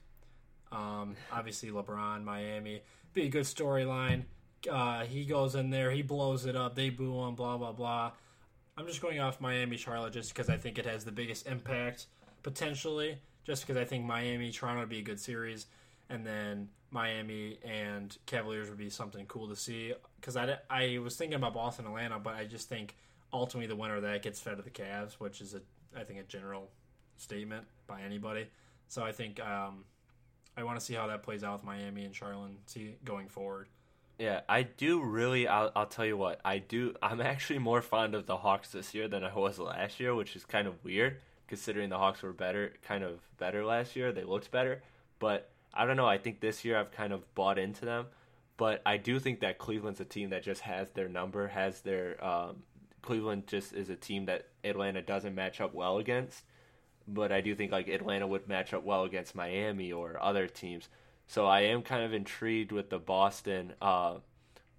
Um, 0.71 1.15
obviously, 1.31 1.69
LeBron, 1.69 2.23
Miami, 2.23 2.81
be 3.13 3.23
a 3.23 3.29
good 3.29 3.43
storyline. 3.43 4.23
Uh, 4.69 5.03
he 5.03 5.25
goes 5.25 5.55
in 5.55 5.69
there, 5.69 5.91
he 5.91 6.01
blows 6.01 6.45
it 6.45 6.55
up, 6.55 6.75
they 6.75 6.89
boo 6.89 7.21
him, 7.23 7.35
blah 7.35 7.57
blah 7.57 7.71
blah. 7.71 8.11
I'm 8.75 8.87
just 8.87 9.01
going 9.01 9.19
off 9.19 9.39
Miami 9.39 9.77
Charlotte 9.77 10.13
just 10.13 10.33
because 10.33 10.49
I 10.49 10.57
think 10.57 10.79
it 10.79 10.85
has 10.85 11.05
the 11.05 11.11
biggest 11.11 11.45
impact 11.45 12.07
potentially. 12.41 13.17
Just 13.43 13.67
because 13.67 13.75
I 13.79 13.83
think 13.83 14.05
Miami 14.05 14.51
Toronto 14.51 14.79
would 14.79 14.89
be 14.89 14.99
a 14.99 15.03
good 15.03 15.19
series, 15.19 15.65
and 16.09 16.25
then 16.25 16.69
Miami 16.91 17.57
and 17.63 18.15
Cavaliers 18.25 18.69
would 18.69 18.77
be 18.77 18.89
something 18.89 19.25
cool 19.25 19.49
to 19.49 19.55
see. 19.55 19.93
Because 20.23 20.37
I, 20.37 20.57
I 20.69 20.99
was 20.99 21.17
thinking 21.17 21.35
about 21.35 21.53
Boston 21.53 21.85
Atlanta, 21.85 22.17
but 22.17 22.35
I 22.35 22.45
just 22.45 22.69
think 22.69 22.95
ultimately 23.33 23.67
the 23.67 23.75
winner 23.75 23.99
that 23.99 24.21
gets 24.21 24.39
fed 24.39 24.55
to 24.55 24.63
the 24.63 24.69
Cavs, 24.69 25.15
which 25.15 25.41
is 25.41 25.53
a 25.53 25.61
I 25.99 26.05
think 26.05 26.19
a 26.19 26.23
general 26.23 26.69
statement 27.17 27.65
by 27.87 28.01
anybody. 28.01 28.47
So 28.87 29.03
I 29.03 29.11
think 29.11 29.41
um, 29.41 29.83
I 30.55 30.63
want 30.63 30.79
to 30.79 30.85
see 30.85 30.93
how 30.93 31.07
that 31.07 31.23
plays 31.23 31.43
out 31.43 31.53
with 31.55 31.65
Miami 31.65 32.05
and 32.05 32.15
Charlotte 32.15 32.51
going 33.03 33.27
forward. 33.27 33.67
Yeah, 34.17 34.41
I 34.47 34.63
do 34.63 35.03
really. 35.03 35.45
I'll, 35.47 35.71
I'll 35.75 35.87
tell 35.87 36.05
you 36.05 36.15
what. 36.15 36.39
I 36.45 36.59
do. 36.59 36.95
I'm 37.01 37.19
actually 37.19 37.59
more 37.59 37.81
fond 37.81 38.15
of 38.15 38.25
the 38.25 38.37
Hawks 38.37 38.69
this 38.69 38.93
year 38.93 39.09
than 39.09 39.23
I 39.23 39.35
was 39.35 39.59
last 39.59 39.99
year, 39.99 40.15
which 40.15 40.35
is 40.35 40.45
kind 40.45 40.67
of 40.67 40.83
weird 40.85 41.17
considering 41.47 41.89
the 41.89 41.97
Hawks 41.97 42.21
were 42.21 42.33
better, 42.33 42.73
kind 42.87 43.03
of 43.03 43.19
better 43.37 43.65
last 43.65 43.95
year. 43.95 44.11
They 44.11 44.23
looked 44.23 44.51
better, 44.51 44.81
but 45.19 45.49
I 45.73 45.85
don't 45.85 45.97
know. 45.97 46.07
I 46.07 46.17
think 46.17 46.39
this 46.39 46.63
year 46.63 46.77
I've 46.77 46.91
kind 46.91 47.11
of 47.11 47.35
bought 47.35 47.59
into 47.59 47.85
them. 47.85 48.07
But 48.57 48.81
I 48.85 48.97
do 48.97 49.19
think 49.19 49.39
that 49.39 49.57
Cleveland's 49.57 49.99
a 49.99 50.05
team 50.05 50.29
that 50.29 50.43
just 50.43 50.61
has 50.61 50.91
their 50.91 51.09
number, 51.09 51.47
has 51.47 51.81
their. 51.81 52.23
Um, 52.23 52.63
Cleveland 53.01 53.47
just 53.47 53.73
is 53.73 53.89
a 53.89 53.95
team 53.95 54.25
that 54.25 54.47
Atlanta 54.63 55.01
doesn't 55.01 55.35
match 55.35 55.59
up 55.59 55.73
well 55.73 55.97
against. 55.97 56.43
But 57.07 57.31
I 57.31 57.41
do 57.41 57.53
think 57.53 57.71
like 57.71 57.87
Atlanta 57.87 58.27
would 58.27 58.47
match 58.47 58.73
up 58.73 58.83
well 58.83 59.03
against 59.03 59.35
Miami 59.35 59.91
or 59.91 60.21
other 60.21 60.47
teams. 60.47 60.87
So 61.27 61.45
I 61.45 61.61
am 61.61 61.81
kind 61.81 62.03
of 62.03 62.13
intrigued 62.13 62.71
with 62.71 62.89
the 62.89 62.99
Boston, 62.99 63.73
uh, 63.81 64.15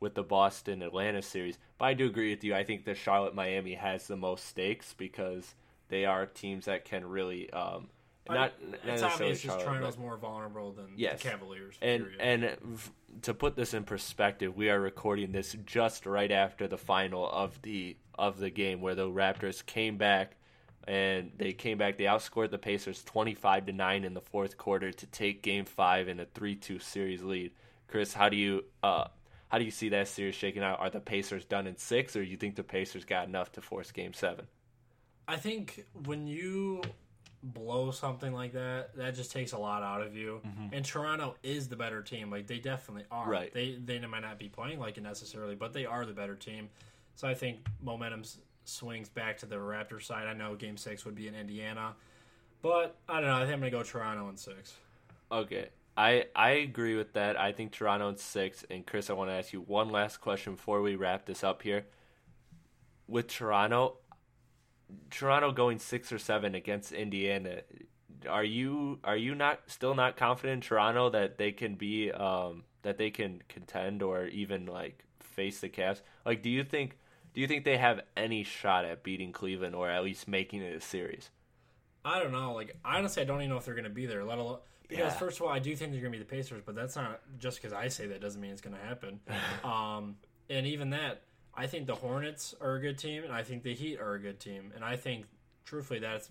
with 0.01 0.15
the 0.15 0.23
Boston 0.23 0.83
Atlanta 0.83 1.21
series. 1.21 1.59
But 1.79 1.87
I 1.87 1.95
do 1.95 2.07
agree 2.07 2.31
with 2.31 2.45
you. 2.45 2.55
I 2.55 2.65
think 2.65 2.85
the 2.85 2.95
Charlotte 2.95 3.35
Miami 3.35 3.75
has 3.75 4.07
the 4.07 4.17
most 4.17 4.47
stakes 4.47 4.95
because 4.95 5.55
they 5.89 6.07
are 6.07 6.27
teams 6.27 6.65
that 6.65 6.85
can 6.85 7.07
really 7.07 7.51
um, 7.51 7.89
not, 8.29 8.53
not 8.63 8.79
it's 8.85 9.03
obvious 9.03 9.41
just 9.43 9.45
Charlotte, 9.45 9.65
Toronto's 9.65 9.97
but- 9.97 10.03
more 10.03 10.17
vulnerable 10.17 10.73
than 10.73 10.87
Yes. 10.97 11.23
the 11.23 11.29
Cavaliers. 11.29 11.77
and 11.83 12.03
period. 12.05 12.21
and 12.21 12.79
to 13.23 13.35
put 13.35 13.55
this 13.57 13.75
in 13.75 13.85
perspective, 13.85 14.57
we 14.57 14.71
are 14.71 14.81
recording 14.81 15.33
this 15.33 15.57
just 15.67 16.07
right 16.07 16.31
after 16.33 16.67
the 16.67 16.79
final 16.79 17.29
of 17.31 17.61
the 17.63 17.97
of 18.17 18.39
the 18.39 18.51
game 18.51 18.81
where 18.81 18.95
the 18.95 19.09
Raptors 19.09 19.65
came 19.67 19.97
back 19.99 20.37
and 20.87 21.33
they 21.37 21.53
came 21.53 21.79
back. 21.79 21.97
They 21.99 22.05
outscored 22.05 22.51
the 22.51 22.59
Pacers 22.59 23.03
twenty 23.05 23.35
five 23.35 23.67
to 23.67 23.73
nine 23.73 24.05
in 24.05 24.15
the 24.15 24.21
fourth 24.21 24.57
quarter 24.57 24.91
to 24.93 25.07
take 25.07 25.43
Game 25.43 25.65
Five 25.65 26.09
in 26.09 26.21
a 26.21 26.25
three 26.27 26.55
two 26.57 26.79
series 26.79 27.23
lead. 27.23 27.53
Chris, 27.89 28.13
how 28.15 28.29
do 28.29 28.37
you 28.37 28.65
uh, 28.83 29.09
How 29.49 29.59
do 29.59 29.65
you 29.65 29.71
see 29.71 29.91
that 29.91 30.09
series 30.09 30.35
shaking 30.35 30.63
out? 30.63 30.81
Are 30.81 30.91
the 30.91 31.01
Pacers 31.01 31.45
done 31.45 31.67
in 31.67 31.77
six, 31.77 32.17
or 32.17 32.23
you 32.23 32.37
think 32.37 32.57
the 32.57 32.65
Pacers 32.65 33.05
got 33.05 33.29
enough 33.29 33.53
to 33.53 33.61
force 33.61 33.93
Game 33.93 34.13
Seven? 34.13 34.47
I 35.29 35.37
think 35.37 35.87
when 36.05 36.27
you 36.27 36.83
blow 37.53 37.91
something 37.91 38.33
like 38.33 38.53
that, 38.55 38.97
that 38.97 39.15
just 39.15 39.31
takes 39.31 39.53
a 39.53 39.59
lot 39.59 39.83
out 39.83 40.01
of 40.01 40.17
you. 40.17 40.41
Mm-hmm. 40.47 40.75
And 40.75 40.85
Toronto 40.85 41.37
is 41.43 41.69
the 41.69 41.77
better 41.77 42.03
team. 42.03 42.31
Like 42.31 42.47
they 42.47 42.59
definitely 42.59 43.05
are. 43.11 43.29
Right. 43.29 43.53
They 43.53 43.79
they 43.85 43.99
might 44.01 44.23
not 44.23 44.39
be 44.39 44.49
playing 44.49 44.81
like 44.81 44.97
it 44.97 45.03
necessarily, 45.03 45.55
but 45.55 45.73
they 45.73 45.85
are 45.85 46.07
the 46.07 46.13
better 46.13 46.35
team. 46.35 46.69
So 47.17 47.29
I 47.29 47.35
think 47.35 47.67
momentum 47.83 48.23
swings 48.65 49.09
back 49.09 49.39
to 49.39 49.47
the 49.47 49.57
Raptors 49.57 50.05
side. 50.05 50.27
I 50.27 50.33
know 50.33 50.55
Game 50.55 50.77
Six 50.77 51.05
would 51.05 51.15
be 51.15 51.29
in 51.29 51.35
Indiana, 51.35 51.95
but 52.63 52.97
I 53.09 53.21
don't 53.21 53.29
know. 53.29 53.37
I 53.37 53.41
think 53.41 53.53
I'm 53.53 53.61
gonna 53.61 53.71
go 53.71 53.83
Toronto 53.83 54.29
in 54.29 54.37
six. 54.37 54.75
Okay. 55.31 55.69
I, 55.97 56.27
I 56.35 56.51
agree 56.51 56.97
with 56.97 57.13
that. 57.13 57.39
I 57.39 57.53
think 57.53 57.71
Toronto 57.71 58.09
in 58.09 58.17
six. 58.17 58.65
And 58.69 58.85
Chris, 58.85 59.11
I 59.11 59.13
want 59.13 59.31
to 59.31 59.35
ask 59.35 59.53
you 59.53 59.61
one 59.61 59.91
last 59.91 60.21
question 60.21 60.55
before 60.55 60.83
we 60.83 60.97
wrap 60.97 61.25
this 61.25 61.45
up 61.45 61.63
here. 61.63 61.87
With 63.07 63.29
Toronto, 63.29 63.99
Toronto 65.11 65.53
going 65.53 65.79
six 65.79 66.13
or 66.13 66.19
seven 66.19 66.55
against 66.55 66.93
Indiana, 66.93 67.61
are 68.29 68.45
you 68.45 68.99
are 69.05 69.17
you 69.17 69.35
not 69.35 69.61
still 69.67 69.95
not 69.95 70.17
confident 70.17 70.55
in 70.55 70.61
Toronto 70.61 71.11
that 71.11 71.39
they 71.39 71.53
can 71.53 71.75
be 71.75 72.11
um, 72.11 72.65
that 72.83 72.99
they 72.99 73.11
can 73.11 73.43
contend 73.49 74.03
or 74.03 74.27
even 74.27 74.67
like 74.67 75.05
face 75.21 75.61
the 75.61 75.69
Cavs? 75.69 76.01
Like, 76.25 76.43
do 76.43 76.51
you 76.51 76.65
think 76.65 76.99
do 77.35 77.41
you 77.41 77.47
think 77.47 77.65
they 77.65 77.77
have 77.77 78.01
any 78.17 78.45
shot 78.45 78.85
at 78.85 79.03
beating 79.03 79.33
Cleveland 79.33 79.75
or 79.75 79.91
at 79.91 80.05
least 80.05 80.29
making 80.29 80.63
it 80.63 80.75
a 80.75 80.81
series? 80.81 81.31
I 82.05 82.19
don't 82.19 82.33
know. 82.33 82.53
Like 82.53 82.77
honestly, 82.85 83.23
I 83.23 83.27
don't 83.27 83.41
even 83.41 83.51
know 83.51 83.57
if 83.57 83.65
they're 83.65 83.75
going 83.75 83.85
to 83.85 83.91
be 83.91 84.07
there. 84.07 84.25
Let 84.25 84.39
alone 84.39 84.59
because 84.89 85.13
yeah. 85.13 85.19
first 85.19 85.41
of 85.41 85.47
all, 85.47 85.53
I 85.53 85.59
do 85.59 85.75
think 85.75 85.93
they're 85.93 86.01
going 86.01 86.13
to 86.13 86.19
be 86.19 86.25
the 86.25 86.31
Pacers, 86.31 86.63
but 86.65 86.75
that's 86.75 86.97
not 86.97 87.21
just 87.39 87.61
because 87.61 87.73
I 87.73 87.89
say 87.89 88.07
that 88.09 88.21
doesn't 88.21 88.41
mean 88.41 88.53
it's 88.53 88.61
going 88.61 88.77
to 88.77 88.83
happen. 88.83 89.21
um, 89.65 90.17
and 90.51 90.67
even 90.67 90.91
that 90.91 91.23
I 91.57 91.67
think 91.67 91.87
the 91.87 91.95
Hornets 91.95 92.55
are 92.61 92.75
a 92.75 92.81
good 92.81 92.99
team, 92.99 93.25
and 93.25 93.33
I 93.33 93.43
think 93.43 93.63
the 93.63 93.75
Heat 93.75 94.01
are 94.01 94.15
a 94.15 94.19
good 94.19 94.41
team, 94.41 94.73
and 94.75 94.85
I 94.85 94.97
think 94.97 95.27
truthfully 95.65 96.01
that's 96.01 96.31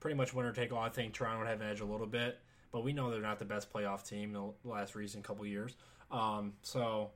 pretty 0.00 0.16
much 0.16 0.34
winner 0.34 0.52
take 0.52 0.72
all. 0.72 0.80
I 0.80 0.88
think 0.88 1.14
Toronto 1.14 1.40
would 1.40 1.48
have 1.48 1.60
an 1.60 1.68
edge 1.68 1.80
a 1.80 1.84
little 1.84 2.06
bit, 2.06 2.38
but 2.72 2.82
we 2.82 2.92
know 2.92 3.10
they're 3.10 3.20
not 3.20 3.38
the 3.38 3.44
best 3.44 3.72
playoff 3.72 4.06
team 4.06 4.34
in 4.34 4.52
the 4.64 4.68
last 4.68 4.94
recent 4.94 5.24
couple 5.24 5.46
years. 5.46 5.76
Um, 6.10 6.54
so 6.62 7.10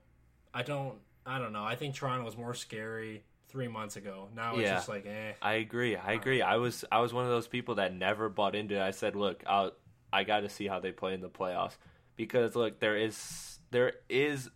I 0.54 0.62
don't, 0.62 0.94
I 1.24 1.38
don't 1.38 1.52
know. 1.52 1.64
I 1.64 1.74
think 1.74 1.94
Toronto 1.94 2.24
was 2.24 2.36
more 2.36 2.54
scary 2.54 3.24
three 3.48 3.68
months 3.68 3.96
ago. 3.96 4.28
Now 4.34 4.52
it's 4.52 4.62
yeah, 4.62 4.74
just 4.74 4.88
like, 4.88 5.06
eh. 5.06 5.32
I 5.42 5.54
agree. 5.54 5.96
I 5.96 6.12
agree. 6.12 6.42
I 6.42 6.56
was, 6.56 6.84
I 6.90 7.00
was 7.00 7.12
one 7.12 7.24
of 7.24 7.30
those 7.30 7.48
people 7.48 7.76
that 7.76 7.94
never 7.94 8.28
bought 8.28 8.54
into 8.54 8.76
it. 8.76 8.80
I 8.80 8.90
said, 8.90 9.16
look, 9.16 9.42
I'll, 9.46 9.72
I 10.12 10.24
got 10.24 10.40
to 10.40 10.48
see 10.48 10.66
how 10.66 10.78
they 10.78 10.92
play 10.92 11.14
in 11.14 11.20
the 11.20 11.28
playoffs 11.28 11.76
because 12.16 12.54
look, 12.54 12.78
there 12.80 12.96
is, 12.96 13.58
there 13.70 13.94
is 14.08 14.48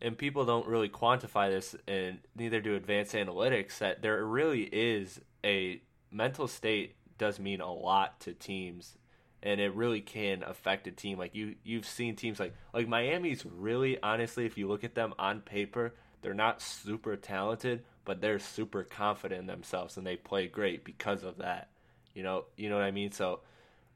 and 0.00 0.16
people 0.16 0.44
don't 0.44 0.66
really 0.66 0.88
quantify 0.88 1.48
this, 1.48 1.74
and 1.86 2.18
neither 2.36 2.60
do 2.60 2.74
advanced 2.74 3.14
analytics. 3.14 3.78
That 3.78 4.02
there 4.02 4.24
really 4.24 4.62
is 4.62 5.20
a 5.44 5.82
mental 6.10 6.48
state 6.48 6.96
does 7.18 7.40
mean 7.40 7.60
a 7.60 7.72
lot 7.72 8.20
to 8.20 8.32
teams, 8.32 8.96
and 9.42 9.60
it 9.60 9.74
really 9.74 10.00
can 10.00 10.42
affect 10.42 10.86
a 10.86 10.92
team. 10.92 11.18
Like 11.18 11.34
you, 11.34 11.56
you've 11.64 11.86
seen 11.86 12.16
teams 12.16 12.38
like 12.38 12.54
like 12.72 12.88
Miami's 12.88 13.44
really 13.44 14.00
honestly, 14.02 14.46
if 14.46 14.56
you 14.56 14.68
look 14.68 14.84
at 14.84 14.94
them 14.94 15.14
on 15.18 15.40
paper, 15.40 15.94
they're 16.22 16.34
not 16.34 16.62
super 16.62 17.16
talented, 17.16 17.84
but 18.04 18.20
they're 18.20 18.38
super 18.38 18.84
confident 18.84 19.40
in 19.40 19.46
themselves, 19.46 19.96
and 19.96 20.06
they 20.06 20.16
play 20.16 20.46
great 20.46 20.84
because 20.84 21.24
of 21.24 21.38
that. 21.38 21.70
You 22.14 22.22
know, 22.22 22.44
you 22.56 22.68
know 22.68 22.76
what 22.76 22.84
I 22.84 22.92
mean. 22.92 23.12
So, 23.12 23.40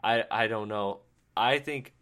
I 0.03 0.25
I 0.31 0.47
don't 0.49 0.69
know. 0.69 1.01
I 1.37 1.59
think 1.61 1.95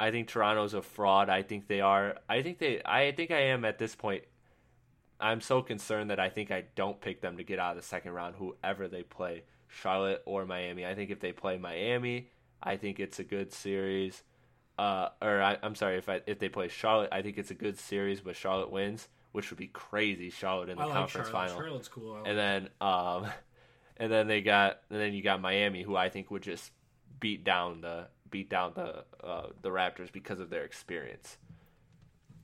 I 0.00 0.10
think 0.10 0.28
Toronto's 0.28 0.72
a 0.72 0.80
fraud. 0.80 1.28
I 1.28 1.42
think 1.42 1.68
they 1.68 1.82
are. 1.82 2.16
I 2.26 2.40
think 2.40 2.58
they. 2.58 2.80
I 2.82 3.12
think 3.12 3.30
I 3.30 3.42
am 3.48 3.66
at 3.66 3.78
this 3.78 3.94
point. 3.94 4.24
I'm 5.20 5.42
so 5.42 5.60
concerned 5.60 6.08
that 6.08 6.18
I 6.18 6.30
think 6.30 6.50
I 6.50 6.64
don't 6.74 6.98
pick 6.98 7.20
them 7.20 7.36
to 7.36 7.44
get 7.44 7.58
out 7.58 7.76
of 7.76 7.82
the 7.82 7.86
second 7.86 8.12
round, 8.12 8.36
whoever 8.36 8.88
they 8.88 9.02
play, 9.02 9.42
Charlotte 9.68 10.22
or 10.24 10.46
Miami. 10.46 10.86
I 10.86 10.94
think 10.94 11.10
if 11.10 11.20
they 11.20 11.32
play 11.32 11.58
Miami, 11.58 12.30
I 12.62 12.78
think 12.78 12.98
it's 12.98 13.18
a 13.18 13.24
good 13.24 13.52
series. 13.52 14.22
Uh, 14.78 15.10
or 15.20 15.42
I, 15.42 15.58
am 15.62 15.74
sorry, 15.74 15.98
if 15.98 16.08
I, 16.08 16.22
if 16.26 16.38
they 16.38 16.48
play 16.48 16.68
Charlotte, 16.68 17.10
I 17.12 17.20
think 17.20 17.36
it's 17.36 17.50
a 17.50 17.54
good 17.54 17.78
series, 17.78 18.22
but 18.22 18.36
Charlotte 18.36 18.70
wins, 18.70 19.06
which 19.32 19.50
would 19.50 19.58
be 19.58 19.66
crazy. 19.66 20.30
Charlotte 20.30 20.70
in 20.70 20.78
the 20.78 20.86
like 20.86 20.94
conference 20.94 21.28
Charlotte. 21.28 21.48
final. 21.50 21.62
Charlotte's 21.62 21.88
cool. 21.88 22.14
Like 22.14 22.28
and 22.28 22.38
then, 22.38 22.68
um, 22.80 23.26
and 23.98 24.10
then 24.10 24.28
they 24.28 24.40
got, 24.40 24.78
and 24.88 24.98
then 24.98 25.12
you 25.12 25.22
got 25.22 25.42
Miami, 25.42 25.82
who 25.82 25.94
I 25.94 26.08
think 26.08 26.30
would 26.30 26.42
just 26.42 26.72
beat 27.20 27.44
down 27.44 27.82
the 27.82 28.06
beat 28.30 28.48
down 28.50 28.72
the 28.74 29.04
uh, 29.24 29.48
the 29.62 29.70
Raptors 29.70 30.10
because 30.12 30.40
of 30.40 30.50
their 30.50 30.64
experience. 30.64 31.36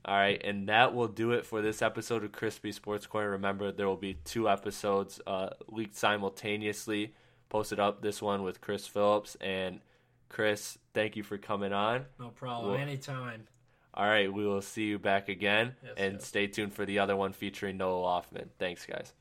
All 0.04 0.14
right, 0.14 0.40
and 0.44 0.68
that 0.68 0.94
will 0.94 1.08
do 1.08 1.32
it 1.32 1.44
for 1.44 1.60
this 1.62 1.82
episode 1.82 2.22
of 2.22 2.30
Crispy 2.30 2.70
Sports 2.70 3.06
Corner. 3.06 3.30
Remember, 3.30 3.72
there 3.72 3.88
will 3.88 3.96
be 3.96 4.14
two 4.24 4.48
episodes 4.48 5.20
uh, 5.26 5.50
leaked 5.66 5.96
simultaneously, 5.96 7.12
posted 7.48 7.80
up. 7.80 8.02
This 8.02 8.22
one 8.22 8.44
with 8.44 8.60
Chris 8.60 8.86
Phillips 8.86 9.36
and 9.40 9.80
Chris. 10.28 10.78
Thank 10.94 11.16
you 11.16 11.24
for 11.24 11.38
coming 11.38 11.72
on. 11.72 12.04
No 12.20 12.28
problem. 12.28 12.72
We'll, 12.72 12.80
Anytime. 12.80 13.48
All 13.94 14.06
right, 14.06 14.32
we 14.32 14.46
will 14.46 14.62
see 14.62 14.84
you 14.84 14.98
back 14.98 15.28
again, 15.28 15.74
yes, 15.82 15.94
and 15.96 16.14
yes. 16.14 16.26
stay 16.26 16.46
tuned 16.46 16.74
for 16.74 16.84
the 16.84 16.98
other 16.98 17.16
one 17.16 17.32
featuring 17.32 17.78
Noah 17.78 18.02
Loffman. 18.04 18.48
Thanks, 18.58 18.84
guys. 18.86 19.12